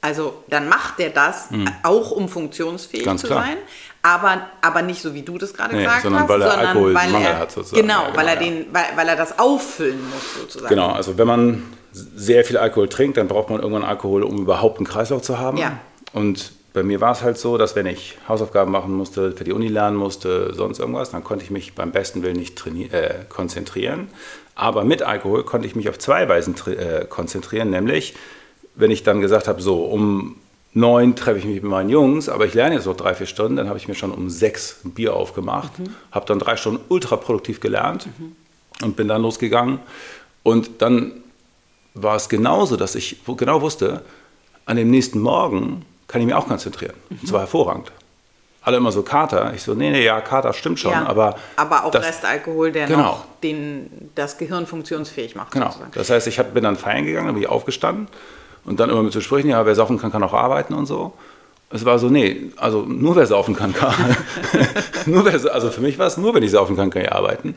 Also 0.02 0.34
dann 0.50 0.68
macht 0.70 1.00
der 1.00 1.10
das 1.12 1.50
auch, 1.84 2.12
um 2.12 2.28
funktionsfähig 2.30 3.04
Mhm. 3.04 3.10
Ganz 3.10 3.22
zu 3.22 3.28
klar. 3.28 3.44
sein, 3.44 3.58
aber, 4.04 4.48
aber 4.62 4.82
nicht 4.84 5.02
so 5.02 5.14
wie 5.14 5.22
du 5.24 5.38
das 5.38 5.54
gerade 5.54 5.76
Nee, 5.76 5.84
gesagt 5.84 6.04
sondern 6.04 6.22
hast, 6.24 6.30
weil 6.30 6.42
er 6.42 6.58
Alkoholmangel 6.58 7.14
weil 7.14 7.22
er, 7.24 7.40
hat 7.40 7.52
sozusagen. 7.52 7.82
Genau, 7.82 8.02
Ja, 8.02 8.06
genau, 8.08 8.18
weil, 8.18 8.28
er 8.28 8.34
ja. 8.36 8.40
den, 8.40 8.66
weil, 8.74 8.84
weil 8.96 9.08
er 9.10 9.16
das 9.16 9.38
auffüllen 9.40 10.00
muss 10.12 10.42
sozusagen. 10.42 10.70
Genau, 10.74 10.92
also 10.92 11.18
wenn 11.18 11.28
man 11.28 11.64
sehr 11.92 12.44
viel 12.46 12.58
Alkohol 12.58 12.88
trinkt, 12.90 13.18
dann 13.18 13.28
braucht 13.28 13.50
man 13.50 13.60
irgendwann 13.62 13.84
Alkohol, 13.84 14.24
um 14.24 14.38
überhaupt 14.40 14.78
einen 14.78 14.88
Kreislauf 14.88 15.22
zu 15.24 15.38
haben. 15.40 15.58
Ja. 15.58 15.78
Und 16.14 16.52
bei 16.74 16.84
mir 16.84 17.02
war 17.02 17.12
es 17.12 17.22
halt 17.22 17.38
so, 17.38 17.58
dass 17.58 17.76
wenn 17.76 17.86
ich 17.86 18.18
Hausaufgaben 18.28 18.72
machen 18.72 18.94
musste, 18.94 19.34
für 19.34 19.44
die 19.44 19.52
Uni 19.52 19.68
lernen 19.68 19.98
musste, 19.98 20.54
sonst 20.54 20.80
irgendwas, 20.80 21.12
dann 21.12 21.24
konnte 21.24 21.44
ich 21.44 21.52
mich 21.52 21.74
beim 21.74 21.92
besten 21.92 22.24
Willen 22.24 22.38
nicht 22.38 22.66
äh, 22.66 23.26
konzentrieren. 23.28 24.08
Aber 24.56 24.84
mit 24.84 25.04
Alkohol 25.04 25.44
konnte 25.44 25.68
ich 25.68 25.76
mich 25.76 25.90
auf 25.90 26.00
zwei 26.00 26.30
Weisen 26.30 26.56
äh, 26.68 27.06
konzentrieren, 27.06 27.70
nämlich 27.70 28.16
wenn 28.76 28.92
ich 28.92 29.04
dann 29.04 29.20
gesagt 29.20 29.48
habe, 29.48 29.62
so 29.62 29.84
um 29.84 30.38
neun 30.74 31.16
treffe 31.18 31.40
ich 31.40 31.46
mich 31.46 31.56
mit 31.56 31.70
meinen 31.70 31.90
Jungs, 31.90 32.30
aber 32.30 32.46
ich 32.46 32.54
lerne 32.54 32.76
jetzt 32.76 32.86
noch 32.86 32.96
drei, 32.96 33.14
vier 33.14 33.28
Stunden, 33.28 33.58
dann 33.58 33.68
habe 33.68 33.78
ich 33.78 33.90
mir 33.90 33.96
schon 33.96 34.12
um 34.12 34.30
sechs 34.30 34.80
ein 34.86 34.92
Bier 34.92 35.14
aufgemacht, 35.14 35.74
habe 36.12 36.26
dann 36.26 36.40
drei 36.40 36.56
Stunden 36.56 36.82
ultra 36.88 37.18
produktiv 37.18 37.60
gelernt 37.60 38.08
und 38.82 38.96
bin 38.96 39.10
dann 39.10 39.22
losgegangen. 39.22 39.80
Und 40.44 40.82
dann 40.82 41.12
war 41.94 42.16
es 42.16 42.30
genauso, 42.30 42.78
dass 42.78 42.96
ich 42.96 43.18
genau 43.26 43.62
wusste, 43.62 44.04
an 44.66 44.78
dem 44.78 44.90
nächsten 44.90 45.20
Morgen 45.20 45.86
kann 46.12 46.22
ich 46.22 46.28
mich 46.28 46.36
auch 46.36 46.48
konzentrieren. 46.48 46.94
Und 47.10 47.28
zwar 47.28 47.42
hervorragend. 47.42 47.92
alle 48.64 48.78
immer 48.78 48.92
so 48.92 49.02
Kater. 49.02 49.54
Ich 49.56 49.64
so, 49.64 49.74
nee, 49.74 49.90
nee, 49.90 50.04
ja, 50.04 50.22
Kater 50.22 50.54
stimmt 50.54 50.80
schon, 50.80 50.92
Ja, 50.92 51.08
aber. 51.08 51.36
aber 51.56 51.86
auch 51.86 51.92
das, 51.92 52.06
Restalkohol, 52.06 52.72
der 52.72 52.86
Genau. 52.88 53.02
noch 53.02 53.26
den, 53.42 54.12
das 54.14 54.38
Gehirn 54.38 54.68
funktionsfähig 54.68 55.36
macht. 55.36 55.52
Genau. 55.52 55.68
sozusagen. 55.68 55.92
Das 55.96 56.10
heißt, 56.12 56.28
ich 56.28 56.38
hab, 56.38 56.54
bin 56.54 56.64
dann 56.64 56.76
feiern 56.76 57.06
gegangen, 57.06 57.28
dann 57.28 57.36
bin 57.36 57.44
ich 57.44 57.50
aufgestanden 57.50 58.08
und 58.66 58.80
dann 58.80 58.90
immer 58.92 59.02
mit 59.02 59.14
so 59.14 59.22
Sprüchen, 59.22 59.50
ja, 59.50 59.66
wer 59.66 59.74
saufen 59.74 59.98
kann, 59.98 60.12
kann 60.12 60.22
auch 60.24 60.34
arbeiten 60.34 60.74
und 60.76 60.86
so. 60.86 61.14
Es 61.72 61.86
war 61.86 61.98
so, 61.98 62.10
nee, 62.10 62.52
also 62.58 62.82
nur 62.82 63.16
wer 63.16 63.26
saufen 63.26 63.56
kann, 63.56 63.74
kann. 63.74 63.94
nur 65.06 65.24
wer, 65.26 65.34
also 65.54 65.72
für 65.72 65.82
mich 65.82 65.98
war 65.98 66.06
es 66.08 66.18
nur, 66.18 66.36
wenn 66.36 66.44
ich 66.44 66.52
saufen 66.52 66.76
kann, 66.76 66.90
kann 66.92 67.02
ich 67.04 67.12
arbeiten. 67.12 67.56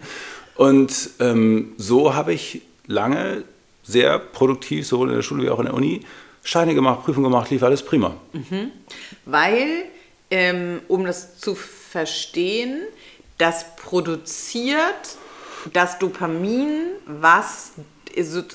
Und 0.54 1.10
ähm, 1.20 1.72
so 1.76 2.14
habe 2.14 2.32
ich 2.32 2.62
lange 2.86 3.42
sehr 3.82 4.18
produktiv, 4.20 4.86
sowohl 4.86 5.08
in 5.10 5.16
der 5.16 5.22
Schule 5.22 5.42
wie 5.42 5.50
auch 5.50 5.58
in 5.58 5.66
der 5.66 5.74
Uni, 5.74 6.00
Scheine 6.44 6.74
gemacht, 6.74 7.04
Prüfungen 7.04 7.30
gemacht, 7.30 7.50
lief 7.50 7.62
alles 7.62 7.82
prima. 7.82 8.14
Weil, 9.24 9.84
ähm, 10.30 10.80
um 10.88 11.04
das 11.04 11.38
zu 11.38 11.54
verstehen, 11.54 12.80
das 13.38 13.76
produziert 13.76 15.16
das 15.72 15.98
Dopamin, 15.98 16.82
was 17.06 17.72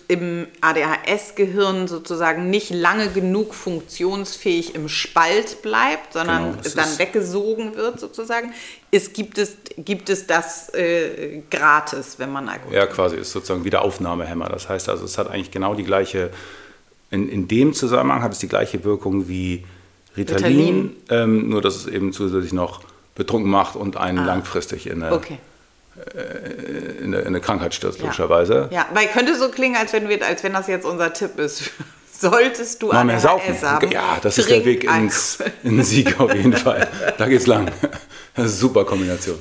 im 0.08 0.48
ADHS-Gehirn 0.62 1.90
sozusagen 1.90 2.50
nicht 2.50 2.70
lange 2.70 3.10
genug 3.10 3.54
funktionsfähig 3.54 4.74
im 4.74 4.88
Spalt 4.88 5.62
bleibt, 5.62 6.14
sondern 6.14 6.54
Genau, 6.62 6.76
dann 6.76 6.88
ist- 6.90 7.00
weggesogen 7.00 7.76
wird 7.76 8.00
sozusagen. 8.00 8.54
Es 8.92 9.12
gibt, 9.12 9.38
es, 9.38 9.58
gibt 9.78 10.10
es 10.10 10.28
das 10.28 10.74
äh, 10.74 11.42
gratis, 11.52 12.20
wenn 12.20 12.32
man 12.32 12.48
Alkohol 12.48 12.74
Ja, 12.74 12.86
quasi 12.88 13.18
ist 13.18 13.32
sozusagen 13.34 13.66
Wiederaufnahmehemmer. 13.66 14.48
Das 14.48 14.70
heißt 14.70 14.88
also, 14.88 15.04
es 15.04 15.18
hat 15.18 15.28
eigentlich 15.30 15.52
genau 15.52 15.74
die 15.76 15.84
gleiche, 15.84 16.32
in, 17.12 17.30
in 17.30 17.48
dem 17.48 17.74
Zusammenhang 17.74 18.22
hat 18.24 18.32
es 18.34 18.40
die 18.40 18.48
gleiche 18.48 18.84
Wirkung 18.84 19.28
wie 19.28 19.66
Ritalin, 20.18 20.46
Ritalin. 20.46 20.96
Ähm, 21.10 21.50
nur 21.50 21.62
dass 21.62 21.76
es 21.76 21.88
eben 21.88 22.14
zusätzlich 22.14 22.54
noch 22.54 22.82
betrunken 23.16 23.50
macht 23.50 23.76
und 23.76 23.98
einen 23.98 24.26
langfristig 24.26 24.88
in 24.88 25.04
eine, 25.04 25.14
Okay. 25.16 25.38
in 27.02 27.06
eine, 27.14 27.20
in 27.20 27.28
eine 27.28 27.42
Krankheit 27.42 27.74
stürzt, 27.74 28.00
Ja. 28.00 28.06
logischerweise. 28.06 28.70
Ja, 28.72 28.86
weil 28.94 29.08
könnte 29.08 29.36
so 29.38 29.50
klingen, 29.50 29.76
als 29.76 29.92
wenn, 29.94 30.08
wir, 30.10 30.26
als 30.26 30.44
wenn 30.44 30.54
das 30.54 30.68
jetzt 30.68 30.86
unser 30.86 31.14
Tipp 31.14 31.38
ist. 31.40 31.72
Solltest 32.20 32.82
du 32.82 32.88
Mal 32.88 33.06
mehr 33.06 33.20
saufen. 33.20 33.62
haben, 33.62 33.92
Ja, 33.92 34.18
das 34.22 34.38
ist 34.38 34.50
der 34.50 34.66
Weg 34.66 34.84
ins, 34.84 35.38
in 35.64 35.78
den 35.78 35.86
Sieg 35.86 36.20
auf 36.20 36.34
jeden 36.34 36.52
Fall. 36.66 36.88
Da 37.18 37.28
geht's 37.28 37.48
lang. 37.48 37.72
Das 38.36 38.46
ist 38.46 38.52
eine 38.54 38.72
super 38.72 38.86
Kombination. 38.86 39.38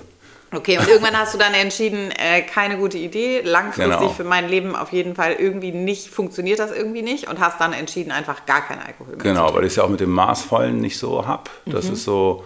Okay, 0.50 0.78
und 0.78 0.88
irgendwann 0.88 1.16
hast 1.18 1.34
du 1.34 1.38
dann 1.38 1.52
entschieden, 1.52 2.10
äh, 2.12 2.40
keine 2.42 2.78
gute 2.78 2.96
Idee, 2.96 3.42
langfristig 3.42 3.98
Genau. 3.98 4.08
für 4.12 4.24
mein 4.24 4.48
Leben 4.48 4.74
auf 4.76 4.92
jeden 4.92 5.14
Fall 5.14 5.34
irgendwie 5.34 5.72
nicht, 5.72 6.08
funktioniert 6.08 6.58
das 6.58 6.70
irgendwie 6.72 7.02
nicht 7.02 7.28
und 7.28 7.38
hast 7.38 7.60
dann 7.60 7.74
entschieden, 7.74 8.12
einfach 8.12 8.46
gar 8.46 8.62
keinen 8.66 8.80
Alkohol 8.80 9.16
mehr 9.16 9.22
Genau, 9.22 9.52
weil 9.54 9.64
ich 9.64 9.72
es 9.72 9.76
ja 9.76 9.84
auch 9.84 9.88
mit 9.90 10.00
dem 10.00 10.10
Maßvollen 10.10 10.80
nicht 10.80 10.96
so 10.98 11.26
habe. 11.26 11.50
Das 11.66 11.86
Mhm. 11.88 11.92
ist 11.92 12.04
so, 12.04 12.44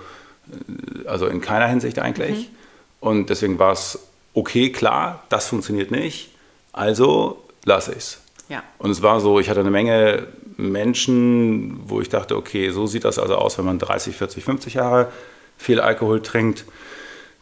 äh, 0.50 1.06
also 1.09 1.26
in 1.28 1.40
keiner 1.40 1.68
Hinsicht 1.68 1.99
eigentlich. 2.00 2.50
Mhm. 2.50 2.56
Und 3.00 3.30
deswegen 3.30 3.59
war 3.61 3.73
es 3.73 3.99
okay, 4.35 4.73
klar, 4.73 5.23
das 5.28 5.47
funktioniert 5.49 5.90
nicht. 5.92 6.30
Also 6.73 7.42
lasse 7.64 7.92
ich 7.92 7.99
es. 7.99 8.21
Ja. 8.49 8.62
Und 8.78 8.90
es 8.90 9.02
war 9.02 9.21
so, 9.21 9.38
ich 9.38 9.49
hatte 9.49 9.61
eine 9.61 9.71
Menge 9.71 10.26
Menschen, 10.56 11.80
wo 11.88 12.00
ich 12.00 12.09
dachte, 12.09 12.37
okay, 12.37 12.71
so 12.71 12.87
sieht 12.87 13.04
das 13.04 13.18
also 13.18 13.37
aus, 13.37 13.59
wenn 13.59 13.64
man 13.64 13.78
30, 13.78 14.16
40, 14.16 14.44
50 14.44 14.75
Jahre 14.75 15.11
viel 15.56 15.80
Alkohol 15.80 16.21
trinkt. 16.23 16.64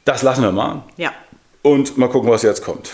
Das 0.05 0.23
lassen 0.23 0.43
wir 0.43 0.53
mal. 0.53 0.83
Ja, 0.97 1.13
Und 1.63 1.99
mal 1.99 2.09
gucken, 2.09 2.31
was 2.31 2.43
jetzt 2.43 2.65
kommt. 2.65 2.91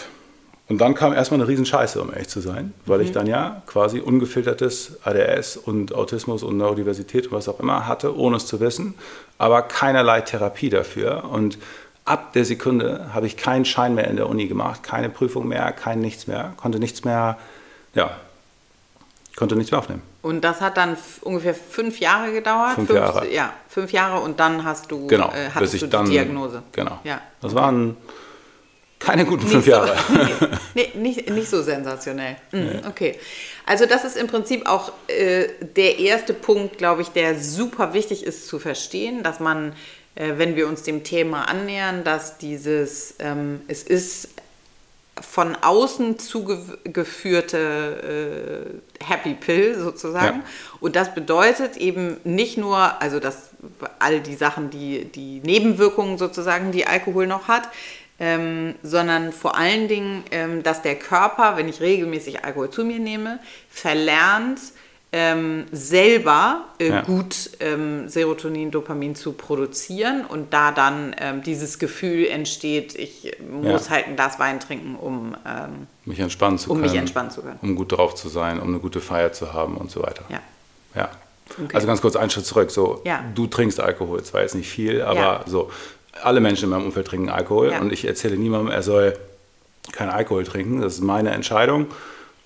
Und 0.69 0.79
dann 0.81 0.95
kam 0.95 1.13
erstmal 1.13 1.41
eine 1.41 1.49
Riesenscheiße, 1.49 2.03
um 2.03 2.13
ehrlich 2.13 2.29
zu 2.29 2.41
sein, 2.41 2.75
weil 2.87 3.01
ich 3.01 3.13
dann 3.13 3.29
ja 3.29 3.63
quasi 3.67 4.01
ungefiltertes 4.01 4.99
ADS 5.05 5.57
und 5.57 5.95
Autismus 5.95 6.43
und 6.43 6.57
Neurodiversität 6.57 7.27
und 7.29 7.33
was 7.33 7.49
auch 7.49 7.61
immer 7.61 7.87
hatte, 7.87 8.17
ohne 8.17 8.39
es 8.39 8.47
zu 8.47 8.59
wissen, 8.59 8.95
aber 9.39 9.63
keinerlei 9.63 10.23
Therapie 10.23 10.69
dafür. 10.69 11.31
Und 11.31 11.59
ab 12.05 12.33
der 12.33 12.45
Sekunde 12.45 13.11
habe 13.15 13.27
ich 13.27 13.37
keinen 13.37 13.65
Schein 13.65 13.95
mehr 13.95 14.09
in 14.09 14.17
der 14.17 14.29
Uni 14.29 14.49
gemacht, 14.49 14.83
keine 14.83 15.09
Prüfung 15.09 15.47
mehr, 15.47 15.71
kein 15.71 16.01
nichts 16.01 16.27
mehr, 16.27 16.55
konnte 16.57 16.81
nichts 16.81 17.05
mehr, 17.05 17.39
ja, 17.95 18.11
konnte 19.37 19.55
nichts 19.55 19.71
mehr 19.71 19.79
aufnehmen. 19.79 20.03
Und 20.27 20.41
das 20.43 20.61
hat 20.61 20.77
dann 20.77 20.97
ungefähr 21.23 21.55
fünf 21.55 22.01
Jahre 22.01 22.33
gedauert. 22.33 22.75
Fünf 22.75 22.91
Jahre. 22.91 23.33
Ja, 23.33 23.53
fünf 23.69 23.93
Jahre 23.93 24.21
und 24.21 24.41
dann 24.41 24.65
hast 24.65 24.91
du, 24.91 25.07
Genau, 25.07 25.29
äh, 25.31 25.45
bis 25.47 25.55
hattest 25.55 25.75
ich 25.75 25.81
du 25.81 25.87
die 25.87 25.93
dann, 25.93 26.07
Diagnose. 26.11 26.63
Genau. 26.73 26.99
Ja. 27.05 27.21
Das 27.41 27.55
waren 27.55 27.97
keine 28.99 29.25
guten 29.25 29.45
Nicht 29.45 29.53
fünf 29.53 29.65
so- 29.67 29.71
Jahre. 29.71 29.95
nee, 30.75 30.91
nicht, 30.95 31.31
nicht 31.31 31.49
so 31.49 31.63
sensationell. 31.63 32.37
Mhm, 32.53 32.81
Okay. 32.89 33.19
Also 33.67 33.85
das 33.87 34.05
ist 34.05 34.17
im 34.17 34.27
Prinzip 34.29 34.67
auch 34.69 34.91
äh, 35.09 35.49
der 35.61 35.99
erste 35.99 36.33
Punkt, 36.35 36.79
glaube 36.79 37.03
ich, 37.03 37.09
der 37.09 37.39
super 37.39 37.95
wichtig 37.95 38.25
ist 38.25 38.47
zu 38.49 38.59
verstehen, 38.59 39.23
dass 39.23 39.39
man, 39.41 39.75
äh, 40.15 40.33
wenn 40.37 40.57
wir 40.57 40.67
uns 40.69 40.83
dem 40.83 41.03
Thema 41.05 41.49
annähern, 41.49 42.05
dass 42.05 42.39
dieses, 42.39 43.15
ähm, 43.19 43.61
es 43.69 43.83
ist 43.83 44.29
von 45.21 45.57
außen 45.57 46.19
zugeführte 46.19 47.59
äh, 49.01 49.05
Happy 49.05 49.35
Pill 49.35 49.79
sozusagen. 49.79 50.39
Ja. 50.39 50.45
Und 50.81 50.97
das 50.97 51.15
bedeutet 51.15 51.77
eben 51.77 52.19
nicht 52.25 52.59
nur, 52.59 53.01
also 53.01 53.19
dass 53.19 53.51
all 53.99 54.21
die 54.21 54.35
Sachen, 54.35 54.71
die, 54.71 55.07
die 55.07 55.41
Nebenwirkungen 55.41 56.19
sozusagen, 56.19 56.73
die 56.73 56.87
Alkohol 56.87 57.27
noch 57.27 57.49
hat, 57.49 57.69
ähm, 58.19 58.75
sondern 58.83 59.33
vor 59.33 59.57
allen 59.57 59.89
Dingen, 59.89 60.25
ähm, 60.31 60.63
dass 60.63 60.83
der 60.83 60.97
Körper, 60.97 61.57
wenn 61.57 61.69
ich 61.69 61.81
regelmäßig 61.81 62.45
Alkohol 62.45 62.71
zu 62.71 62.85
mir 62.85 62.99
nehme, 62.99 63.39
verlernt, 63.69 64.61
ähm, 65.19 65.65
selber 65.73 66.67
äh, 66.79 66.89
Ja. 66.91 67.01
gut 67.01 67.51
ähm, 67.61 68.07
Serotonin, 68.07 68.71
Dopamin 68.71 69.15
zu 69.15 69.33
produzieren 69.33 70.27
und 70.29 70.53
da 70.53 70.73
dann 70.73 71.17
ähm, 71.19 71.43
dieses 71.43 71.79
Gefühl 71.79 72.27
entsteht, 72.27 72.95
ich 72.95 73.35
muss 73.51 73.87
Ja. 73.87 73.95
halt 73.95 74.09
ein 74.09 74.17
Glas 74.17 74.39
Wein 74.39 74.61
trinken, 74.61 74.95
um 74.95 75.35
ähm, 75.47 75.87
mich 76.05 76.21
entspannen 76.21 76.59
zu 76.59 76.71
Um 76.71 76.77
können. 76.79 76.91
mich 76.91 76.99
entspannen 77.01 77.31
zu 77.31 77.41
können. 77.41 77.59
Um 77.63 77.77
gut 77.77 77.93
drauf 77.93 78.15
zu 78.15 78.29
sein, 78.29 78.61
um 78.61 78.69
eine 78.69 78.79
gute 78.79 79.01
Feier 79.01 79.33
zu 79.33 79.55
haben 79.55 79.79
und 79.79 79.91
so 79.91 80.03
weiter. 80.03 80.25
Ja. 80.29 80.41
Ja. 80.95 81.09
Okay. 81.51 81.75
Also 81.75 81.87
ganz 81.87 82.03
kurz 82.03 82.17
einen 82.17 82.29
Schritt 82.29 82.45
zurück. 82.45 82.71
So, 82.71 83.03
du 83.35 83.47
trinkst 83.47 83.81
Alkohol, 83.81 84.23
zwar 84.23 84.43
jetzt 84.43 84.55
nicht 84.55 84.69
viel, 84.69 85.01
aber 85.01 85.45
so, 85.47 85.71
alle 86.23 86.41
Menschen 86.41 86.65
in 86.65 86.71
meinem 86.71 86.85
Umfeld 86.87 87.07
trinken 87.07 87.31
Alkohol 87.31 87.73
und 87.81 87.91
ich 87.93 88.05
erzähle 88.05 88.37
niemandem, 88.37 88.71
er 88.71 88.83
soll 88.83 89.17
keinen 89.93 90.11
Alkohol 90.11 90.45
trinken. 90.45 90.83
Das 90.83 90.95
ist 90.95 91.01
meine 91.03 91.31
Entscheidung. 91.31 91.87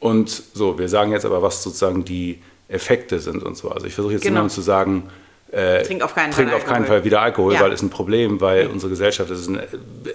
Und 0.00 0.30
so, 0.54 0.78
wir 0.78 0.88
sagen 0.88 1.10
jetzt 1.12 1.24
aber, 1.26 1.42
was 1.42 1.62
sozusagen 1.62 2.04
die 2.04 2.40
Effekte 2.70 3.18
sind 3.18 3.42
und 3.42 3.56
so. 3.56 3.70
Also 3.70 3.86
ich 3.86 3.94
versuche 3.94 4.14
jetzt 4.14 4.22
Genau. 4.22 4.34
niemandem 4.40 4.54
zu 4.54 4.60
sagen, 4.60 5.10
äh, 5.52 5.82
Trink 5.82 6.02
auf 6.02 6.14
keinen 6.14 6.30
trink 6.32 6.48
Fall 6.50 6.58
auf 6.58 6.64
keinen. 6.64 6.86
Fall 6.86 7.04
wieder 7.04 7.20
Alkohol, 7.20 7.54
Ja. 7.54 7.60
weil 7.60 7.72
es 7.72 7.82
ein 7.82 7.90
Problem, 7.90 8.40
weil 8.40 8.68
unsere 8.68 8.90
Gesellschaft 8.90 9.30
das 9.30 9.40
ist 9.40 9.48
ein 9.48 9.60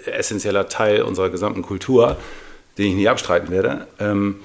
essentieller 0.06 0.70
Teil 0.70 1.02
unserer 1.02 1.30
gesamten 1.30 1.62
Kultur, 1.62 2.16
den 2.78 2.88
ich 2.88 2.96
nie 2.96 3.08
abstreiten 3.10 3.52
werde. 3.52 3.88
Ähm, 4.00 4.38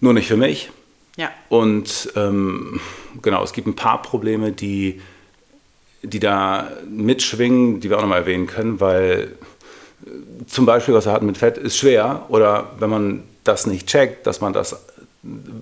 nur 0.00 0.14
nicht 0.14 0.28
für 0.28 0.36
mich. 0.36 0.70
Ja. 1.16 1.30
Und 1.48 2.12
ähm, 2.16 2.80
genau, 3.22 3.42
es 3.42 3.52
gibt 3.52 3.66
ein 3.66 3.74
paar 3.76 4.00
Probleme, 4.00 4.52
die, 4.52 5.02
die 6.02 6.20
da 6.20 6.70
mitschwingen, 6.88 7.80
die 7.80 7.90
wir 7.90 7.98
auch 7.98 8.02
nochmal 8.02 8.20
erwähnen 8.20 8.46
können, 8.46 8.80
weil 8.80 9.32
äh, 10.06 10.10
zum 10.46 10.64
Beispiel, 10.64 10.94
was 10.94 11.06
wir 11.06 11.12
hatten 11.12 11.26
mit 11.26 11.36
Fett, 11.36 11.58
ist 11.58 11.76
schwer. 11.76 12.24
Oder 12.28 12.70
wenn 12.78 12.88
man 12.88 13.24
das 13.44 13.66
nicht 13.66 13.88
checkt, 13.88 14.26
dass 14.26 14.40
man 14.40 14.52
das, 14.52 14.80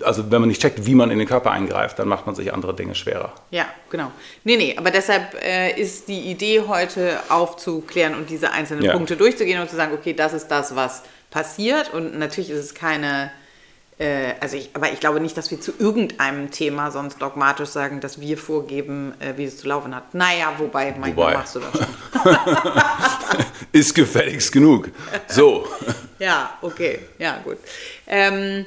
also 0.04 0.30
wenn 0.30 0.40
man 0.40 0.48
nicht 0.48 0.60
checkt, 0.60 0.84
wie 0.84 0.94
man 0.94 1.10
in 1.10 1.18
den 1.18 1.26
Körper 1.26 1.50
eingreift, 1.50 1.98
dann 1.98 2.08
macht 2.08 2.26
man 2.26 2.34
sich 2.34 2.52
andere 2.52 2.74
Dinge 2.74 2.94
schwerer. 2.94 3.32
Ja, 3.50 3.66
genau. 3.90 4.12
Nee, 4.44 4.56
nee, 4.56 4.74
aber 4.76 4.90
deshalb 4.90 5.34
äh, 5.42 5.70
ist 5.80 6.08
die 6.08 6.30
Idee 6.30 6.62
heute 6.68 7.18
aufzuklären 7.30 8.14
und 8.14 8.28
diese 8.28 8.52
einzelnen 8.52 8.84
Ja. 8.84 8.92
Punkte 8.92 9.16
durchzugehen 9.16 9.60
und 9.60 9.70
zu 9.70 9.76
sagen, 9.76 9.94
okay, 9.94 10.12
das 10.12 10.34
ist 10.34 10.48
das, 10.48 10.76
was 10.76 11.02
passiert 11.30 11.92
und 11.94 12.18
natürlich 12.18 12.50
ist 12.50 12.58
es 12.58 12.74
keine, 12.74 13.30
äh, 13.98 14.34
also 14.40 14.56
ich, 14.58 14.70
aber 14.74 14.92
ich 14.92 15.00
glaube 15.00 15.20
nicht, 15.20 15.36
dass 15.38 15.50
wir 15.50 15.58
zu 15.60 15.72
irgendeinem 15.78 16.50
Thema 16.50 16.90
sonst 16.90 17.20
dogmatisch 17.22 17.70
sagen, 17.70 18.00
dass 18.00 18.20
wir 18.20 18.36
vorgeben, 18.36 19.14
äh, 19.20 19.38
wie 19.38 19.44
es 19.44 19.56
zu 19.56 19.68
laufen 19.68 19.94
hat. 19.96 20.14
Naja, 20.14 20.52
wobei, 20.58 20.94
manchmal 20.98 21.16
Wobei. 21.16 21.34
machst 21.34 21.56
du 21.56 21.60
das 21.60 21.72
schon. 21.72 22.36
Ist 23.72 23.94
gefälligst 23.94 24.52
genug. 24.52 24.90
So. 25.28 25.66
Ja, 26.18 26.56
okay, 26.62 27.00
ja, 27.18 27.40
gut. 27.44 27.58
Ähm, 28.06 28.64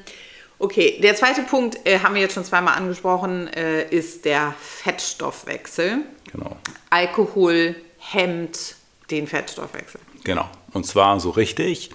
okay, 0.59 0.99
der 1.01 1.15
zweite 1.15 1.41
Punkt, 1.41 1.79
äh, 1.85 1.99
haben 1.99 2.13
wir 2.13 2.21
jetzt 2.21 2.35
schon 2.35 2.45
zweimal 2.45 2.75
angesprochen, 2.75 3.47
äh, 3.47 3.89
ist 3.89 4.25
der 4.25 4.53
Fettstoffwechsel. 4.59 5.99
Genau. 6.31 6.57
Alkohol 6.89 7.75
hemmt 7.97 8.75
den 9.09 9.27
Fettstoffwechsel. 9.27 9.99
Genau. 10.23 10.49
Und 10.73 10.85
zwar 10.85 11.19
so 11.19 11.31
richtig. 11.31 11.89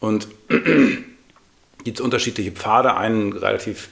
Und 0.00 0.28
gibt 0.48 1.98
es 1.98 2.00
unterschiedliche 2.00 2.52
Pfade. 2.52 2.96
Ein 2.96 3.32
relativ 3.32 3.90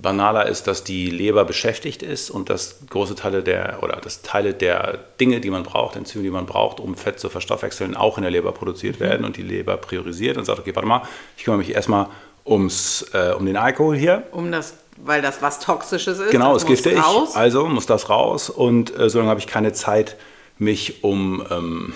banaler 0.00 0.46
ist, 0.46 0.66
dass 0.68 0.84
die 0.84 1.10
Leber 1.10 1.44
beschäftigt 1.44 2.02
ist 2.02 2.30
und 2.30 2.50
dass 2.50 2.86
große 2.88 3.16
Teile 3.16 3.42
der 3.42 3.82
oder 3.82 3.96
dass 3.96 4.22
Teile 4.22 4.54
der 4.54 4.98
Dinge, 5.20 5.40
die 5.40 5.50
man 5.50 5.64
braucht, 5.64 5.96
Enzyme, 5.96 6.22
die 6.22 6.30
man 6.30 6.46
braucht, 6.46 6.78
um 6.78 6.94
Fett 6.94 7.18
zu 7.18 7.28
verstoffwechseln, 7.28 7.96
auch 7.96 8.16
in 8.16 8.22
der 8.22 8.30
Leber 8.30 8.52
produziert 8.52 9.00
werden 9.00 9.26
und 9.26 9.36
die 9.36 9.42
Leber 9.42 9.76
priorisiert 9.76 10.36
und 10.36 10.44
sagt, 10.44 10.60
okay, 10.60 10.74
warte 10.74 10.88
mal, 10.88 11.02
ich 11.36 11.44
kümmere 11.44 11.58
mich 11.58 11.74
erstmal 11.74 12.06
ums, 12.48 13.06
äh, 13.12 13.32
um 13.32 13.44
den 13.46 13.56
Alkohol 13.56 13.96
hier. 13.96 14.24
Um 14.32 14.50
das, 14.50 14.74
weil 14.96 15.22
das 15.22 15.42
was 15.42 15.60
Toxisches 15.60 16.18
ist. 16.18 16.30
Genau, 16.30 16.56
ist 16.56 16.62
muss 16.68 16.82
giftig, 16.82 17.02
Raus. 17.02 17.36
also 17.36 17.66
muss 17.68 17.86
das 17.86 18.08
raus 18.08 18.50
und 18.50 18.96
äh, 18.98 19.08
solange 19.10 19.30
habe 19.30 19.40
ich 19.40 19.46
keine 19.46 19.72
Zeit, 19.72 20.16
mich 20.58 21.04
um 21.04 21.44
ähm, 21.50 21.92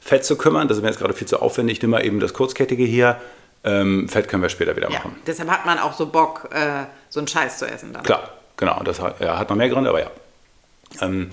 Fett 0.00 0.24
zu 0.24 0.36
kümmern. 0.36 0.68
Das 0.68 0.76
ist 0.76 0.82
mir 0.82 0.90
jetzt 0.90 0.98
gerade 0.98 1.14
viel 1.14 1.26
zu 1.26 1.40
aufwendig. 1.40 1.78
Ich 1.78 1.82
nehme 1.82 1.96
mal 1.96 2.04
eben 2.04 2.20
das 2.20 2.34
Kurzkettige 2.34 2.84
hier. 2.84 3.20
Ähm, 3.64 4.08
Fett 4.08 4.28
können 4.28 4.42
wir 4.42 4.50
später 4.50 4.76
wieder 4.76 4.90
Ja, 4.90 4.98
machen. 4.98 5.16
deshalb 5.26 5.48
hat 5.50 5.64
man 5.64 5.78
auch 5.78 5.94
so 5.94 6.06
Bock, 6.06 6.50
äh, 6.52 6.84
so 7.08 7.18
einen 7.20 7.26
Scheiß 7.28 7.58
zu 7.58 7.66
essen 7.66 7.92
dann. 7.94 8.02
Klar, 8.02 8.28
genau. 8.58 8.82
Das 8.84 9.00
hat, 9.00 9.20
ja, 9.20 9.38
hat 9.38 9.48
noch 9.48 9.56
mehr 9.56 9.70
Gründe, 9.70 9.88
aber 9.90 10.00
ja. 10.00 10.10
Ähm, 11.00 11.30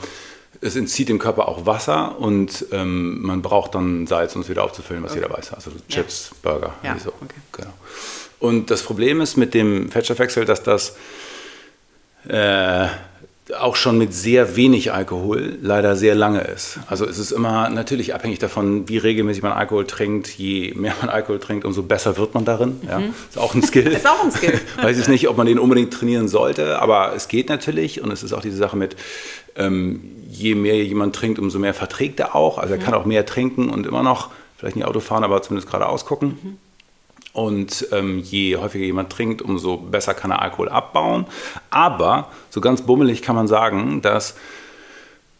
es 0.61 0.75
entzieht 0.75 1.09
dem 1.09 1.19
Körper 1.19 1.47
auch 1.47 1.65
Wasser 1.65 2.17
und 2.19 2.67
ähm, 2.71 3.21
man 3.21 3.41
braucht 3.41 3.75
dann 3.75 4.07
Salz, 4.07 4.35
um 4.35 4.41
es 4.41 4.49
wieder 4.49 4.63
aufzufüllen, 4.63 5.03
was 5.03 5.13
jeder 5.15 5.29
weiß. 5.29 5.53
Also 5.53 5.71
Chips, 5.89 6.31
Burger, 6.41 6.73
Ja, 6.83 6.97
so. 6.97 7.09
okay. 7.09 7.35
Genau. 7.51 7.73
Und 8.41 8.71
das 8.71 8.81
Problem 8.81 9.21
ist 9.21 9.37
mit 9.37 9.53
dem 9.53 9.89
Fettstoffwechsel, 9.89 10.45
dass 10.45 10.63
das 10.63 10.95
äh, 12.27 12.87
auch 13.57 13.75
schon 13.75 13.97
mit 13.97 14.13
sehr 14.13 14.55
wenig 14.55 14.91
Alkohol 14.93 15.57
leider 15.61 15.95
sehr 15.95 16.15
lange 16.15 16.41
ist. 16.41 16.79
Also 16.87 17.05
es 17.05 17.19
ist 17.19 17.31
immer 17.31 17.69
natürlich 17.69 18.15
abhängig 18.15 18.39
davon, 18.39 18.89
wie 18.89 18.97
regelmäßig 18.97 19.43
man 19.43 19.51
Alkohol 19.51 19.85
trinkt. 19.85 20.27
Je 20.27 20.73
mehr 20.73 20.95
man 21.01 21.09
Alkohol 21.09 21.39
trinkt, 21.39 21.65
umso 21.65 21.83
besser 21.83 22.17
wird 22.17 22.33
man 22.33 22.43
darin. 22.43 22.81
Ja, 22.89 22.99
ist 23.29 23.37
auch 23.37 23.53
ein 23.53 23.61
Skill. 23.61 23.89
Mhm. 23.89 23.95
Ist 23.95 24.07
auch 24.07 24.23
ein 24.23 24.31
Skill. 24.31 24.59
Weiß 24.81 24.97
ich 24.97 25.07
nicht, 25.07 25.27
ob 25.29 25.37
man 25.37 25.45
den 25.45 25.59
unbedingt 25.59 25.93
trainieren 25.93 26.27
sollte, 26.27 26.79
aber 26.81 27.13
es 27.15 27.27
geht 27.27 27.49
natürlich. 27.49 28.01
Und 28.01 28.11
es 28.11 28.23
ist 28.23 28.33
auch 28.33 28.41
diese 28.41 28.57
Sache 28.57 28.75
mit, 28.75 28.95
ähm, 29.55 30.01
je 30.29 30.55
mehr 30.55 30.83
jemand 30.83 31.15
trinkt, 31.15 31.37
umso 31.37 31.59
mehr 31.59 31.75
verträgt 31.75 32.19
er 32.19 32.35
auch. 32.35 32.57
Also 32.57 32.73
er 32.73 32.79
Mhm. 32.79 32.83
kann 32.83 32.93
auch 32.95 33.05
mehr 33.05 33.25
trinken 33.25 33.69
und 33.69 33.85
immer 33.85 34.01
noch, 34.01 34.29
vielleicht 34.57 34.77
nicht 34.77 34.85
Auto 34.85 34.99
fahren, 34.99 35.23
aber 35.23 35.41
zumindest 35.43 35.67
geradeaus 35.71 36.05
gucken. 36.05 36.57
Und 37.33 37.87
ähm, 37.91 38.19
je 38.19 38.57
häufiger 38.57 38.85
jemand 38.85 39.09
trinkt, 39.09 39.41
umso 39.41 39.77
besser 39.77 40.13
kann 40.13 40.31
er 40.31 40.41
Alkohol 40.41 40.69
abbauen. 40.69 41.25
Aber 41.69 42.29
so 42.49 42.59
ganz 42.59 42.81
bummelig 42.81 43.21
kann 43.21 43.35
man 43.35 43.47
sagen, 43.47 44.01
dass 44.01 44.35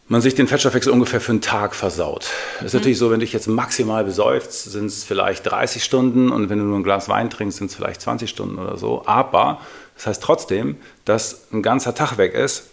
man 0.08 0.20
sich 0.20 0.34
den 0.34 0.46
Fettstoffwechsel 0.46 0.92
ungefähr 0.92 1.20
für 1.20 1.32
einen 1.32 1.40
Tag 1.40 1.74
versaut. 1.74 2.28
Das 2.58 2.66
ist 2.66 2.74
natürlich 2.74 2.98
so, 2.98 3.10
wenn 3.10 3.20
du 3.20 3.24
dich 3.24 3.32
jetzt 3.32 3.46
maximal 3.46 4.04
besäufst, 4.04 4.64
sind 4.64 4.86
es 4.86 5.04
vielleicht 5.04 5.46
30 5.46 5.82
Stunden 5.82 6.30
und 6.30 6.50
wenn 6.50 6.58
du 6.58 6.64
nur 6.64 6.78
ein 6.78 6.82
Glas 6.82 7.08
Wein 7.08 7.30
trinkst, 7.30 7.58
sind 7.58 7.70
es 7.70 7.76
vielleicht 7.76 8.00
20 8.02 8.28
Stunden 8.28 8.58
oder 8.58 8.76
so. 8.76 9.04
Aber 9.06 9.60
das 9.94 10.06
heißt 10.06 10.22
trotzdem, 10.22 10.76
dass 11.04 11.50
ein 11.52 11.62
ganzer 11.62 11.94
Tag 11.94 12.18
weg 12.18 12.34
ist 12.34 12.68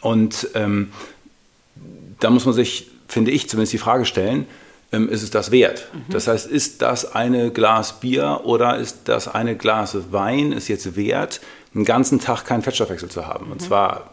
und 0.00 0.48
ähm, 0.54 0.92
da 2.20 2.30
muss 2.30 2.44
man 2.44 2.54
sich, 2.54 2.88
finde 3.08 3.30
ich, 3.30 3.48
zumindest 3.48 3.72
die 3.72 3.78
Frage 3.78 4.04
stellen, 4.04 4.46
ist 5.08 5.22
es 5.22 5.30
das 5.30 5.50
wert? 5.50 5.88
Das 6.08 6.28
heißt, 6.28 6.46
ist 6.46 6.82
das 6.82 7.14
eine 7.14 7.50
Glas 7.50 8.00
Bier 8.00 8.40
oder 8.44 8.78
ist 8.78 9.02
das 9.04 9.28
eine 9.28 9.56
Glas 9.56 9.96
Wein, 10.10 10.52
ist 10.52 10.68
jetzt 10.68 10.96
wert, 10.96 11.40
einen 11.74 11.84
ganzen 11.84 12.20
Tag 12.20 12.44
keinen 12.44 12.62
Fettstoffwechsel 12.62 13.10
zu 13.10 13.26
haben? 13.26 13.50
Und 13.52 13.60
zwar 13.60 14.12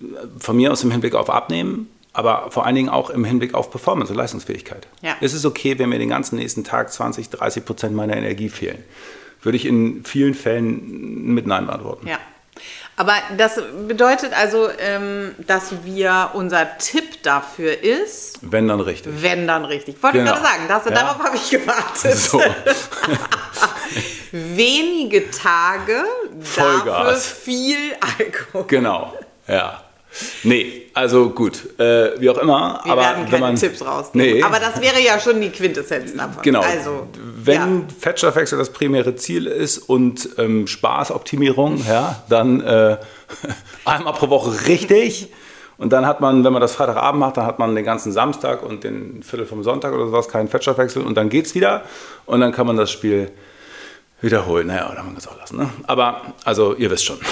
äh, 0.00 0.04
von 0.38 0.56
mir 0.56 0.72
aus 0.72 0.82
im 0.84 0.90
Hinblick 0.90 1.14
auf 1.14 1.30
Abnehmen, 1.30 1.88
aber 2.12 2.50
vor 2.50 2.66
allen 2.66 2.74
Dingen 2.74 2.88
auch 2.88 3.10
im 3.10 3.24
Hinblick 3.24 3.54
auf 3.54 3.70
Performance 3.70 4.12
und 4.12 4.18
Leistungsfähigkeit. 4.18 4.86
Ja. 5.00 5.16
Es 5.20 5.32
ist 5.32 5.44
okay, 5.44 5.78
wenn 5.78 5.88
mir 5.88 5.98
den 5.98 6.10
ganzen 6.10 6.36
nächsten 6.36 6.64
Tag 6.64 6.92
20, 6.92 7.30
30 7.30 7.64
Prozent 7.64 7.94
meiner 7.94 8.16
Energie 8.16 8.48
fehlen. 8.48 8.82
Würde 9.40 9.56
ich 9.56 9.66
in 9.66 10.04
vielen 10.04 10.34
Fällen 10.34 11.34
mit 11.34 11.46
Nein 11.46 11.66
beantworten. 11.66 12.06
Ja. 12.06 12.18
Aber 12.96 13.14
das 13.38 13.58
bedeutet 13.88 14.32
also, 14.34 14.68
ähm, 14.78 15.34
dass 15.46 15.84
wir, 15.84 16.30
unser 16.34 16.76
Tipp 16.78 17.22
dafür 17.22 17.82
ist, 17.82 18.38
Wenn 18.42 18.68
dann 18.68 18.80
richtig. 18.80 19.12
wenn 19.22 19.46
dann 19.46 19.64
richtig. 19.64 20.02
Wollte 20.02 20.18
Genau. 20.18 20.32
ich 20.34 20.38
gerade 20.40 20.48
sagen, 20.52 20.64
das, 20.68 20.84
Ja. 20.84 20.90
darauf 20.90 21.18
habe 21.24 21.36
ich 21.36 21.48
gewartet. 21.50 22.14
So. 22.16 22.40
Wenige 24.32 25.30
Tage, 25.30 26.04
dafür 26.34 26.64
Vollgas. 26.82 27.26
viel 27.26 27.96
Alkohol. 28.18 28.64
Genau, 28.66 29.12
ja. 29.48 29.81
Nee, 30.42 30.82
also 30.94 31.30
gut, 31.30 31.78
äh, 31.78 32.20
wie 32.20 32.28
auch 32.28 32.38
immer. 32.38 32.80
Wir 32.84 32.92
aber 32.92 33.02
werden 33.02 33.24
keine 33.26 33.40
man, 33.40 33.56
Tipps 33.56 33.84
rausgeben. 33.84 34.36
Nee, 34.36 34.42
Aber 34.42 34.58
das 34.58 34.80
wäre 34.80 35.00
ja 35.00 35.18
schon 35.18 35.40
die 35.40 35.50
Quintessenz 35.50 36.14
davon. 36.14 36.42
genau. 36.42 36.60
Also, 36.60 37.08
wenn 37.18 37.80
ja. 37.80 37.86
Fettstoffwechsel 37.98 38.58
das 38.58 38.70
primäre 38.70 39.16
Ziel 39.16 39.46
ist 39.46 39.78
und 39.78 40.28
ähm, 40.38 40.66
Spaßoptimierung, 40.66 41.84
ja, 41.86 42.22
dann 42.28 42.60
äh, 42.60 42.98
einmal 43.84 44.12
pro 44.12 44.28
Woche 44.28 44.66
richtig. 44.66 45.28
Und 45.78 45.92
dann 45.92 46.06
hat 46.06 46.20
man, 46.20 46.44
wenn 46.44 46.52
man 46.52 46.62
das 46.62 46.74
Freitagabend 46.74 47.18
macht, 47.18 47.38
dann 47.38 47.46
hat 47.46 47.58
man 47.58 47.74
den 47.74 47.84
ganzen 47.84 48.12
Samstag 48.12 48.62
und 48.62 48.84
den 48.84 49.22
Viertel 49.22 49.46
vom 49.46 49.64
Sonntag 49.64 49.92
oder 49.94 50.06
sowas 50.06 50.28
keinen 50.28 50.48
Fettstoffwechsel 50.48 51.02
und 51.02 51.16
dann 51.16 51.28
geht's 51.28 51.54
wieder. 51.54 51.82
Und 52.26 52.40
dann 52.40 52.52
kann 52.52 52.66
man 52.66 52.76
das 52.76 52.90
Spiel 52.90 53.32
wiederholen. 54.20 54.68
Naja, 54.68 54.90
oder 54.92 55.02
man 55.02 55.14
kann 55.14 55.16
es 55.16 55.26
auch 55.26 55.36
lassen. 55.38 55.56
Ne? 55.56 55.70
Aber, 55.86 56.20
also, 56.44 56.74
ihr 56.74 56.90
wisst 56.90 57.06
schon. 57.06 57.18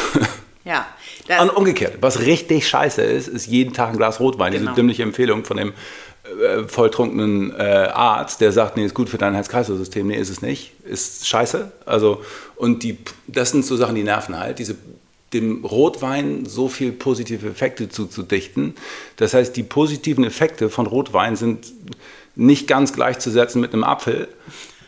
Ja, 0.62 0.86
das, 1.26 1.42
Und 1.42 1.50
umgekehrt, 1.50 1.98
was 2.00 2.20
richtig 2.20 2.68
scheiße 2.68 3.02
ist, 3.02 3.28
ist 3.28 3.46
jeden 3.46 3.72
Tag 3.72 3.90
ein 3.90 3.96
Glas 3.96 4.20
Rotwein. 4.20 4.52
Genau. 4.52 4.64
Diese 4.64 4.74
dümmliche 4.74 5.02
Empfehlung 5.02 5.44
von 5.44 5.56
dem 5.56 5.72
äh, 6.24 6.64
volltrunkenen 6.68 7.52
äh, 7.58 7.62
Arzt, 7.92 8.40
der 8.40 8.52
sagt, 8.52 8.76
nee, 8.76 8.84
ist 8.84 8.94
gut 8.94 9.08
für 9.08 9.18
dein 9.18 9.34
Herz-Kreislauf-System. 9.34 10.06
Nee, 10.06 10.16
ist 10.16 10.30
es 10.30 10.42
nicht. 10.42 10.72
Ist 10.84 11.26
scheiße. 11.26 11.72
Also, 11.86 12.22
und 12.56 12.82
die, 12.82 12.98
das 13.26 13.50
sind 13.50 13.64
so 13.64 13.76
Sachen, 13.76 13.94
die 13.94 14.02
nerven 14.02 14.38
halt. 14.38 14.58
Diese, 14.58 14.76
dem 15.32 15.64
Rotwein 15.64 16.44
so 16.46 16.68
viel 16.68 16.92
positive 16.92 17.48
Effekte 17.48 17.88
zuzudichten. 17.88 18.74
Das 19.16 19.34
heißt, 19.34 19.56
die 19.56 19.62
positiven 19.62 20.24
Effekte 20.24 20.68
von 20.68 20.86
Rotwein 20.86 21.36
sind 21.36 21.72
nicht 22.36 22.66
ganz 22.66 22.92
gleichzusetzen 22.92 23.60
mit 23.60 23.72
einem 23.72 23.84
Apfel. 23.84 24.28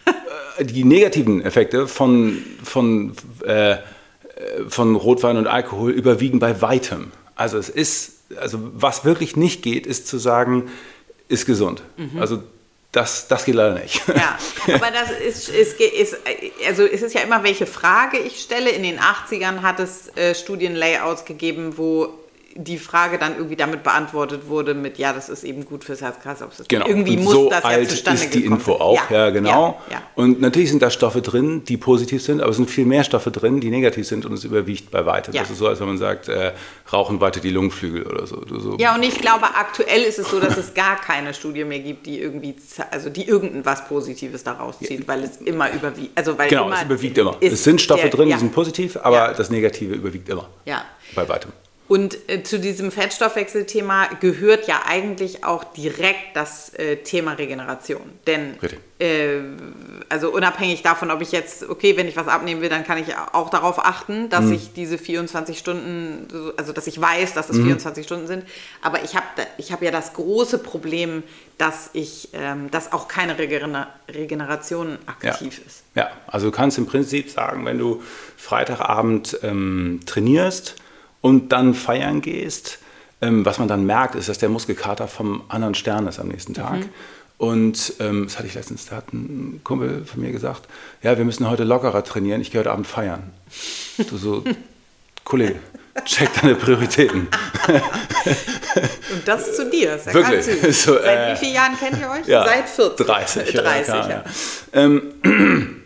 Äh, 0.58 0.66
die 0.66 0.84
negativen 0.84 1.40
Effekte 1.40 1.88
von, 1.88 2.42
von 2.62 3.12
äh, 3.46 3.76
von 4.68 4.96
Rotwein 4.96 5.36
und 5.36 5.46
Alkohol 5.46 5.90
überwiegen 5.90 6.38
bei 6.38 6.60
weitem. 6.60 7.12
Also 7.34 7.58
es 7.58 7.68
ist, 7.68 8.12
also 8.36 8.58
was 8.74 9.04
wirklich 9.04 9.36
nicht 9.36 9.62
geht, 9.62 9.86
ist 9.86 10.06
zu 10.06 10.18
sagen, 10.18 10.70
ist 11.28 11.46
gesund. 11.46 11.82
Also 12.18 12.42
das, 12.92 13.26
das 13.26 13.46
geht 13.46 13.54
leider 13.54 13.74
nicht. 13.74 14.02
Ja, 14.08 14.38
aber 14.74 14.90
das 14.90 15.10
ist, 15.10 15.48
ist, 15.48 15.80
ist, 15.80 16.16
also 16.66 16.84
es 16.84 17.00
ist 17.00 17.14
ja 17.14 17.22
immer, 17.22 17.42
welche 17.42 17.66
Frage 17.66 18.18
ich 18.18 18.42
stelle. 18.42 18.70
In 18.70 18.82
den 18.82 18.98
80ern 18.98 19.62
hat 19.62 19.80
es 19.80 20.14
äh, 20.16 20.34
Studienlayouts 20.34 21.24
gegeben, 21.24 21.78
wo 21.78 22.12
die 22.56 22.78
Frage 22.78 23.18
dann 23.18 23.36
irgendwie 23.36 23.56
damit 23.56 23.82
beantwortet 23.82 24.48
wurde 24.48 24.74
mit, 24.74 24.98
ja, 24.98 25.12
das 25.12 25.28
ist 25.28 25.44
eben 25.44 25.64
gut 25.64 25.84
fürs 25.84 26.00
Herz-Kreislauf-System. 26.00 26.78
Genau. 26.80 26.88
Irgendwie 26.88 27.16
Und 27.16 27.24
muss 27.24 27.32
so 27.32 27.50
das 27.50 27.62
ja 27.62 27.68
alt 27.70 27.90
zustande 27.90 28.22
ist 28.24 28.34
die 28.34 28.44
Info 28.44 28.72
auch, 28.74 29.10
ja, 29.10 29.30
genau. 29.30 29.80
Ja, 29.88 29.96
ja. 29.96 30.02
Und 30.14 30.40
natürlich 30.40 30.70
sind 30.70 30.82
da 30.82 30.90
Stoffe 30.90 31.22
drin, 31.22 31.64
die 31.64 31.76
positiv 31.76 32.22
sind, 32.22 32.40
aber 32.40 32.50
es 32.50 32.56
sind 32.56 32.70
viel 32.70 32.84
mehr 32.84 33.04
Stoffe 33.04 33.30
drin, 33.30 33.60
die 33.60 33.70
negativ 33.70 34.06
sind 34.06 34.26
und 34.26 34.32
es 34.34 34.44
überwiegt 34.44 34.90
bei 34.90 35.06
weitem. 35.06 35.34
Ja. 35.34 35.42
Das 35.42 35.50
ist 35.50 35.58
so, 35.58 35.66
als 35.68 35.80
wenn 35.80 35.86
man 35.88 35.98
sagt, 35.98 36.28
äh, 36.28 36.52
Rauchen 36.92 37.20
weitet 37.20 37.44
die 37.44 37.50
Lungenflügel 37.50 38.06
oder 38.06 38.26
so. 38.26 38.36
Du 38.36 38.58
so 38.60 38.76
Ja, 38.78 38.94
und 38.94 39.02
ich 39.02 39.18
glaube, 39.18 39.44
aktuell 39.54 40.02
ist 40.02 40.18
es 40.18 40.28
so, 40.30 40.38
dass 40.40 40.56
es 40.56 40.74
gar 40.74 40.96
keine 41.00 41.34
Studie 41.34 41.64
mehr 41.64 41.78
gibt, 41.80 42.06
die 42.06 42.20
irgendwie, 42.20 42.54
also 42.90 43.08
die 43.10 43.26
irgendwas 43.26 43.86
Positives 43.88 44.44
daraus 44.44 44.78
zieht, 44.78 45.08
weil 45.08 45.22
es 45.24 45.38
immer 45.38 45.72
überwiegt. 45.72 46.10
Also 46.16 46.36
weil 46.38 46.48
genau, 46.48 46.70
es 46.70 46.82
überwiegt 46.82 47.16
immer. 47.18 47.36
Es 47.40 47.64
sind 47.64 47.80
Stoffe 47.80 48.02
der- 48.02 48.10
drin, 48.10 48.28
ja. 48.28 48.36
die 48.36 48.40
sind 48.40 48.52
positiv, 48.52 48.98
aber 49.02 49.16
Ja. 49.16 49.32
das 49.32 49.50
Negative 49.50 49.94
überwiegt 49.94 50.28
immer. 50.28 50.48
Ja. 50.64 50.84
Bei 51.14 51.28
weitem. 51.28 51.52
Und 51.88 52.16
äh, 52.30 52.42
zu 52.42 52.58
diesem 52.58 52.90
Fettstoffwechselthema 52.90 54.06
gehört 54.20 54.66
ja 54.66 54.82
eigentlich 54.86 55.44
auch 55.44 55.64
direkt 55.64 56.34
das 56.34 56.72
äh, 56.74 56.96
Thema 56.98 57.32
Regeneration. 57.32 58.00
Denn 58.26 58.56
äh, 58.98 59.40
also 60.08 60.30
unabhängig 60.30 60.82
davon, 60.82 61.10
ob 61.10 61.20
ich 61.20 61.32
jetzt, 61.32 61.68
okay, 61.68 61.96
wenn 61.96 62.08
ich 62.08 62.16
was 62.16 62.28
abnehmen 62.28 62.62
will, 62.62 62.68
dann 62.70 62.84
kann 62.84 62.96
ich 62.98 63.08
auch 63.32 63.50
darauf 63.50 63.84
achten, 63.84 64.30
dass 64.30 64.46
Mhm. 64.46 64.52
ich 64.54 64.72
diese 64.72 64.96
24 64.96 65.58
Stunden, 65.58 66.28
so- 66.30 66.52
also 66.56 66.72
dass 66.72 66.86
ich 66.86 66.98
weiß, 66.98 67.34
dass 67.34 67.50
es 67.50 67.56
Mhm. 67.58 67.64
24 67.64 68.06
Stunden 68.06 68.26
sind. 68.26 68.44
Aber 68.80 69.02
ich 69.04 69.14
habe 69.16 69.26
ich 69.58 69.72
hab 69.72 69.82
ja 69.82 69.90
das 69.90 70.14
große 70.14 70.58
Problem, 70.58 71.22
dass 71.58 71.90
ich, 71.92 72.30
ähm, 72.32 72.70
dass 72.70 72.92
auch 72.92 73.06
keine 73.08 73.38
Regener 73.38 73.88
Regeneration 74.08 74.98
aktiv 75.06 75.58
ja. 75.58 75.64
ist. 75.66 75.82
Ja, 75.94 76.10
also 76.26 76.46
du 76.46 76.52
kannst 76.56 76.78
im 76.78 76.86
Prinzip 76.86 77.28
sagen, 77.28 77.66
wenn 77.66 77.78
du 77.78 78.02
Freitagabend 78.38 79.38
ähm, 79.42 80.00
trainierst 80.06 80.76
und 81.22 81.52
dann 81.52 81.72
feiern 81.72 82.20
gehst, 82.20 82.78
ähm, 83.22 83.46
was 83.46 83.58
man 83.58 83.68
dann 83.68 83.86
merkt, 83.86 84.14
ist, 84.16 84.28
dass 84.28 84.36
der 84.38 84.50
Muskelkater 84.50 85.08
vom 85.08 85.44
anderen 85.48 85.74
Stern 85.74 86.06
ist 86.06 86.18
am 86.18 86.28
nächsten 86.28 86.52
Tag. 86.52 86.80
Und 87.38 87.94
ähm, 87.98 88.26
das 88.26 88.36
hatte 88.36 88.46
ich 88.46 88.54
letztens, 88.54 88.86
da 88.86 88.96
hat 88.96 89.12
ein 89.12 89.62
Kumpel 89.64 90.04
von 90.04 90.20
mir 90.20 90.30
gesagt, 90.30 90.68
ja, 91.02 91.16
wir 91.16 91.24
müssen 91.24 91.48
heute 91.48 91.64
lockerer 91.64 92.04
trainieren, 92.04 92.40
ich 92.40 92.50
gehe 92.50 92.60
heute 92.60 92.70
Abend 92.70 92.86
feiern. 92.86 93.32
Du 94.08 94.16
so, 94.16 94.44
Kollege, 95.24 95.58
check 96.04 96.30
deine 96.40 96.54
Prioritäten. 96.54 97.28
Und 99.12 99.26
das 99.26 99.56
zu 99.56 99.68
dir, 99.70 99.96
ist 99.96 100.06
ja 100.06 100.14
Wirklich? 100.14 100.46
ganz 100.46 100.62
süß. 100.62 100.82
So, 100.84 100.92
Seit 100.94 101.04
äh, 101.04 101.32
wie 101.32 101.36
vielen 101.38 101.54
Jahren 101.54 101.76
kennt 101.78 102.00
ihr 102.00 102.10
euch? 102.10 102.26
Ja, 102.26 102.44
Seit 102.44 102.68
40. 102.68 103.06
30. 103.06 103.52
30, 103.52 103.88
ja. 103.88 104.00
ja. 104.00 104.08
ja. 104.08 104.24
Ähm, 104.72 105.12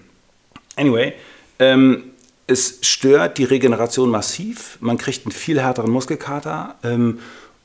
anyway, 0.76 1.14
ähm, 1.58 2.12
es 2.46 2.78
stört 2.82 3.38
die 3.38 3.44
Regeneration 3.44 4.10
massiv. 4.10 4.78
Man 4.80 4.98
kriegt 4.98 5.26
einen 5.26 5.32
viel 5.32 5.60
härteren 5.60 5.90
Muskelkater. 5.90 6.76
Ähm, 6.84 7.18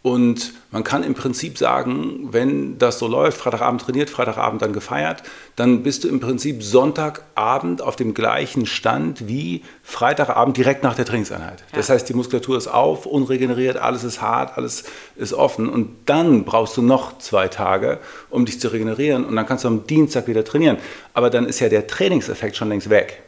Und 0.04 0.54
man 0.72 0.84
kann 0.84 1.04
im 1.04 1.14
Prinzip 1.14 1.60
sagen, 1.60 2.30
wenn 2.32 2.80
das 2.80 2.98
so 2.98 3.08
läuft, 3.08 3.38
Freitagabend 3.38 3.82
trainiert, 3.82 4.10
Freitagabend 4.10 4.64
dann 4.64 4.74
gefeiert, 4.74 5.22
dann 5.56 5.84
bist 5.84 6.04
du 6.04 6.08
im 6.08 6.20
Prinzip 6.20 6.64
Sonntagabend 6.64 7.84
auf 7.84 7.98
dem 7.98 8.16
gleichen 8.16 8.66
Stand 8.66 9.28
wie 9.28 9.62
Freitagabend 9.84 10.58
direkt 10.58 10.82
nach 10.82 10.96
der 10.96 11.06
Trainingseinheit. 11.06 11.60
Ja. 11.60 11.78
Das 11.78 11.92
heißt, 11.92 12.10
die 12.10 12.16
Muskulatur 12.16 12.58
ist 12.58 12.68
auf, 12.68 13.06
unregeneriert, 13.06 13.78
alles 13.78 14.04
ist 14.04 14.24
hart, 14.24 14.58
alles 14.58 14.86
ist 15.18 15.36
offen. 15.36 15.70
Und 15.70 15.90
dann 16.08 16.46
brauchst 16.46 16.76
du 16.78 16.82
noch 16.82 17.20
zwei 17.20 17.48
Tage, 17.48 18.00
um 18.32 18.46
dich 18.46 18.60
zu 18.60 18.70
regenerieren. 18.70 19.24
Und 19.24 19.36
dann 19.36 19.46
kannst 19.46 19.66
du 19.66 19.68
am 19.68 19.86
Dienstag 19.86 20.26
wieder 20.26 20.44
trainieren. 20.44 20.78
Aber 21.14 21.30
dann 21.30 21.46
ist 21.46 21.60
ja 21.60 21.70
der 21.70 21.86
Trainingseffekt 21.86 22.56
schon 22.56 22.70
längst 22.70 22.90
weg. 22.90 23.22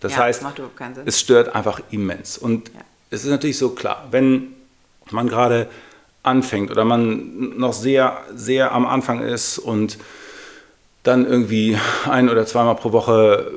Das 0.00 0.12
ja, 0.12 0.18
heißt, 0.18 0.42
das 0.42 1.04
es 1.04 1.20
stört 1.20 1.54
einfach 1.54 1.80
immens. 1.90 2.36
Und 2.36 2.68
ja. 2.68 2.80
es 3.10 3.24
ist 3.24 3.30
natürlich 3.30 3.58
so 3.58 3.70
klar, 3.70 4.08
wenn 4.10 4.54
man 5.10 5.28
gerade 5.28 5.68
anfängt 6.22 6.70
oder 6.70 6.84
man 6.84 7.58
noch 7.58 7.72
sehr, 7.72 8.18
sehr 8.34 8.72
am 8.72 8.86
Anfang 8.86 9.22
ist 9.22 9.58
und 9.58 9.98
dann 11.02 11.26
irgendwie 11.26 11.78
ein 12.08 12.28
oder 12.28 12.46
zweimal 12.46 12.76
pro 12.76 12.92
Woche 12.92 13.52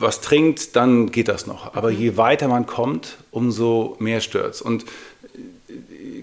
was 0.00 0.20
trinkt, 0.20 0.76
dann 0.76 1.10
geht 1.10 1.28
das 1.28 1.46
noch. 1.46 1.74
Aber 1.74 1.90
je 1.90 2.16
weiter 2.16 2.48
man 2.48 2.66
kommt, 2.66 3.18
umso 3.30 3.96
mehr 3.98 4.20
stört 4.20 4.60
Und 4.62 4.84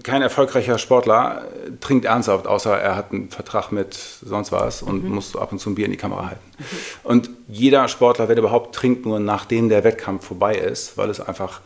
kein 0.03 0.21
erfolgreicher 0.21 0.77
Sportler 0.77 1.45
trinkt 1.79 2.05
ernsthaft, 2.05 2.47
außer 2.47 2.77
er 2.77 2.95
hat 2.95 3.11
einen 3.11 3.29
Vertrag 3.29 3.71
mit 3.71 3.93
sonst 3.93 4.51
was 4.51 4.81
und 4.81 5.03
mhm. 5.03 5.15
muss 5.15 5.35
ab 5.35 5.51
und 5.51 5.59
zu 5.59 5.69
ein 5.69 5.75
Bier 5.75 5.85
in 5.85 5.91
die 5.91 5.97
Kamera 5.97 6.27
halten. 6.27 6.43
Mhm. 6.57 6.63
Und 7.03 7.29
jeder 7.47 7.87
Sportler, 7.87 8.27
wenn 8.27 8.37
er 8.37 8.43
überhaupt 8.43 8.75
trinkt, 8.75 9.05
nur 9.05 9.19
nachdem 9.19 9.69
der 9.69 9.83
Wettkampf 9.83 10.25
vorbei 10.25 10.55
ist, 10.55 10.97
weil 10.97 11.09
es 11.09 11.19
einfach 11.19 11.61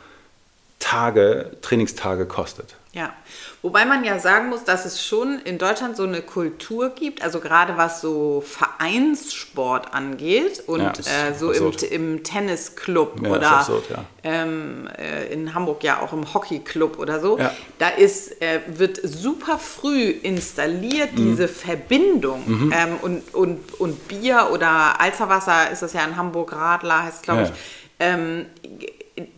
Tage, 0.79 1.51
Trainingstage 1.61 2.25
kostet. 2.25 2.75
Ja, 2.93 3.13
wobei 3.61 3.85
man 3.85 4.03
ja 4.03 4.19
sagen 4.19 4.49
muss, 4.49 4.65
dass 4.65 4.83
es 4.83 5.05
schon 5.05 5.39
in 5.45 5.57
Deutschland 5.57 5.95
so 5.95 6.03
eine 6.03 6.21
Kultur 6.21 6.89
gibt, 6.89 7.23
also 7.23 7.39
gerade 7.39 7.77
was 7.77 8.01
so 8.01 8.43
Vereinssport 8.45 9.93
angeht 9.93 10.61
und 10.67 10.81
ja, 10.81 10.91
äh, 11.29 11.33
so 11.33 11.51
im, 11.53 11.71
im, 11.89 12.23
Tennisclub 12.25 13.21
ja, 13.23 13.29
oder 13.29 13.51
absurd, 13.51 13.85
ja. 13.89 14.03
ähm, 14.25 14.89
äh, 14.97 15.31
in 15.31 15.53
Hamburg 15.53 15.85
ja 15.85 16.01
auch 16.01 16.11
im 16.11 16.33
Hockeyclub 16.33 16.99
oder 16.99 17.21
so, 17.21 17.39
da 17.79 17.87
ist, 17.87 18.41
äh, 18.41 18.59
wird 18.67 18.99
super 19.01 19.57
früh 19.57 20.09
installiert 20.09 21.13
mhm. 21.13 21.15
diese 21.15 21.47
Verbindung. 21.47 22.43
Mhm. 22.45 22.73
ähm, 22.75 22.97
und, 23.01 23.33
und, 23.33 23.79
und 23.79 24.07
Bier 24.09 24.49
oder 24.51 24.99
Alzerwasser 24.99 25.71
ist 25.71 25.81
das 25.81 25.93
ja 25.93 26.03
in 26.03 26.17
Hamburg, 26.17 26.51
Radler 26.51 27.03
heißt 27.03 27.23
glaube 27.23 27.43
ich, 27.43 27.51
ähm, 27.99 28.47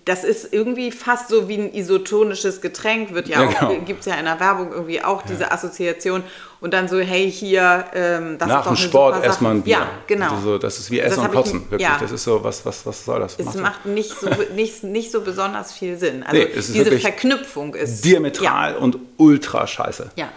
das 0.05 0.23
ist 0.23 0.53
irgendwie 0.53 0.91
fast 0.91 1.29
so 1.29 1.47
wie 1.47 1.57
ein 1.57 1.73
isotonisches 1.73 2.61
Getränk, 2.61 3.13
wird 3.13 3.27
ja, 3.27 3.43
ja 3.43 3.47
auch, 3.47 3.69
genau. 3.69 3.81
gibt 3.85 4.01
es 4.01 4.05
ja 4.05 4.15
in 4.15 4.25
der 4.25 4.39
Werbung 4.39 4.71
irgendwie 4.71 5.01
auch 5.01 5.21
ja. 5.21 5.27
diese 5.29 5.51
Assoziation. 5.51 6.23
Und 6.61 6.73
dann 6.73 6.87
so, 6.87 6.99
hey, 6.99 7.29
hier, 7.29 7.85
ähm, 7.93 8.37
das 8.37 8.47
Nach 8.47 8.59
ist 8.59 8.65
doch 8.65 8.73
dem 8.73 8.77
Sport 8.77 9.23
erstmal 9.23 9.55
ein 9.55 9.61
Bier. 9.63 9.79
Ja, 9.79 9.89
genau. 10.07 10.39
So, 10.41 10.57
das 10.57 10.79
ist 10.79 10.91
wie 10.91 10.99
Essen 10.99 11.19
und 11.19 11.31
Kotzen, 11.31 11.63
ich, 11.65 11.71
wirklich. 11.71 11.89
Ja. 11.89 11.97
Das 11.99 12.11
ist 12.11 12.23
so, 12.23 12.43
was, 12.43 12.65
was, 12.65 12.85
was 12.85 13.03
soll 13.03 13.19
das? 13.19 13.37
Es 13.37 13.45
macht, 13.45 13.57
macht 13.57 13.85
nicht, 13.85 14.17
so, 14.17 14.29
nicht, 14.55 14.83
nicht 14.83 15.11
so 15.11 15.21
besonders 15.21 15.73
viel 15.73 15.97
Sinn. 15.97 16.23
Also 16.23 16.41
nee, 16.41 16.49
diese 16.55 16.99
Verknüpfung 16.99 17.75
ist... 17.75 18.05
Diametral 18.05 18.77
und 18.77 18.97
ultra 19.17 19.67
scheiße. 19.67 20.11
Ja. 20.15 20.29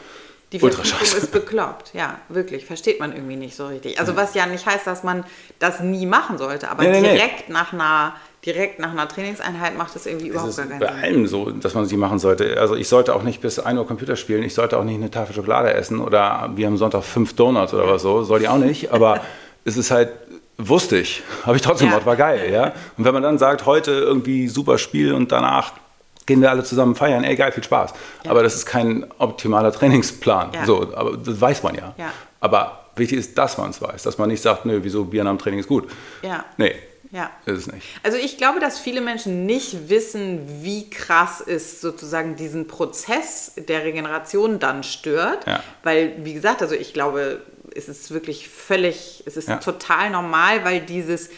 Die 0.52 0.60
Verknüpfung 0.60 1.00
ist 1.00 1.32
bekloppt, 1.32 1.90
ja, 1.92 2.20
wirklich, 2.28 2.66
versteht 2.66 3.00
man 3.00 3.12
irgendwie 3.12 3.34
nicht 3.34 3.56
so 3.56 3.66
richtig. 3.66 3.98
Also 3.98 4.14
was 4.14 4.34
ja 4.34 4.46
nicht 4.46 4.64
heißt, 4.64 4.86
dass 4.86 5.02
man 5.02 5.24
das 5.58 5.80
nie 5.80 6.06
machen 6.06 6.38
sollte, 6.38 6.70
aber 6.70 6.84
nee, 6.84 7.00
nee, 7.00 7.14
direkt 7.14 7.48
nach 7.48 7.72
einer 7.72 8.14
direkt 8.46 8.78
nach 8.78 8.92
einer 8.92 9.08
Trainingseinheit 9.08 9.76
macht 9.76 9.94
das 9.96 10.06
irgendwie 10.06 10.28
überhaupt 10.28 10.56
gar 10.56 10.66
keinen 10.66 10.78
Sinn. 10.78 10.88
Bei 10.88 11.02
allem 11.02 11.26
so, 11.26 11.50
dass 11.50 11.74
man 11.74 11.86
sie 11.86 11.96
machen 11.96 12.20
sollte. 12.20 12.58
Also 12.60 12.76
ich 12.76 12.88
sollte 12.88 13.14
auch 13.14 13.24
nicht 13.24 13.40
bis 13.40 13.58
1 13.58 13.78
Uhr 13.78 13.86
Computer 13.86 14.14
spielen, 14.14 14.44
ich 14.44 14.54
sollte 14.54 14.78
auch 14.78 14.84
nicht 14.84 14.94
eine 14.94 15.10
Tafel 15.10 15.34
Schokolade 15.34 15.74
essen 15.74 16.00
oder 16.00 16.50
wie 16.54 16.64
am 16.64 16.76
Sonntag 16.76 17.02
fünf 17.02 17.34
Donuts 17.34 17.74
oder 17.74 17.88
was 17.88 18.02
so, 18.02 18.22
soll 18.22 18.42
ich 18.42 18.48
auch 18.48 18.58
nicht. 18.58 18.92
Aber 18.92 19.20
es 19.64 19.76
ist 19.76 19.90
halt, 19.90 20.10
wusste 20.56 20.96
ich, 20.96 21.24
habe 21.44 21.56
ich 21.56 21.62
trotzdem 21.62 21.88
ja. 21.88 21.94
gemacht, 21.94 22.06
war 22.06 22.16
geil. 22.16 22.50
Ja? 22.52 22.72
Und 22.96 23.04
wenn 23.04 23.12
man 23.12 23.24
dann 23.24 23.38
sagt, 23.38 23.66
heute 23.66 23.90
irgendwie 23.90 24.46
super 24.46 24.78
Spiel 24.78 25.12
und 25.12 25.32
danach 25.32 25.72
gehen 26.24 26.40
wir 26.40 26.50
alle 26.50 26.62
zusammen 26.64 26.94
feiern, 26.94 27.24
ey 27.24 27.34
geil, 27.36 27.52
viel 27.52 27.64
Spaß. 27.64 27.94
Ja. 28.24 28.30
Aber 28.30 28.42
das 28.42 28.54
ist 28.54 28.66
kein 28.66 29.06
optimaler 29.18 29.72
Trainingsplan. 29.72 30.50
Ja. 30.54 30.64
So, 30.64 30.92
aber 30.94 31.16
das 31.16 31.40
weiß 31.40 31.62
man 31.62 31.74
ja. 31.74 31.94
Aber 32.40 32.86
wichtig 32.96 33.18
ist, 33.18 33.38
dass 33.38 33.58
man 33.58 33.70
es 33.70 33.80
weiß, 33.80 34.02
dass 34.02 34.18
man 34.18 34.28
nicht 34.28 34.42
sagt, 34.42 34.66
nö, 34.66 34.80
wieso 34.82 35.04
Bier 35.04 35.24
dem 35.24 35.38
Training 35.38 35.60
ist 35.60 35.68
gut. 35.68 35.88
Ja. 36.22 36.44
Nee, 36.56 36.74
ja. 37.10 37.30
Ist 37.46 37.58
es 37.58 37.72
nicht. 37.72 37.86
Also 38.02 38.18
ich 38.18 38.36
glaube, 38.36 38.60
dass 38.60 38.78
viele 38.78 39.00
Menschen 39.00 39.46
nicht 39.46 39.88
wissen, 39.88 40.62
wie 40.62 40.90
krass 40.90 41.42
es 41.46 41.80
sozusagen 41.80 42.36
diesen 42.36 42.66
Prozess 42.66 43.52
der 43.56 43.84
Regeneration 43.84 44.58
dann 44.58 44.82
stört. 44.82 45.46
Ja. 45.46 45.62
Weil, 45.82 46.14
wie 46.24 46.34
gesagt, 46.34 46.62
also 46.62 46.74
ich 46.74 46.92
glaube, 46.92 47.42
es 47.74 47.88
ist 47.88 48.10
wirklich 48.12 48.48
völlig, 48.48 49.22
es 49.26 49.36
ist 49.36 49.48
ja. 49.48 49.56
total 49.56 50.10
normal, 50.10 50.64
weil 50.64 50.80
dieses, 50.80 51.28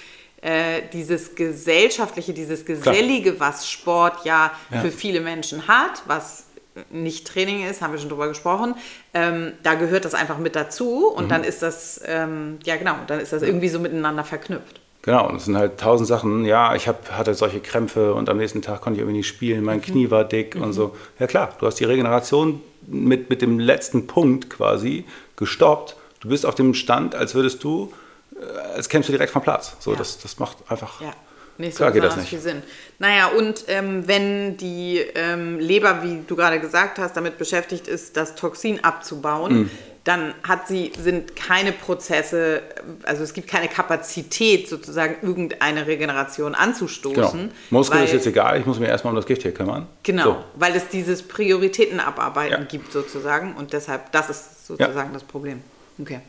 äh, 0.40 0.83
dieses 0.92 1.35
gesellschaftliche, 1.35 2.33
dieses 2.33 2.64
Gesellige, 2.64 3.35
Klar. 3.35 3.52
was 3.52 3.68
Sport 3.68 4.24
ja, 4.24 4.52
ja, 4.70 4.81
für 4.81 4.90
viele 4.90 5.20
Menschen 5.20 5.68
hat, 5.68 6.02
was 6.07 6.44
nicht 6.90 7.26
Training 7.26 7.68
ist, 7.68 7.83
haben 7.83 7.92
wir 7.92 7.98
schon 7.98 8.09
drüber 8.09 8.28
gesprochen, 8.28 8.76
ähm, 9.12 9.54
da 9.64 9.74
gehört 9.74 10.04
das 10.04 10.14
einfach 10.14 10.38
mit 10.38 10.54
dazu 10.54 11.09
und 11.09 11.24
mhm. 11.24 11.28
dann 11.28 11.44
ist 11.44 11.61
das, 11.62 12.00
ähm, 12.07 12.61
ja 12.64 12.76
genau, 12.76 12.96
dann 13.09 13.18
ist 13.18 13.33
das 13.33 13.42
irgendwie 13.42 13.68
so 13.68 13.81
miteinander 13.81 14.22
verknüpft. 14.22 14.81
Genau, 15.02 15.28
und 15.28 15.37
es 15.37 15.44
sind 15.44 15.56
halt 15.56 15.78
tausend 15.78 16.08
Sachen. 16.08 16.44
Ja, 16.44 16.74
ich 16.74 16.88
hab, 16.88 17.11
hatte 17.12 17.34
solche 17.34 17.61
Krämpfe 17.61 18.14
und 18.14 18.28
am 18.28 18.37
nächsten 18.37 18.62
Tag 18.62 18.80
konnte 18.80 18.98
ich 18.98 19.02
irgendwie 19.02 19.18
nicht 19.18 19.28
spielen, 19.28 19.64
mein 19.64 19.78
mhm. 19.78 19.82
Knie 19.82 20.11
war 20.11 20.24
dick 20.24 20.54
mhm. 20.54 20.62
und 20.62 20.72
so. 20.72 20.96
Ja 21.18 21.26
klar, 21.26 21.54
du 21.58 21.66
hast 21.66 21.76
die 21.76 21.84
Regeneration 21.84 22.61
mit, 22.87 23.30
mit 23.30 23.42
dem 23.42 23.58
letzten 23.58 24.06
Punkt 24.06 24.50
quasi 24.50 25.04
gestoppt. 25.37 25.96
Du 26.20 26.28
bist 26.28 26.44
auf 26.44 26.56
dem 26.56 26.74
Stand, 26.74 27.14
als 27.14 27.34
würdest 27.34 27.62
du, 27.62 27.92
äh, 28.34 28.74
als 28.74 28.88
kämpfst 28.88 29.08
du 29.08 29.12
direkt 29.12 29.32
vom 29.32 29.42
Platz. 29.42 29.76
So, 29.78 29.92
ja. 29.92 29.98
das, 29.98 30.18
das 30.18 30.38
macht 30.38 30.58
einfach. 30.68 31.00
Ja. 31.00 31.12
Nicht 31.61 31.72
so 31.72 31.78
Klar 31.78 31.90
geht 31.90 32.04
das 32.04 32.16
nicht. 32.16 32.28
viel 32.28 32.38
Sinn. 32.38 32.62
Naja, 33.00 33.30
und 33.37 33.64
ähm, 33.66 34.06
wenn 34.06 34.56
die 34.58 34.98
ähm, 35.16 35.58
Leber, 35.58 36.04
wie 36.04 36.22
du 36.24 36.37
gerade 36.37 36.61
gesagt 36.61 37.00
hast, 37.00 37.16
damit 37.16 37.37
beschäftigt 37.37 37.88
ist, 37.88 38.16
das 38.16 38.37
Toxin 38.37 38.84
abzubauen, 38.84 39.62
mhm 39.62 39.70
dann 40.09 40.33
hat 40.42 40.66
sie, 40.66 40.90
sind 40.99 41.37
keine 41.37 41.71
Prozesse, 41.71 42.62
also 43.03 43.23
es 43.23 43.35
gibt 43.35 43.47
keine 43.47 43.68
Kapazität, 43.68 44.66
sozusagen 44.66 45.16
irgendeine 45.21 45.87
Regeneration 45.87 46.55
anzustoßen. 46.55 47.40
Genau. 47.40 47.53
Muskel 47.68 47.99
weil, 47.99 48.07
ist 48.07 48.14
jetzt 48.14 48.27
egal, 48.27 48.59
ich 48.59 48.64
muss 48.64 48.79
mich 48.79 48.88
erstmal 48.88 49.12
um 49.12 49.16
das 49.16 49.27
Gift 49.27 49.42
hier 49.42 49.53
kümmern. 49.53 49.87
Genau, 50.05 50.25
so. 50.25 50.44
weil 50.55 50.75
es 50.75 50.88
dieses 50.88 51.23
Prioritätenabarbeiten 51.23 52.62
ja. 52.62 52.64
gibt 52.64 52.90
sozusagen 52.90 53.55
und 53.57 53.75
deshalb, 53.75 54.11
das 54.12 54.31
ist 54.31 54.66
sozusagen 54.66 55.11
ja. 55.11 55.12
das 55.12 55.25
Problem. 55.25 55.61
Okay. 56.01 56.21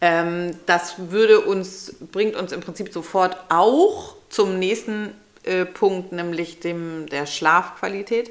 Ähm, 0.00 0.56
das 0.66 0.96
würde 1.12 1.42
uns, 1.42 1.94
bringt 2.10 2.34
uns 2.34 2.50
im 2.50 2.60
Prinzip 2.60 2.92
sofort 2.92 3.36
auch 3.50 4.16
zum 4.30 4.58
nächsten 4.58 5.12
äh, 5.44 5.64
Punkt, 5.64 6.10
nämlich 6.10 6.58
dem 6.58 7.06
der 7.06 7.26
Schlafqualität. 7.26 8.30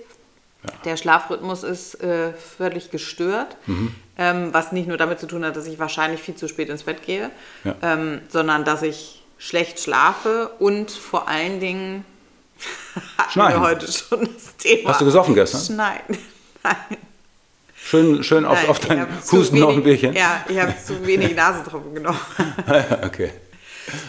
Ja. 0.65 0.73
Der 0.83 0.97
Schlafrhythmus 0.97 1.63
ist 1.63 2.03
äh, 2.03 2.33
völlig 2.33 2.91
gestört. 2.91 3.55
Mhm 3.67 3.95
ähm, 4.17 4.53
was 4.53 4.71
nicht 4.71 4.87
nur 4.87 4.97
damit 4.97 5.19
zu 5.19 5.27
tun 5.27 5.45
hat, 5.45 5.55
dass 5.55 5.67
ich 5.67 5.79
wahrscheinlich 5.79 6.21
viel 6.21 6.35
zu 6.35 6.47
spät 6.47 6.69
ins 6.69 6.83
Bett 6.83 7.03
gehe, 7.03 7.31
ja. 7.63 7.75
ähm, 7.81 8.21
sondern 8.29 8.63
dass 8.63 8.81
ich 8.81 9.23
schlecht 9.37 9.79
schlafe 9.79 10.51
und 10.59 10.91
vor 10.91 11.27
allen 11.27 11.59
Dingen 11.59 12.05
hatten 13.17 13.39
wir 13.39 13.61
heute 13.61 13.91
schon 13.91 14.21
das 14.33 14.55
Thema. 14.57 14.89
Hast 14.89 15.01
du 15.01 15.05
gesoffen 15.05 15.35
gestern? 15.35 15.61
Schneiden. 15.61 16.17
Nein. 16.63 16.75
Schön, 17.75 18.23
schön 18.23 18.45
auf, 18.45 18.59
Nein, 18.61 18.69
auf 18.69 18.79
dein 18.79 19.07
Husten 19.31 19.59
noch 19.59 19.69
ein 19.69 19.83
Bierchen. 19.83 20.13
Ja, 20.13 20.43
ich 20.49 20.59
habe 20.59 20.73
zu 20.83 21.05
wenig 21.05 21.35
Nasentropfen 21.35 21.93
genommen. 21.93 22.19
okay. 23.03 23.31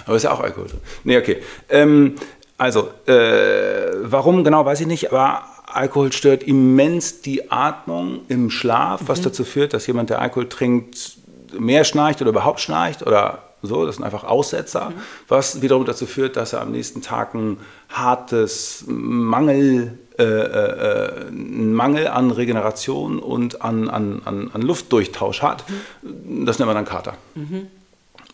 Aber 0.07 0.17
ist 0.17 0.23
ja 0.23 0.33
auch 0.33 0.41
Alkohol. 0.41 0.69
Nee, 1.05 1.19
okay. 1.19 1.43
Ähm, 1.69 2.17
also, 2.57 2.91
äh, 3.07 3.91
warum 4.01 4.45
genau, 4.45 4.65
weiß 4.65 4.81
ich 4.81 4.87
nicht, 4.87 5.13
aber 5.13 5.45
Alkohol 5.77 6.13
stört 6.13 6.43
immens 6.43 7.21
die 7.21 7.51
Atmung 7.51 8.21
im 8.29 8.51
Schlaf, 8.51 9.03
was 9.07 9.21
mhm. 9.21 9.25
dazu 9.25 9.45
führt, 9.45 9.75
dass 9.75 9.87
jemand, 9.87 10.11
der 10.11 10.21
Alkohol 10.21 10.49
trinkt, 10.49 11.19
mehr 11.59 11.85
schnarcht 11.85 12.21
oder 12.21 12.31
überhaupt 12.31 12.61
schnarcht 12.61 13.03
oder 13.07 13.43
so. 13.63 13.87
Das 13.87 13.97
sind 13.97 14.05
einfach 14.05 14.25
Aussetzer, 14.25 14.91
mhm. 14.91 14.95
was 15.29 15.63
wiederum 15.63 15.85
dazu 15.85 16.07
führt, 16.07 16.37
dass 16.37 16.53
er 16.53 16.63
am 16.63 16.73
nächsten 16.73 17.03
Tag 17.03 17.35
ein 17.35 17.59
hartes 17.89 18.85
Mangel, 18.87 19.99
äh, 20.19 20.25
äh, 20.25 21.27
einen 21.29 21.75
Mangel 21.75 22.09
an 22.09 22.31
Regeneration 22.31 23.19
und 23.19 23.63
an, 23.63 23.89
an, 23.89 24.23
an, 24.25 24.51
an 24.53 24.63
Luftdurchtausch 24.63 25.43
hat. 25.43 25.65
Mhm. 26.03 26.47
Das 26.47 26.59
nennt 26.59 26.67
man 26.67 26.77
dann 26.77 26.85
Kater. 26.85 27.15
Mhm. 27.35 27.69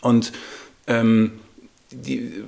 Und 0.01 0.33
ähm, 0.87 1.33
die, 1.91 2.45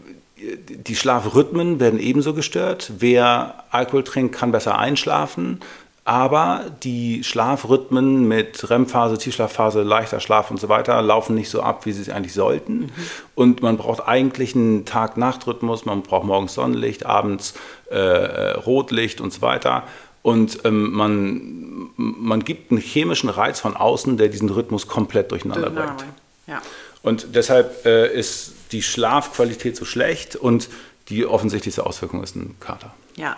die 0.69 0.97
Schlafrhythmen 0.97 1.81
werden 1.81 2.01
ebenso 2.01 2.35
gestört. 2.35 2.93
Wer 2.99 3.65
Alkohol 3.71 4.05
trinkt, 4.05 4.35
kann 4.35 4.53
besser 4.53 4.79
einschlafen. 4.79 5.61
Aber 6.07 6.67
die 6.83 7.25
Schlafrhythmen 7.25 8.29
mit 8.29 8.69
REM-Phase, 8.69 9.17
Tiefschlafphase, 9.17 9.83
leichter 9.83 10.21
Schlaf 10.21 10.51
und 10.51 10.61
so 10.61 10.69
weiter 10.69 11.01
laufen 11.01 11.35
nicht 11.35 11.49
so 11.49 11.63
ab, 11.63 11.87
wie 11.87 11.93
sie 11.93 12.03
es 12.03 12.11
eigentlich 12.11 12.35
sollten. 12.35 12.81
Mhm. 12.81 12.91
Und 13.35 13.63
man 13.63 13.79
braucht 13.79 14.07
eigentlich 14.07 14.55
einen 14.55 14.85
Tag-Nacht-Rhythmus. 14.85 15.87
Man 15.87 16.03
braucht 16.03 16.27
morgens 16.27 16.55
Sonnenlicht, 16.55 17.07
abends 17.07 17.55
äh, 17.91 17.97
Rotlicht 17.97 19.23
und 19.23 19.33
so 19.33 19.41
weiter. 19.41 19.85
Und 20.21 20.61
ähm, 20.65 20.93
man 20.93 21.65
man 21.97 22.45
gibt 22.45 22.71
einen 22.71 22.81
chemischen 22.81 23.29
Reiz 23.29 23.61
von 23.61 23.77
außen, 23.77 24.17
der 24.17 24.29
diesen 24.29 24.49
Rhythmus 24.51 24.89
komplett 24.89 25.31
durcheinander 25.31 25.71
bringt. 25.71 26.05
Ja. 26.47 26.61
Und 27.03 27.35
deshalb 27.35 27.85
äh, 27.87 28.13
ist 28.13 28.54
die 28.75 28.83
Schlafqualität 28.83 29.77
so 29.77 29.85
schlecht 29.85 30.37
und 30.37 30.69
die 31.09 31.25
offensichtlichste 31.25 31.87
Auswirkung 31.87 32.23
ist 32.23 32.35
ein 32.35 32.57
Kater. 32.61 32.93
Ja. 33.17 33.37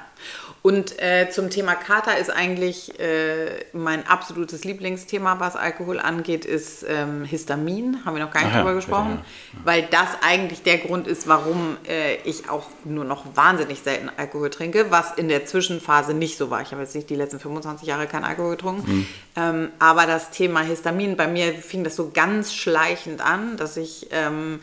Und 0.62 1.01
äh, 1.01 1.31
zum 1.31 1.49
Thema 1.49 1.77
Kater 1.77 2.18
ist 2.18 2.29
eigentlich 2.29 2.99
äh, 2.99 3.66
mein 3.72 4.05
absolutes 4.05 4.64
Lieblingsthema, 4.64 5.38
was 5.38 5.55
Alkohol 5.55 6.01
angeht, 6.01 6.44
ist 6.44 6.85
ähm, 6.88 7.25
Histamin. 7.25 8.05
Haben 8.05 8.16
wir 8.16 8.25
noch 8.25 8.33
gar 8.33 8.40
nicht 8.40 8.51
Ach 8.53 8.59
drüber 8.59 8.70
ja, 8.70 8.77
gesprochen. 8.77 9.11
Ja, 9.11 9.59
ja. 9.59 9.61
Weil 9.64 9.83
das 9.88 10.09
eigentlich 10.22 10.62
der 10.64 10.79
Grund 10.79 11.07
ist, 11.07 11.29
warum 11.29 11.77
äh, 11.87 12.16
ich 12.25 12.49
auch 12.51 12.66
nur 12.85 13.05
noch 13.05 13.37
wahnsinnig 13.37 13.81
selten 13.81 14.11
Alkohol 14.16 14.51
trinke, 14.51 14.87
was 14.90 15.12
in 15.14 15.29
der 15.29 15.46
Zwischenphase 15.46 16.14
nicht 16.14 16.37
so 16.37 16.51
war. 16.51 16.62
Ich 16.62 16.72
habe 16.72 16.83
jetzt 16.83 16.96
nicht 16.96 17.11
die 17.11 17.16
letzten 17.16 17.38
25 17.38 17.87
Jahre 17.87 18.09
kein 18.09 18.25
Alkohol 18.25 18.57
getrunken. 18.57 18.90
Mhm. 18.90 19.07
Ähm, 19.37 19.68
aber 19.79 20.07
das 20.07 20.31
Thema 20.31 20.62
Histamin, 20.62 21.16
bei 21.16 21.29
mir 21.29 21.53
fing 21.55 21.85
das 21.85 21.94
so 21.94 22.11
ganz 22.12 22.53
schleichend 22.53 23.20
an, 23.20 23.57
dass 23.57 23.77
ich 23.77 24.09
ähm, 24.11 24.59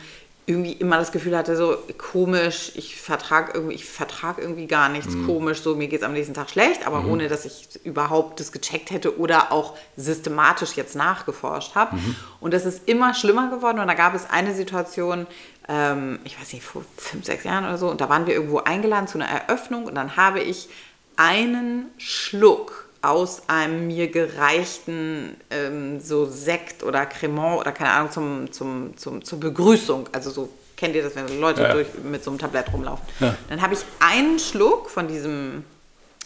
irgendwie 0.46 0.72
immer 0.72 0.98
das 0.98 1.10
Gefühl 1.10 1.36
hatte, 1.36 1.56
so 1.56 1.76
komisch, 1.96 2.72
ich 2.74 3.00
vertrage 3.00 3.52
irgendwie, 3.54 3.74
ich 3.74 3.86
vertrag 3.86 4.38
irgendwie 4.38 4.66
gar 4.66 4.90
nichts 4.90 5.14
mhm. 5.14 5.26
komisch, 5.26 5.62
so 5.62 5.74
mir 5.74 5.88
geht 5.88 6.00
es 6.00 6.06
am 6.06 6.12
nächsten 6.12 6.34
Tag 6.34 6.50
schlecht, 6.50 6.86
aber 6.86 7.00
mhm. 7.00 7.12
ohne 7.12 7.28
dass 7.28 7.46
ich 7.46 7.68
überhaupt 7.84 8.40
das 8.40 8.52
gecheckt 8.52 8.90
hätte 8.90 9.18
oder 9.18 9.52
auch 9.52 9.74
systematisch 9.96 10.76
jetzt 10.76 10.96
nachgeforscht 10.96 11.74
habe. 11.74 11.96
Mhm. 11.96 12.16
Und 12.40 12.52
das 12.52 12.66
ist 12.66 12.86
immer 12.86 13.14
schlimmer 13.14 13.48
geworden 13.48 13.78
und 13.78 13.86
da 13.86 13.94
gab 13.94 14.14
es 14.14 14.28
eine 14.28 14.54
Situation, 14.54 15.26
ähm, 15.66 16.18
ich 16.24 16.38
weiß 16.38 16.52
nicht, 16.52 16.64
vor 16.64 16.84
fünf, 16.98 17.24
sechs 17.24 17.44
Jahren 17.44 17.64
oder 17.64 17.78
so, 17.78 17.88
und 17.88 18.02
da 18.02 18.10
waren 18.10 18.26
wir 18.26 18.34
irgendwo 18.34 18.58
eingeladen 18.58 19.08
zu 19.08 19.18
einer 19.18 19.30
Eröffnung 19.30 19.86
und 19.86 19.94
dann 19.94 20.16
habe 20.16 20.40
ich 20.40 20.68
einen 21.16 21.86
Schluck 21.96 22.83
aus 23.04 23.42
einem 23.48 23.86
mir 23.86 24.08
gereichten 24.08 25.36
ähm, 25.50 26.00
so 26.00 26.26
Sekt 26.26 26.82
oder 26.82 27.06
Cremant 27.06 27.60
oder 27.60 27.72
keine 27.72 27.90
Ahnung 27.90 28.10
zum, 28.10 28.52
zum, 28.52 28.96
zum, 28.96 29.24
zur 29.24 29.40
Begrüßung. 29.40 30.08
Also 30.12 30.30
so 30.30 30.48
kennt 30.76 30.94
ihr 30.96 31.02
das, 31.02 31.14
wenn 31.14 31.40
Leute 31.40 31.62
ja. 31.62 31.72
durch, 31.72 31.88
mit 32.02 32.24
so 32.24 32.30
einem 32.30 32.38
Tablett 32.38 32.72
rumlaufen. 32.72 33.04
Ja. 33.20 33.34
Dann 33.48 33.62
habe 33.62 33.74
ich 33.74 33.80
einen 34.00 34.38
Schluck 34.38 34.90
von 34.90 35.08
diesem, 35.08 35.64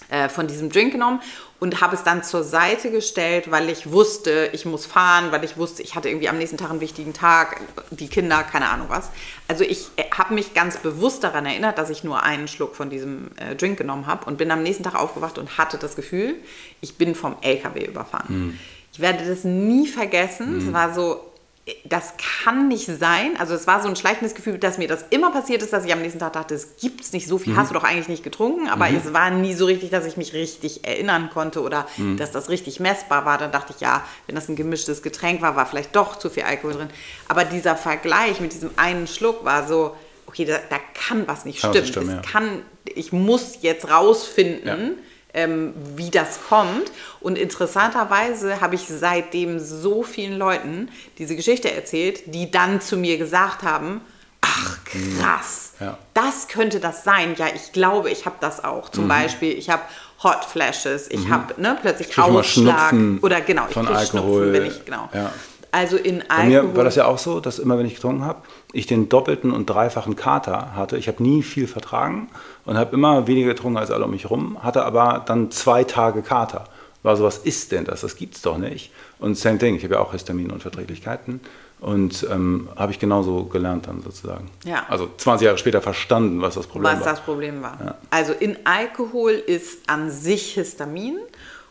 äh, 0.08 0.28
von 0.28 0.46
diesem 0.46 0.70
Drink 0.70 0.92
genommen 0.92 1.20
und 1.60 1.80
habe 1.80 1.96
es 1.96 2.04
dann 2.04 2.22
zur 2.22 2.44
Seite 2.44 2.90
gestellt, 2.90 3.50
weil 3.50 3.68
ich 3.68 3.90
wusste, 3.90 4.50
ich 4.52 4.64
muss 4.64 4.86
fahren, 4.86 5.32
weil 5.32 5.44
ich 5.44 5.56
wusste, 5.56 5.82
ich 5.82 5.94
hatte 5.94 6.08
irgendwie 6.08 6.28
am 6.28 6.38
nächsten 6.38 6.56
Tag 6.56 6.70
einen 6.70 6.80
wichtigen 6.80 7.12
Tag, 7.12 7.60
die 7.90 8.08
Kinder, 8.08 8.42
keine 8.42 8.68
Ahnung 8.68 8.86
was. 8.88 9.10
Also 9.48 9.64
ich 9.64 9.88
äh, 9.96 10.04
habe 10.16 10.34
mich 10.34 10.54
ganz 10.54 10.76
bewusst 10.78 11.24
daran 11.24 11.46
erinnert, 11.46 11.78
dass 11.78 11.90
ich 11.90 12.04
nur 12.04 12.22
einen 12.22 12.48
Schluck 12.48 12.76
von 12.76 12.90
diesem 12.90 13.30
äh, 13.36 13.56
Drink 13.56 13.76
genommen 13.78 14.06
habe 14.06 14.26
und 14.26 14.38
bin 14.38 14.50
am 14.50 14.62
nächsten 14.62 14.84
Tag 14.84 14.94
aufgewacht 14.94 15.38
und 15.38 15.58
hatte 15.58 15.78
das 15.78 15.96
Gefühl, 15.96 16.36
ich 16.80 16.96
bin 16.96 17.14
vom 17.14 17.36
LKW 17.40 17.84
überfahren. 17.84 18.26
Mhm. 18.28 18.58
Ich 18.92 19.00
werde 19.00 19.24
das 19.28 19.44
nie 19.44 19.86
vergessen. 19.86 20.58
Es 20.58 20.64
mhm. 20.64 20.72
war 20.72 20.92
so, 20.92 21.27
das 21.84 22.14
kann 22.42 22.68
nicht 22.68 22.86
sein. 22.86 23.36
Also 23.38 23.54
es 23.54 23.66
war 23.66 23.82
so 23.82 23.88
ein 23.88 23.96
schleichendes 23.96 24.34
Gefühl, 24.34 24.58
dass 24.58 24.78
mir 24.78 24.88
das 24.88 25.04
immer 25.10 25.30
passiert 25.30 25.62
ist, 25.62 25.72
dass 25.72 25.84
ich 25.84 25.92
am 25.92 26.00
nächsten 26.00 26.18
Tag 26.18 26.32
dachte, 26.32 26.54
es 26.54 26.76
gibt 26.76 27.00
es 27.00 27.12
nicht 27.12 27.26
so 27.26 27.38
viel, 27.38 27.52
mhm. 27.52 27.56
hast 27.56 27.70
du 27.70 27.74
doch 27.74 27.84
eigentlich 27.84 28.08
nicht 28.08 28.22
getrunken. 28.22 28.68
Aber 28.68 28.88
mhm. 28.88 28.96
es 28.96 29.12
war 29.12 29.30
nie 29.30 29.54
so 29.54 29.66
richtig, 29.66 29.90
dass 29.90 30.06
ich 30.06 30.16
mich 30.16 30.32
richtig 30.32 30.84
erinnern 30.84 31.30
konnte 31.32 31.62
oder 31.62 31.86
mhm. 31.96 32.16
dass 32.16 32.30
das 32.32 32.48
richtig 32.48 32.80
messbar 32.80 33.24
war. 33.24 33.38
Dann 33.38 33.52
dachte 33.52 33.72
ich, 33.74 33.80
ja, 33.80 34.04
wenn 34.26 34.34
das 34.34 34.48
ein 34.48 34.56
gemischtes 34.56 35.02
Getränk 35.02 35.42
war, 35.42 35.56
war 35.56 35.66
vielleicht 35.66 35.94
doch 35.96 36.16
zu 36.16 36.30
viel 36.30 36.44
Alkohol 36.44 36.74
drin. 36.74 36.90
Aber 37.28 37.44
dieser 37.44 37.76
Vergleich 37.76 38.40
mit 38.40 38.52
diesem 38.52 38.70
einen 38.76 39.06
Schluck 39.06 39.44
war 39.44 39.66
so, 39.66 39.94
okay, 40.26 40.44
da, 40.44 40.58
da 40.70 40.78
kann 40.94 41.26
was 41.26 41.44
nicht 41.44 41.58
stimmen. 41.58 41.86
Stimmen, 41.86 42.10
ja. 42.10 42.22
kann, 42.22 42.62
ich 42.84 43.12
muss 43.12 43.58
jetzt 43.62 43.90
rausfinden. 43.90 44.66
Ja 44.66 45.07
ähm, 45.34 45.74
wie 45.96 46.10
das 46.10 46.40
kommt. 46.48 46.90
Und 47.20 47.38
interessanterweise 47.38 48.60
habe 48.60 48.74
ich 48.74 48.86
seitdem 48.88 49.58
so 49.58 50.02
vielen 50.02 50.38
Leuten 50.38 50.88
diese 51.18 51.36
Geschichte 51.36 51.72
erzählt, 51.72 52.34
die 52.34 52.50
dann 52.50 52.80
zu 52.80 52.96
mir 52.96 53.18
gesagt 53.18 53.62
haben, 53.62 54.00
ach 54.40 54.78
krass, 54.84 55.72
ja. 55.80 55.98
das 56.14 56.48
könnte 56.48 56.80
das 56.80 57.04
sein. 57.04 57.34
Ja, 57.36 57.46
ich 57.54 57.72
glaube, 57.72 58.10
ich 58.10 58.26
habe 58.26 58.36
das 58.40 58.64
auch. 58.64 58.88
Zum 58.88 59.04
mhm. 59.04 59.08
Beispiel, 59.08 59.52
ich 59.52 59.70
habe 59.70 59.82
Hot 60.22 60.44
Flashes, 60.44 61.08
ich 61.10 61.26
mhm. 61.26 61.30
habe 61.30 61.60
ne, 61.60 61.78
plötzlich 61.80 62.18
Ausschlag 62.18 62.94
oder 63.20 63.40
genau, 63.40 63.66
ich 63.68 63.74
von 63.74 63.86
Alkohol. 63.86 64.52
wenn 64.52 64.66
ich 64.66 64.84
genau. 64.84 65.08
Ja. 65.12 65.32
Also 65.70 65.96
in 65.96 66.22
Alkohol. 66.22 66.38
Bei 66.38 66.44
mir 66.46 66.76
war 66.76 66.84
das 66.84 66.96
ja 66.96 67.04
auch 67.04 67.18
so, 67.18 67.40
dass 67.40 67.58
immer 67.58 67.78
wenn 67.78 67.86
ich 67.86 67.94
getrunken 67.94 68.24
habe, 68.24 68.42
ich 68.72 68.86
den 68.86 69.08
doppelten 69.08 69.52
und 69.52 69.66
dreifachen 69.66 70.16
Kater 70.16 70.74
hatte. 70.74 70.96
Ich 70.96 71.08
habe 71.08 71.22
nie 71.22 71.42
viel 71.42 71.66
vertragen 71.66 72.28
und 72.68 72.76
habe 72.76 72.94
immer 72.94 73.26
weniger 73.26 73.48
getrunken 73.48 73.78
als 73.78 73.90
alle 73.90 74.04
um 74.04 74.10
mich 74.10 74.24
herum, 74.24 74.62
hatte 74.62 74.84
aber 74.84 75.24
dann 75.26 75.50
zwei 75.50 75.84
Tage 75.84 76.20
Kater. 76.20 76.64
War 77.02 77.16
so, 77.16 77.24
was 77.24 77.38
ist 77.38 77.72
denn 77.72 77.86
das? 77.86 78.02
Das 78.02 78.14
gibt 78.14 78.36
es 78.36 78.42
doch 78.42 78.58
nicht. 78.58 78.92
Und 79.18 79.38
same 79.38 79.56
thing, 79.56 79.74
ich 79.74 79.84
habe 79.84 79.94
ja 79.94 80.00
auch 80.00 80.12
Histaminunverträglichkeiten 80.12 81.40
und 81.80 82.26
ähm, 82.30 82.68
habe 82.76 82.92
ich 82.92 82.98
genauso 82.98 83.44
gelernt 83.44 83.86
dann 83.86 84.02
sozusagen. 84.02 84.50
Ja. 84.66 84.84
Also 84.90 85.08
20 85.16 85.46
Jahre 85.46 85.56
später 85.56 85.80
verstanden, 85.80 86.42
was 86.42 86.56
das 86.56 86.66
Problem 86.66 86.92
was 86.92 87.00
war. 87.00 87.06
Was 87.06 87.14
das 87.14 87.20
Problem 87.24 87.62
war. 87.62 87.78
Ja. 87.82 87.94
Also 88.10 88.34
in 88.34 88.58
Alkohol 88.64 89.32
ist 89.32 89.88
an 89.88 90.10
sich 90.10 90.52
Histamin 90.52 91.16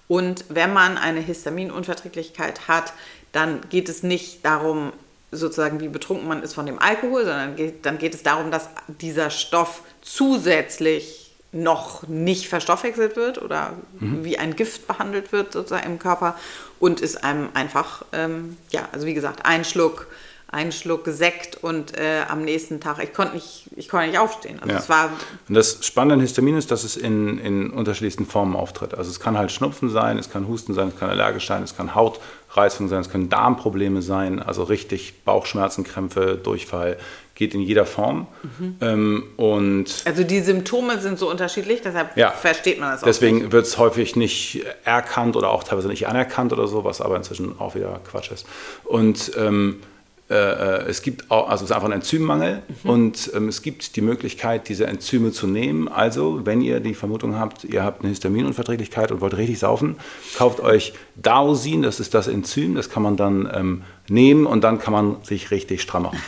und 0.07 0.45
wenn 0.49 0.73
man 0.73 0.97
eine 0.97 1.19
Histaminunverträglichkeit 1.19 2.67
hat, 2.67 2.93
dann 3.33 3.59
geht 3.69 3.87
es 3.87 4.01
nicht 4.01 4.43
darum, 4.43 4.93
sozusagen 5.31 5.79
wie 5.79 5.89
betrunken 5.89 6.27
man 6.27 6.41
ist 6.41 6.55
von 6.55 6.65
dem 6.65 6.79
Alkohol, 6.79 7.25
sondern 7.25 7.55
geht, 7.55 7.85
dann 7.85 7.99
geht 7.99 8.15
es 8.15 8.23
darum, 8.23 8.49
dass 8.49 8.69
dieser 8.87 9.29
Stoff 9.29 9.83
zusätzlich 10.07 11.31
noch 11.51 12.07
nicht 12.07 12.49
verstoffwechselt 12.49 13.15
wird 13.15 13.41
oder 13.41 13.73
mhm. 13.99 14.23
wie 14.23 14.37
ein 14.37 14.55
Gift 14.55 14.87
behandelt 14.87 15.31
wird 15.31 15.53
sozusagen 15.53 15.85
im 15.85 15.99
Körper 15.99 16.35
und 16.79 16.99
ist 17.01 17.23
einem 17.23 17.49
einfach, 17.53 18.05
ähm, 18.11 18.57
ja, 18.69 18.87
also 18.91 19.05
wie 19.05 19.13
gesagt, 19.13 19.45
ein 19.45 19.63
Schluck 19.63 20.07
einen 20.49 20.71
Schluck 20.71 21.03
Sekt 21.07 21.61
und 21.61 21.97
äh, 21.97 22.21
am 22.27 22.43
nächsten 22.43 22.79
Tag, 22.79 23.03
ich 23.03 23.13
konnte 23.13 23.35
nicht, 23.35 23.69
ich 23.75 23.89
konnte 23.89 24.07
nicht 24.07 24.17
aufstehen. 24.17 24.59
Also 24.61 24.73
ja. 24.73 24.79
es 24.79 24.89
war 24.89 25.09
und 25.47 25.55
das 25.55 25.85
Spannende 25.85 26.13
an 26.13 26.21
Histamin 26.21 26.55
ist, 26.55 26.71
dass 26.71 26.83
es 26.85 26.95
in, 26.95 27.37
in 27.39 27.69
unterschiedlichsten 27.69 28.25
Formen 28.25 28.55
auftritt. 28.55 28.93
Also 28.93 29.11
es 29.11 29.19
kann 29.19 29.37
halt 29.37 29.51
Schnupfen 29.51 29.89
sein, 29.89 30.17
es 30.17 30.29
kann 30.29 30.47
Husten 30.47 30.73
sein, 30.73 30.87
es 30.87 30.97
kann 30.97 31.09
allergisch 31.09 31.47
sein, 31.47 31.63
es 31.63 31.75
kann 31.75 31.95
Hautreizung 31.95 32.87
sein, 32.87 33.01
es 33.01 33.09
können 33.09 33.27
Darmprobleme 33.27 34.01
sein, 34.01 34.41
also 34.41 34.63
richtig 34.63 35.25
Bauchschmerzen, 35.25 35.83
Krämpfe, 35.83 36.39
Durchfall, 36.41 36.97
geht 37.37 37.53
in 37.53 37.61
jeder 37.61 37.85
Form. 37.85 38.27
Mhm. 38.41 38.75
Ähm, 38.81 39.23
und 39.37 40.01
also 40.05 40.23
die 40.23 40.41
Symptome 40.41 40.99
sind 40.99 41.19
so 41.19 41.29
unterschiedlich, 41.29 41.81
deshalb 41.81 42.17
ja, 42.17 42.31
versteht 42.31 42.79
man 42.79 42.91
das 42.91 43.03
auch. 43.03 43.07
Deswegen 43.07 43.51
wird 43.51 43.65
es 43.65 43.77
häufig 43.77 44.15
nicht 44.15 44.65
erkannt 44.83 45.35
oder 45.35 45.51
auch 45.51 45.63
teilweise 45.63 45.87
nicht 45.87 46.07
anerkannt 46.07 46.51
oder 46.51 46.67
so, 46.67 46.83
was 46.83 46.99
aber 46.99 47.15
inzwischen 47.15 47.59
auch 47.59 47.75
wieder 47.75 48.01
Quatsch 48.09 48.31
ist. 48.31 48.47
Und 48.83 49.31
ähm, 49.37 49.81
äh, 50.29 50.33
äh, 50.33 50.89
es 50.89 51.03
gibt 51.03 51.31
auch, 51.31 51.49
also 51.49 51.63
es 51.63 51.69
ist 51.69 51.75
einfach 51.75 51.87
ein 51.87 51.93
Enzymmangel 51.93 52.61
mhm. 52.83 52.89
und 52.89 53.31
ähm, 53.33 53.47
es 53.47 53.61
gibt 53.61 53.95
die 53.95 54.01
Möglichkeit, 54.01 54.67
diese 54.67 54.85
Enzyme 54.85 55.31
zu 55.31 55.47
nehmen. 55.47 55.87
Also, 55.87 56.45
wenn 56.45 56.59
ihr 56.59 56.81
die 56.81 56.95
Vermutung 56.95 57.39
habt, 57.39 57.63
ihr 57.63 57.83
habt 57.83 58.01
eine 58.01 58.09
Histaminunverträglichkeit 58.09 59.11
und 59.11 59.21
wollt 59.21 59.37
richtig 59.37 59.59
saufen, 59.59 59.95
kauft 60.37 60.59
euch 60.59 60.93
Daosin, 61.15 61.81
das 61.81 62.01
ist 62.01 62.13
das 62.13 62.27
Enzym, 62.27 62.75
das 62.75 62.89
kann 62.89 63.03
man 63.03 63.15
dann 63.15 63.49
ähm, 63.53 63.83
nehmen 64.09 64.45
und 64.45 64.65
dann 64.65 64.79
kann 64.79 64.91
man 64.91 65.23
sich 65.23 65.51
richtig 65.51 65.81
stramm 65.81 66.03
machen. 66.03 66.19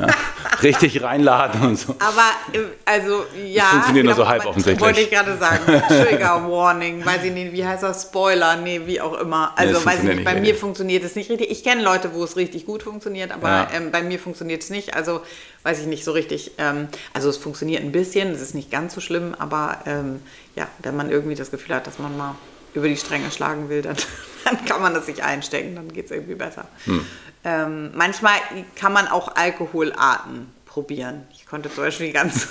Ja, 0.00 0.14
richtig 0.62 1.02
reinladen 1.02 1.62
und 1.62 1.76
so. 1.76 1.94
Aber, 1.98 2.58
äh, 2.58 2.64
also, 2.84 3.24
ja. 3.44 3.62
Das 3.62 3.70
funktioniert 3.70 4.06
nur 4.06 4.14
so 4.14 4.28
halb 4.28 4.46
offensichtlich. 4.46 4.80
Wollte 4.80 5.00
ich 5.00 5.10
gerade 5.10 5.36
sagen. 5.38 5.64
Trigger 5.88 6.48
Warning, 6.48 7.04
weiß 7.04 7.24
ich 7.24 7.32
nicht, 7.32 7.52
wie 7.52 7.64
heißt 7.64 7.82
das? 7.82 8.02
Spoiler, 8.04 8.56
nee, 8.56 8.82
wie 8.84 9.00
auch 9.00 9.18
immer. 9.18 9.52
Also, 9.56 9.78
nee, 9.78 9.86
weiß 9.86 9.98
ich 9.98 10.04
nicht, 10.04 10.24
bei 10.24 10.32
richtig. 10.32 10.54
mir 10.54 10.58
funktioniert 10.58 11.04
es 11.04 11.16
nicht 11.16 11.30
richtig. 11.30 11.50
Ich 11.50 11.64
kenne 11.64 11.82
Leute, 11.82 12.14
wo 12.14 12.24
es 12.24 12.36
richtig 12.36 12.66
gut 12.66 12.82
funktioniert, 12.82 13.32
aber 13.32 13.48
ja. 13.48 13.68
ähm, 13.74 13.90
bei 13.90 14.02
mir 14.02 14.18
funktioniert 14.18 14.62
es 14.62 14.70
nicht. 14.70 14.94
Also, 14.94 15.20
weiß 15.62 15.80
ich 15.80 15.86
nicht 15.86 16.04
so 16.04 16.12
richtig. 16.12 16.52
Ähm, 16.58 16.88
also, 17.12 17.28
es 17.28 17.36
funktioniert 17.36 17.82
ein 17.82 17.92
bisschen, 17.92 18.30
es 18.30 18.40
ist 18.40 18.54
nicht 18.54 18.70
ganz 18.70 18.94
so 18.94 19.00
schlimm, 19.00 19.34
aber 19.38 19.78
ähm, 19.86 20.20
ja, 20.56 20.68
wenn 20.80 20.96
man 20.96 21.10
irgendwie 21.10 21.34
das 21.34 21.50
Gefühl 21.50 21.76
hat, 21.76 21.86
dass 21.86 21.98
man 21.98 22.16
mal 22.16 22.34
über 22.74 22.88
die 22.88 22.96
Stränge 22.96 23.30
schlagen 23.30 23.68
will, 23.68 23.82
dann, 23.82 23.96
dann 24.44 24.64
kann 24.64 24.82
man 24.82 24.94
das 24.94 25.06
sich 25.06 25.22
einstecken, 25.22 25.74
dann 25.76 25.92
geht 25.92 26.06
es 26.06 26.10
irgendwie 26.10 26.34
besser. 26.34 26.66
Hm. 26.84 27.04
Ähm, 27.44 27.90
manchmal 27.94 28.34
kann 28.76 28.92
man 28.92 29.08
auch 29.08 29.34
Alkoholarten 29.34 30.52
probieren. 30.66 31.26
Ich 31.32 31.46
konnte 31.46 31.72
zum 31.72 31.84
Beispiel 31.84 32.12
ganz, 32.12 32.46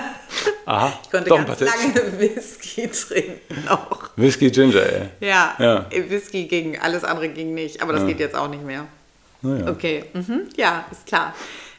Aha, 0.66 0.98
ich 1.02 1.10
konnte 1.10 1.30
ganz 1.30 1.60
lange 1.60 2.18
Whisky 2.18 2.88
trinken 2.88 3.68
auch. 3.68 4.10
Whisky 4.16 4.50
Ginger, 4.50 4.82
ey. 4.82 5.08
Ja, 5.20 5.54
ja, 5.58 5.86
Whisky 6.08 6.46
ging, 6.46 6.78
alles 6.78 7.04
andere 7.04 7.28
ging 7.28 7.54
nicht, 7.54 7.82
aber 7.82 7.92
das 7.92 8.02
ja. 8.02 8.08
geht 8.08 8.20
jetzt 8.20 8.34
auch 8.34 8.48
nicht 8.48 8.64
mehr. 8.64 8.86
Ja. 9.42 9.68
Okay, 9.68 10.04
mhm. 10.12 10.48
ja, 10.56 10.84
ist 10.90 11.06
klar. 11.06 11.34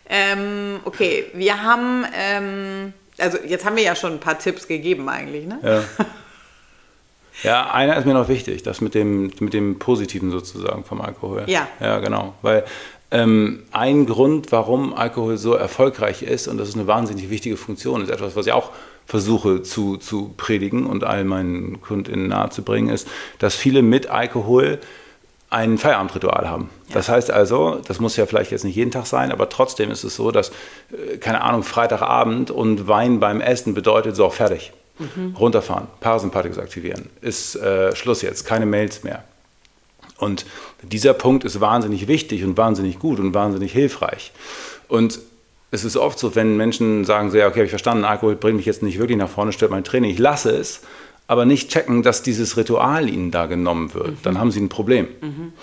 Ähm, 0.09 0.79
okay, 0.85 1.25
wir 1.33 1.61
haben, 1.63 2.05
ähm, 2.15 2.93
also 3.17 3.37
jetzt 3.45 3.65
haben 3.65 3.75
wir 3.75 3.83
ja 3.83 3.95
schon 3.95 4.13
ein 4.13 4.19
paar 4.19 4.37
Tipps 4.37 4.67
gegeben 4.67 5.07
eigentlich, 5.09 5.47
ne? 5.47 5.59
Ja. 5.63 5.83
Ja, 7.41 7.71
einer 7.71 7.97
ist 7.97 8.05
mir 8.05 8.13
noch 8.13 8.27
wichtig, 8.27 8.63
das 8.63 8.79
mit 8.81 8.93
dem, 8.93 9.31
mit 9.39 9.53
dem 9.53 9.79
Positiven 9.79 10.29
sozusagen 10.29 10.83
vom 10.83 11.01
Alkohol. 11.01 11.43
Ja. 11.47 11.67
Ja, 11.79 11.99
genau. 11.99 12.35
Weil 12.41 12.63
ähm, 13.09 13.63
ein 13.71 14.05
Grund, 14.05 14.51
warum 14.51 14.93
Alkohol 14.93 15.37
so 15.37 15.53
erfolgreich 15.53 16.23
ist, 16.23 16.47
und 16.47 16.57
das 16.57 16.69
ist 16.69 16.75
eine 16.75 16.87
wahnsinnig 16.87 17.29
wichtige 17.29 17.57
Funktion, 17.57 18.01
ist 18.01 18.09
etwas, 18.09 18.35
was 18.35 18.45
ich 18.45 18.53
auch 18.53 18.71
versuche 19.05 19.63
zu, 19.63 19.97
zu 19.97 20.33
predigen 20.37 20.85
und 20.85 21.03
all 21.03 21.23
meinen 21.23 21.81
KundInnen 21.81 22.27
nahezubringen, 22.27 22.93
ist, 22.93 23.07
dass 23.39 23.55
viele 23.55 23.81
mit 23.81 24.07
Alkohol 24.07 24.79
ein 25.49 25.77
Feierabendritual 25.77 26.49
haben. 26.49 26.69
Ja. 26.87 26.95
Das 26.95 27.09
heißt 27.09 27.29
also, 27.29 27.79
das 27.87 27.99
muss 27.99 28.17
ja 28.17 28.25
vielleicht 28.25 28.51
jetzt 28.51 28.63
nicht 28.63 28.75
jeden 28.75 28.89
Tag 28.89 29.05
sein, 29.05 29.31
aber 29.31 29.49
trotzdem 29.49 29.91
ist 29.91 30.03
es 30.03 30.15
so, 30.15 30.31
dass, 30.31 30.49
äh, 30.91 31.17
keine 31.17 31.41
Ahnung, 31.41 31.63
Freitagabend 31.63 32.49
und 32.49 32.87
Wein 32.87 33.19
beim 33.19 33.41
Essen 33.41 33.75
bedeutet, 33.75 34.15
so, 34.15 34.29
fertig. 34.29 34.73
Mhm. 34.99 35.35
Runterfahren, 35.37 35.87
Parasympathikus 35.99 36.59
aktivieren, 36.59 37.09
ist 37.21 37.55
äh, 37.55 37.95
Schluss 37.95 38.21
jetzt, 38.21 38.45
keine 38.45 38.65
Mails 38.65 39.03
mehr. 39.03 39.23
Und 40.17 40.45
dieser 40.83 41.13
Punkt 41.13 41.43
ist 41.43 41.59
wahnsinnig 41.59 42.07
wichtig 42.07 42.43
und 42.43 42.57
wahnsinnig 42.57 42.99
gut 42.99 43.19
und 43.19 43.33
wahnsinnig 43.33 43.71
hilfreich. 43.71 44.31
Und 44.87 45.19
es 45.71 45.83
ist 45.83 45.97
oft 45.97 46.19
so, 46.19 46.35
wenn 46.35 46.55
Menschen 46.55 47.03
sagen, 47.03 47.31
so, 47.31 47.37
ja, 47.37 47.47
okay, 47.47 47.55
habe 47.55 47.65
ich 47.65 47.71
verstanden, 47.71 48.05
Alkohol 48.05 48.35
bringt 48.35 48.57
mich 48.57 48.65
jetzt 48.67 48.83
nicht 48.83 48.99
wirklich 48.99 49.17
nach 49.17 49.29
vorne, 49.29 49.51
stört 49.51 49.71
mein 49.71 49.83
Training, 49.83 50.11
ich 50.11 50.19
lasse 50.19 50.51
es, 50.51 50.81
aber 51.25 51.45
nicht 51.45 51.71
checken, 51.71 52.03
dass 52.03 52.21
dieses 52.21 52.57
Ritual 52.57 53.09
ihnen 53.09 53.31
da 53.31 53.47
genommen 53.47 53.93
wird. 53.93 54.09
Mhm. 54.09 54.17
Dann 54.21 54.39
haben 54.39 54.51
sie 54.51 54.61
ein 54.61 54.69
Problem. 54.69 55.07
Mhm. 55.21 55.53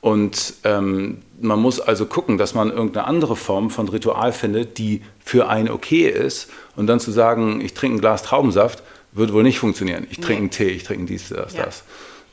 Und 0.00 0.54
ähm, 0.64 1.18
man 1.40 1.60
muss 1.60 1.80
also 1.80 2.06
gucken, 2.06 2.38
dass 2.38 2.54
man 2.54 2.70
irgendeine 2.70 3.06
andere 3.06 3.36
Form 3.36 3.70
von 3.70 3.88
Ritual 3.88 4.32
findet, 4.32 4.78
die 4.78 5.02
für 5.24 5.48
einen 5.48 5.68
okay 5.68 6.08
ist. 6.08 6.50
Und 6.76 6.86
dann 6.86 7.00
zu 7.00 7.10
sagen, 7.10 7.60
ich 7.60 7.74
trinke 7.74 7.98
ein 7.98 8.00
Glas 8.00 8.22
Traubensaft, 8.22 8.82
wird 9.12 9.32
wohl 9.32 9.42
nicht 9.42 9.58
funktionieren. 9.58 10.06
Ich 10.10 10.16
trinke 10.16 10.32
nee. 10.32 10.38
einen 10.38 10.50
Tee, 10.50 10.68
ich 10.68 10.84
trinke 10.84 11.04
dies, 11.04 11.28
das, 11.28 11.52
ja. 11.52 11.64
das. 11.64 11.84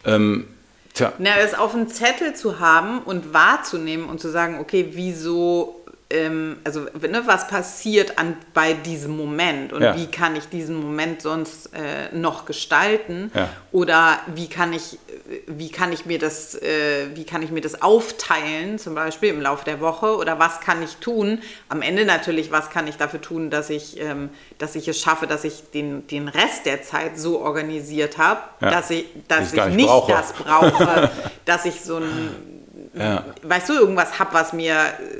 Ähm, 0.05 0.47
tja. 0.93 1.13
Na, 1.17 1.37
es 1.37 1.53
auf 1.53 1.73
dem 1.73 1.89
Zettel 1.89 2.35
zu 2.35 2.59
haben 2.59 2.99
und 2.99 3.33
wahrzunehmen 3.33 4.07
und 4.07 4.19
zu 4.19 4.29
sagen, 4.29 4.59
okay, 4.59 4.89
wieso 4.93 5.78
ähm, 6.11 6.57
also 6.63 6.81
ne, 6.81 7.23
was 7.25 7.47
passiert 7.47 8.17
an, 8.17 8.35
bei 8.53 8.73
diesem 8.73 9.15
Moment 9.15 9.71
und 9.71 9.83
ja. 9.83 9.95
wie 9.95 10.07
kann 10.07 10.35
ich 10.35 10.49
diesen 10.49 10.75
Moment 10.75 11.21
sonst 11.21 11.67
äh, 11.73 12.15
noch 12.15 12.45
gestalten 12.45 13.31
ja. 13.35 13.49
oder 13.71 14.19
wie 14.33 14.47
kann 14.47 14.73
ich 14.73 14.97
wie 15.45 15.69
kann 15.71 15.93
ich 15.93 16.07
mir 16.07 16.17
das 16.17 16.55
äh, 16.55 17.09
wie 17.13 17.25
kann 17.25 17.43
ich 17.43 17.51
mir 17.51 17.61
das 17.61 17.83
aufteilen 17.83 18.79
zum 18.79 18.95
Beispiel 18.95 19.29
im 19.29 19.41
Laufe 19.41 19.65
der 19.65 19.81
Woche 19.81 20.15
oder 20.15 20.39
was 20.39 20.61
kann 20.61 20.81
ich 20.81 20.97
tun 20.97 21.39
am 21.67 21.83
Ende 21.83 22.05
natürlich 22.05 22.51
was 22.51 22.71
kann 22.71 22.87
ich 22.87 22.97
dafür 22.97 23.21
tun 23.21 23.51
dass 23.51 23.69
ich 23.69 23.99
ähm, 23.99 24.29
dass 24.57 24.75
ich 24.75 24.87
es 24.87 24.99
schaffe 24.99 25.27
dass 25.27 25.43
ich 25.43 25.69
den 25.73 26.07
den 26.07 26.27
Rest 26.27 26.65
der 26.65 26.81
Zeit 26.81 27.19
so 27.19 27.39
organisiert 27.39 28.17
habe 28.17 28.41
ja. 28.61 28.71
dass 28.71 28.89
ich 28.89 29.05
dass 29.27 29.53
ich, 29.53 29.59
ich 29.59 29.75
nicht 29.75 29.87
brauche. 29.87 30.11
das 30.11 30.33
brauche 30.33 31.11
dass 31.45 31.65
ich 31.65 31.81
so 31.81 31.97
ein 31.97 32.58
ja. 32.93 33.23
weißt 33.43 33.69
du, 33.69 33.73
irgendwas 33.73 34.19
habe, 34.19 34.33
was 34.33 34.53
mir 34.53 34.75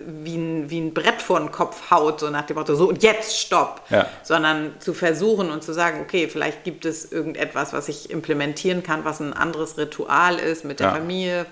wie 0.05 0.37
ein, 0.37 0.69
wie 0.69 0.79
ein 0.79 0.93
Brett 0.93 1.21
vor 1.21 1.39
den 1.39 1.51
Kopf 1.51 1.91
haut, 1.91 2.19
so 2.19 2.29
nach 2.29 2.45
dem 2.45 2.57
Motto, 2.57 2.75
so 2.75 2.89
und 2.89 3.03
jetzt 3.03 3.39
stopp. 3.39 3.81
Ja. 3.89 4.07
Sondern 4.23 4.73
zu 4.79 4.93
versuchen 4.93 5.51
und 5.51 5.63
zu 5.63 5.73
sagen, 5.73 6.01
okay, 6.01 6.27
vielleicht 6.27 6.63
gibt 6.63 6.85
es 6.85 7.11
irgendetwas, 7.11 7.73
was 7.73 7.87
ich 7.89 8.09
implementieren 8.09 8.83
kann, 8.83 9.05
was 9.05 9.19
ein 9.19 9.33
anderes 9.33 9.77
Ritual 9.77 10.39
ist 10.39 10.65
mit 10.65 10.79
der 10.79 10.87
ja. 10.87 10.93
Familie 10.93 11.45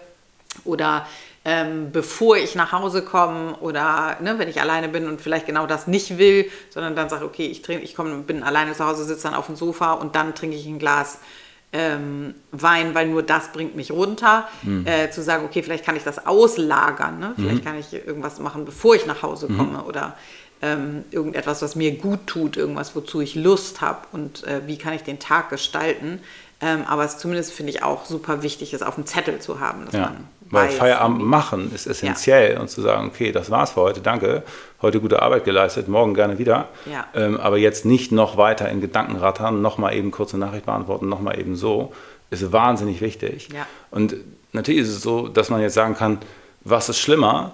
oder 0.64 1.06
ähm, 1.46 1.92
bevor 1.94 2.36
ich 2.36 2.56
nach 2.56 2.74
Hause 2.74 3.04
komme 3.04 3.56
oder 3.62 4.18
ne, 4.20 4.38
wenn 4.38 4.50
ich 4.50 4.60
alleine 4.60 4.90
bin 4.90 5.08
und 5.08 5.22
vielleicht 5.22 5.46
genau 5.46 5.66
das 5.66 5.88
nicht 5.88 6.18
will, 6.18 6.52
sondern 6.70 6.96
dann 6.96 7.08
sage, 7.08 7.24
okay, 7.24 7.46
ich, 7.46 7.62
trinke, 7.62 7.86
ich 7.86 7.96
komm, 7.96 8.24
bin 8.24 8.44
alleine 8.44 8.74
zu 8.74 8.86
Hause, 8.86 9.06
sitze 9.06 9.24
dann 9.24 9.34
auf 9.34 9.46
dem 9.46 9.56
Sofa 9.56 9.94
und 9.94 10.16
dann 10.16 10.36
trinke 10.36 10.58
ich 10.58 10.66
ein 10.66 10.78
Glas 10.78 11.20
ähm, 11.74 12.34
Wein, 12.52 12.96
weil 12.96 13.08
nur 13.08 13.24
das 13.24 13.52
bringt 13.52 13.76
mich 13.76 13.92
runter, 13.92 14.48
mhm. 14.64 14.86
äh, 14.88 15.12
zu 15.12 15.22
sagen, 15.22 15.46
okay, 15.46 15.62
vielleicht 15.64 15.86
kann 15.86 15.96
ich 15.96 16.04
das 16.04 16.26
auslagern, 16.26 17.20
ne? 17.20 17.34
vielleicht 17.36 17.64
mhm. 17.64 17.66
kann 17.66 17.78
ich 17.78 17.94
irgendwas 17.94 18.40
machen, 18.40 18.66
bevor 18.66 18.96
ich 18.96 19.06
nach 19.06 19.22
Hause 19.22 19.52
mhm. 19.52 19.58
komme 19.58 19.84
oder 19.84 20.16
ähm, 20.62 21.04
irgendetwas, 21.12 21.62
was 21.62 21.76
mir 21.76 21.98
gut 21.98 22.26
tut, 22.26 22.58
irgendwas, 22.58 22.96
wozu 22.96 23.22
ich 23.22 23.36
Lust 23.36 23.82
habe 23.82 24.00
und 24.12 24.46
äh, 24.46 24.62
wie 24.66 24.78
kann 24.78 24.94
ich 24.94 25.04
den 25.04 25.20
Tag 25.20 25.50
gestalten. 25.50 26.20
Ähm, 26.60 26.84
aber 26.88 27.04
es 27.04 27.20
zumindest 27.20 27.54
finde 27.54 27.72
ich 27.72 27.84
auch 27.84 28.06
super 28.06 28.42
wichtig, 28.42 28.74
es 28.74 28.82
auf 28.82 28.96
dem 28.96 29.06
Zettel 29.06 29.40
zu 29.40 29.60
haben. 29.60 29.86
ja. 29.92 30.16
Weil 30.50 30.70
Feierabend 30.70 31.24
machen 31.24 31.72
ist 31.74 31.88
essentiell 31.88 32.54
ja. 32.54 32.60
und 32.60 32.70
zu 32.70 32.82
sagen, 32.82 33.08
okay, 33.08 33.32
das 33.32 33.52
war's 33.52 33.72
für 33.72 33.82
heute, 33.82 34.02
danke, 34.02 34.44
heute 34.82 35.02
gute 35.02 35.22
Arbeit 35.22 35.44
geleistet, 35.44 35.88
morgen 35.88 36.14
gerne 36.14 36.40
wieder. 36.40 36.70
Ja. 36.86 37.06
Ähm, 37.14 37.38
aber 37.38 37.58
jetzt 37.58 37.86
nicht 37.86 38.12
noch 38.12 38.38
weiter 38.38 38.70
in 38.70 38.80
Gedanken 38.82 39.18
rattern, 39.18 39.62
nochmal 39.62 39.96
eben 39.96 40.12
kurze 40.12 40.38
Nachricht 40.38 40.66
beantworten, 40.66 41.10
nochmal 41.10 41.40
eben 41.40 41.56
so, 41.56 41.94
ist 42.30 42.52
wahnsinnig 42.52 43.02
wichtig. 43.02 43.50
Ja. 43.54 43.66
Und 43.92 44.16
natürlich 44.54 44.82
ist 44.82 44.90
es 44.90 45.02
so, 45.02 45.28
dass 45.28 45.50
man 45.50 45.62
jetzt 45.62 45.74
sagen 45.74 45.96
kann, 45.96 46.20
was 46.62 46.90
ist 46.90 47.00
schlimmer, 47.00 47.54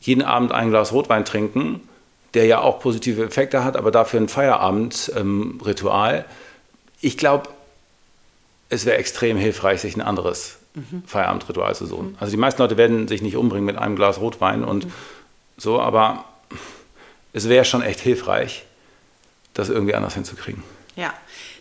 jeden 0.00 0.22
Abend 0.22 0.52
ein 0.52 0.70
Glas 0.70 0.92
Rotwein 0.92 1.24
trinken, 1.24 1.80
der 2.34 2.46
ja 2.46 2.60
auch 2.60 2.80
positive 2.80 3.24
Effekte 3.24 3.64
hat, 3.64 3.76
aber 3.76 3.90
dafür 3.90 4.20
ein 4.20 4.28
Feierabendritual. 4.28 6.16
Ähm, 6.16 6.24
ich 7.00 7.18
glaube, 7.18 7.48
es 8.68 8.86
wäre 8.86 8.96
extrem 8.96 9.36
hilfreich, 9.36 9.80
sich 9.80 9.96
ein 9.96 10.00
anderes 10.00 10.58
mhm. 10.74 11.02
Feierabendritual 11.06 11.74
zu 11.74 11.86
suchen. 11.86 12.16
Also 12.20 12.30
die 12.30 12.36
meisten 12.36 12.60
Leute 12.62 12.76
werden 12.76 13.08
sich 13.08 13.22
nicht 13.22 13.36
umbringen 13.36 13.66
mit 13.66 13.76
einem 13.76 13.96
Glas 13.96 14.20
Rotwein 14.20 14.64
und 14.64 14.86
mhm. 14.86 14.92
so, 15.56 15.80
aber 15.80 16.24
es 17.32 17.48
wäre 17.48 17.64
schon 17.64 17.82
echt 17.82 18.00
hilfreich, 18.00 18.64
das 19.54 19.68
irgendwie 19.68 19.94
anders 19.94 20.14
hinzukriegen. 20.14 20.62
Ja, 20.96 21.12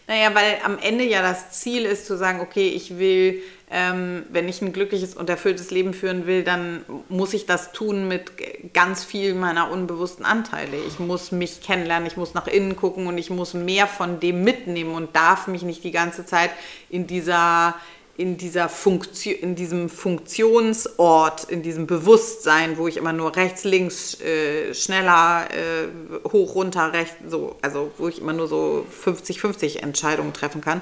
naja, 0.07 0.36
weil 0.36 0.57
am 0.66 0.78
Ende 0.78 1.05
ja 1.05 1.22
das 1.22 1.51
Ziel 1.51 1.86
ist 1.86 2.05
zu 2.05 2.18
sagen, 2.18 2.41
okay, 2.41 2.68
ich 2.68 2.97
will, 2.97 3.41
ähm, 3.70 4.24
wenn 4.30 4.49
ich 4.49 4.62
ein 4.62 4.74
glückliches 4.74 5.16
und 5.16 5.30
erfülltes 5.30 5.72
Leben 5.72 5.93
führen 5.93 6.26
will, 6.28 6.43
dann 6.43 6.84
muss 7.07 7.34
ich 7.34 7.45
das 7.45 7.72
tun 7.72 8.09
mit 8.09 8.74
ganz 8.74 9.05
viel 9.05 9.34
meiner 9.34 9.72
unbewussten 9.72 10.26
Anteile. 10.26 10.76
Ich 10.86 10.99
muss 10.99 11.32
mich 11.32 11.62
kennenlernen, 11.62 12.07
ich 12.07 12.18
muss 12.18 12.34
nach 12.34 12.47
innen 12.47 12.76
gucken 12.76 13.07
und 13.07 13.18
ich 13.18 13.30
muss 13.30 13.53
mehr 13.53 13.88
von 13.88 14.20
dem 14.20 14.43
mitnehmen 14.43 14.95
und 14.95 15.16
darf 15.16 15.47
mich 15.47 15.62
nicht 15.62 15.84
die 15.86 15.91
ganze 15.91 16.26
Zeit 16.26 16.49
in 16.89 17.07
dieser 17.07 17.76
in, 18.22 18.38
dieser 18.38 18.69
Funktion, 18.69 19.34
in 19.34 19.55
diesem 19.55 19.89
Funktionsort, 19.89 21.45
in 21.45 21.63
diesem 21.63 21.88
Bewusstsein, 21.88 22.78
wo 22.78 22.88
ich 22.88 22.97
immer 22.97 23.13
nur 23.13 23.36
rechts, 23.36 23.63
links, 23.63 24.22
äh, 24.22 24.74
schneller, 24.76 25.47
äh, 25.49 26.30
hoch, 26.32 26.53
runter, 26.53 26.93
rechts, 26.93 27.15
so, 27.28 27.55
also 27.63 27.91
wo 27.97 28.07
ich 28.07 28.22
immer 28.22 28.34
nur 28.34 28.47
so 28.47 28.86
50-50 29.03 29.80
Entscheidungen 29.80 30.34
treffen 30.34 30.61
kann. 30.61 30.82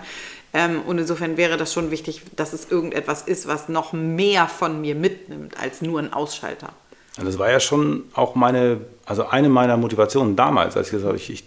Ähm, 0.53 0.81
und 0.85 0.97
insofern 0.97 1.37
wäre 1.37 1.55
das 1.55 1.73
schon 1.73 1.91
wichtig, 1.91 2.23
dass 2.35 2.51
es 2.51 2.69
irgendetwas 2.69 3.21
ist, 3.21 3.47
was 3.47 3.69
noch 3.69 3.93
mehr 3.93 4.47
von 4.47 4.81
mir 4.81 4.95
mitnimmt 4.95 5.57
als 5.57 5.81
nur 5.81 5.99
ein 5.99 6.11
Ausschalter. 6.11 6.73
Das 7.15 7.37
war 7.39 7.49
ja 7.49 7.59
schon 7.59 8.03
auch 8.13 8.35
meine, 8.35 8.81
also 9.05 9.27
eine 9.27 9.47
meiner 9.47 9.77
Motivationen 9.77 10.35
damals, 10.35 10.75
als 10.75 10.87
ich 10.87 10.91
gesagt 10.91 11.07
habe, 11.07 11.17
ich, 11.17 11.29
ich 11.29 11.43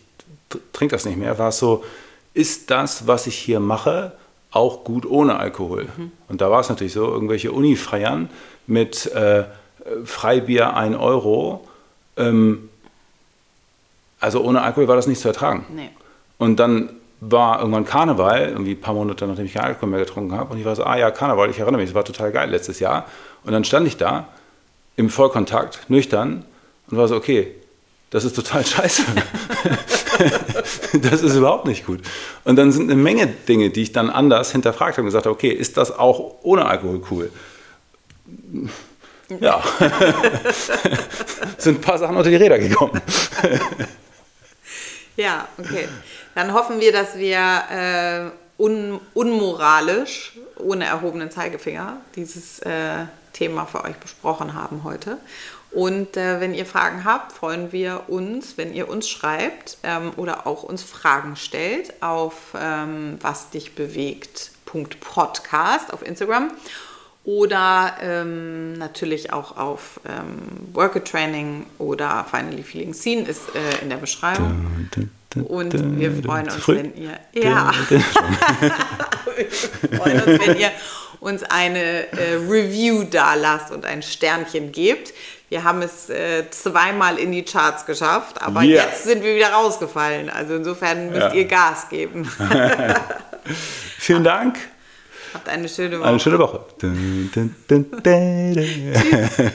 trinke 0.73 0.95
das 0.95 1.05
nicht 1.05 1.19
mehr, 1.19 1.39
war 1.39 1.49
es 1.51 1.59
so, 1.59 1.85
ist 2.33 2.71
das, 2.71 3.07
was 3.07 3.27
ich 3.27 3.37
hier 3.37 3.61
mache, 3.61 4.13
auch 4.53 4.85
gut 4.85 5.07
ohne 5.07 5.37
Alkohol. 5.37 5.89
Mhm. 5.97 6.13
Und 6.29 6.41
da 6.41 6.51
war 6.51 6.61
es 6.61 6.69
natürlich 6.69 6.93
so, 6.93 7.07
irgendwelche 7.07 7.53
Uni-Feiern 7.53 8.29
mit 8.67 9.07
äh, 9.13 9.45
Freibier 10.05 10.77
1 10.77 10.97
Euro. 10.97 11.67
Ähm, 12.17 12.69
also 14.21 14.43
ohne 14.43 14.63
Alkohol 14.63 14.87
war 14.89 14.97
das 14.97 15.07
nicht 15.07 15.21
zu 15.21 15.29
ertragen. 15.29 15.67
Nee. 15.75 15.91
Und 16.39 16.61
dann 16.61 16.91
war 17.21 17.61
irgendwann 17.61 17.85
Karneval, 17.85 18.49
irgendwie 18.49 18.73
ein 18.73 18.81
paar 18.81 18.95
Monate 18.95 19.27
nachdem 19.27 19.47
ich 19.47 19.55
keinen 19.55 19.67
Alkohol 19.67 19.89
mehr 19.89 20.01
getrunken 20.01 20.37
habe. 20.37 20.53
Und 20.53 20.59
ich 20.59 20.65
war 20.65 20.77
so, 20.77 20.85
ah 20.85 20.97
ja, 20.97 21.11
Karneval, 21.11 21.51
ich 21.51 21.59
erinnere 21.59 21.81
mich, 21.81 21.91
das 21.91 21.95
war 21.95 22.05
total 22.05 22.33
geil 22.33 22.51
letztes 22.51 22.81
Jahr. 22.81 23.07
Und 23.45 23.53
dann 23.53 23.65
stand 23.65 23.87
ich 23.87 23.97
da 23.97 24.29
im 24.97 25.09
Vollkontakt, 25.09 25.89
nüchtern 25.89 26.45
und 26.91 26.99
war 26.99 27.09
so, 27.09 27.17
okay, 27.17 27.55
das 28.13 28.25
ist 28.25 28.37
total 28.37 28.65
scheiße. 28.67 29.03
das 31.01 31.23
ist 31.23 31.35
überhaupt 31.35 31.67
nicht 31.67 31.87
gut. 31.87 32.03
Und 32.45 32.57
dann 32.57 32.71
sind 32.71 32.91
eine 32.91 33.01
Menge 33.01 33.27
Dinge, 33.27 33.71
die 33.71 33.83
ich 33.83 33.93
dann 33.93 34.11
anders 34.11 34.53
hinterfragt 34.53 34.93
habe 34.93 35.03
und 35.03 35.07
gesagt 35.07 35.27
habe, 35.27 35.35
okay, 35.35 35.51
ist 35.51 35.77
das 35.77 35.99
auch 35.99 36.37
ohne 36.43 36.67
Alkohol 36.67 37.03
cool? 37.11 37.33
Ja. 39.41 39.63
sind 41.57 41.79
ein 41.79 41.81
paar 41.81 41.99
Sachen 41.99 42.17
unter 42.17 42.29
die 42.29 42.37
Räder 42.37 42.59
gekommen. 42.59 43.01
ja, 45.17 45.49
okay. 45.57 45.89
Dann 46.35 46.53
hoffen 46.53 46.81
wir, 46.81 46.93
dass 46.93 47.17
wir 47.17 48.31
äh, 48.59 48.63
un 48.63 49.01
unmoralisch, 49.15 50.39
ohne 50.59 50.85
erhobenen 50.85 51.31
Zeigefinger, 51.31 51.97
dieses 52.15 52.59
äh, 52.59 53.07
Thema 53.33 53.65
für 53.65 53.85
euch 53.85 53.97
besprochen 53.97 54.53
haben 54.53 54.85
heute. 54.85 55.17
Und 55.73 56.19
äh, 56.19 56.41
wenn 56.41 56.55
ihr 56.55 56.67
Fragen 56.67 57.05
habt, 57.05 57.33
freuen 57.33 57.73
wir 57.73 58.05
uns, 58.09 58.59
wenn 58.59 58.75
ihr 58.75 58.89
uns 58.89 59.09
schreibt 59.09 59.79
ähm, 59.83 60.13
oder 60.17 60.47
auch 60.47 60.63
uns 60.65 60.83
Fragen 60.83 61.37
stellt 61.37 62.03
auf 62.03 62.55
ähm, 62.59 63.19
was 63.21 63.51
dich 63.51 63.75
bewegt. 63.75 64.51
Podcast 65.01 65.93
auf 65.93 66.01
Instagram 66.07 66.51
oder 67.25 67.95
ähm, 68.01 68.73
natürlich 68.75 69.33
auch 69.33 69.57
auf 69.57 70.01
ähm, 70.09 70.39
Worker 70.73 71.05
Training 71.05 71.67
oder 71.79 72.27
Finally 72.29 72.63
Feeling 72.63 72.95
Seen 72.95 73.27
ist 73.27 73.55
äh, 73.55 73.83
in 73.83 73.91
der 73.91 73.99
Beschreibung. 73.99 74.89
Und 75.45 75.99
wir 75.99 76.23
freuen 76.23 76.51
uns, 76.51 76.69
wenn 76.69 76.95
ihr 76.97 77.19
ja, 77.33 77.73
wir 77.91 79.51
freuen 79.99 80.23
uns, 80.23 80.47
wenn 80.47 80.59
ihr 80.59 80.71
uns 81.21 81.43
eine 81.45 82.13
äh, 82.13 82.35
Review 82.49 83.05
da 83.05 83.35
lasst 83.35 83.71
und 83.71 83.85
ein 83.85 84.03
Sternchen 84.03 84.73
gebt. 84.73 85.15
Wir 85.53 85.65
haben 85.65 85.83
es 85.83 86.09
äh, 86.09 86.49
zweimal 86.49 87.19
in 87.19 87.31
die 87.31 87.45
Charts 87.45 87.85
geschafft, 87.85 88.41
aber 88.41 88.63
Yeah. 88.63 88.87
jetzt 88.87 89.05
sind 89.05 89.23
wir 89.23 89.37
wieder 89.37 89.51
rausgefallen. 89.53 90.31
Also 90.31 90.55
insofern 90.55 91.11
müsst 91.11 91.21
Ja. 91.21 91.35
ihr 91.35 91.45
Gas 91.45 91.91
geben. 91.91 92.25
Vielen 93.99 94.25
Dank. 94.25 94.57
Habt 95.35 95.51
eine 95.51 95.69
schöne 95.69 96.01
Woche. 96.01 96.09
Eine 96.09 96.21
schöne 96.21 96.39
Woche. 96.39 96.61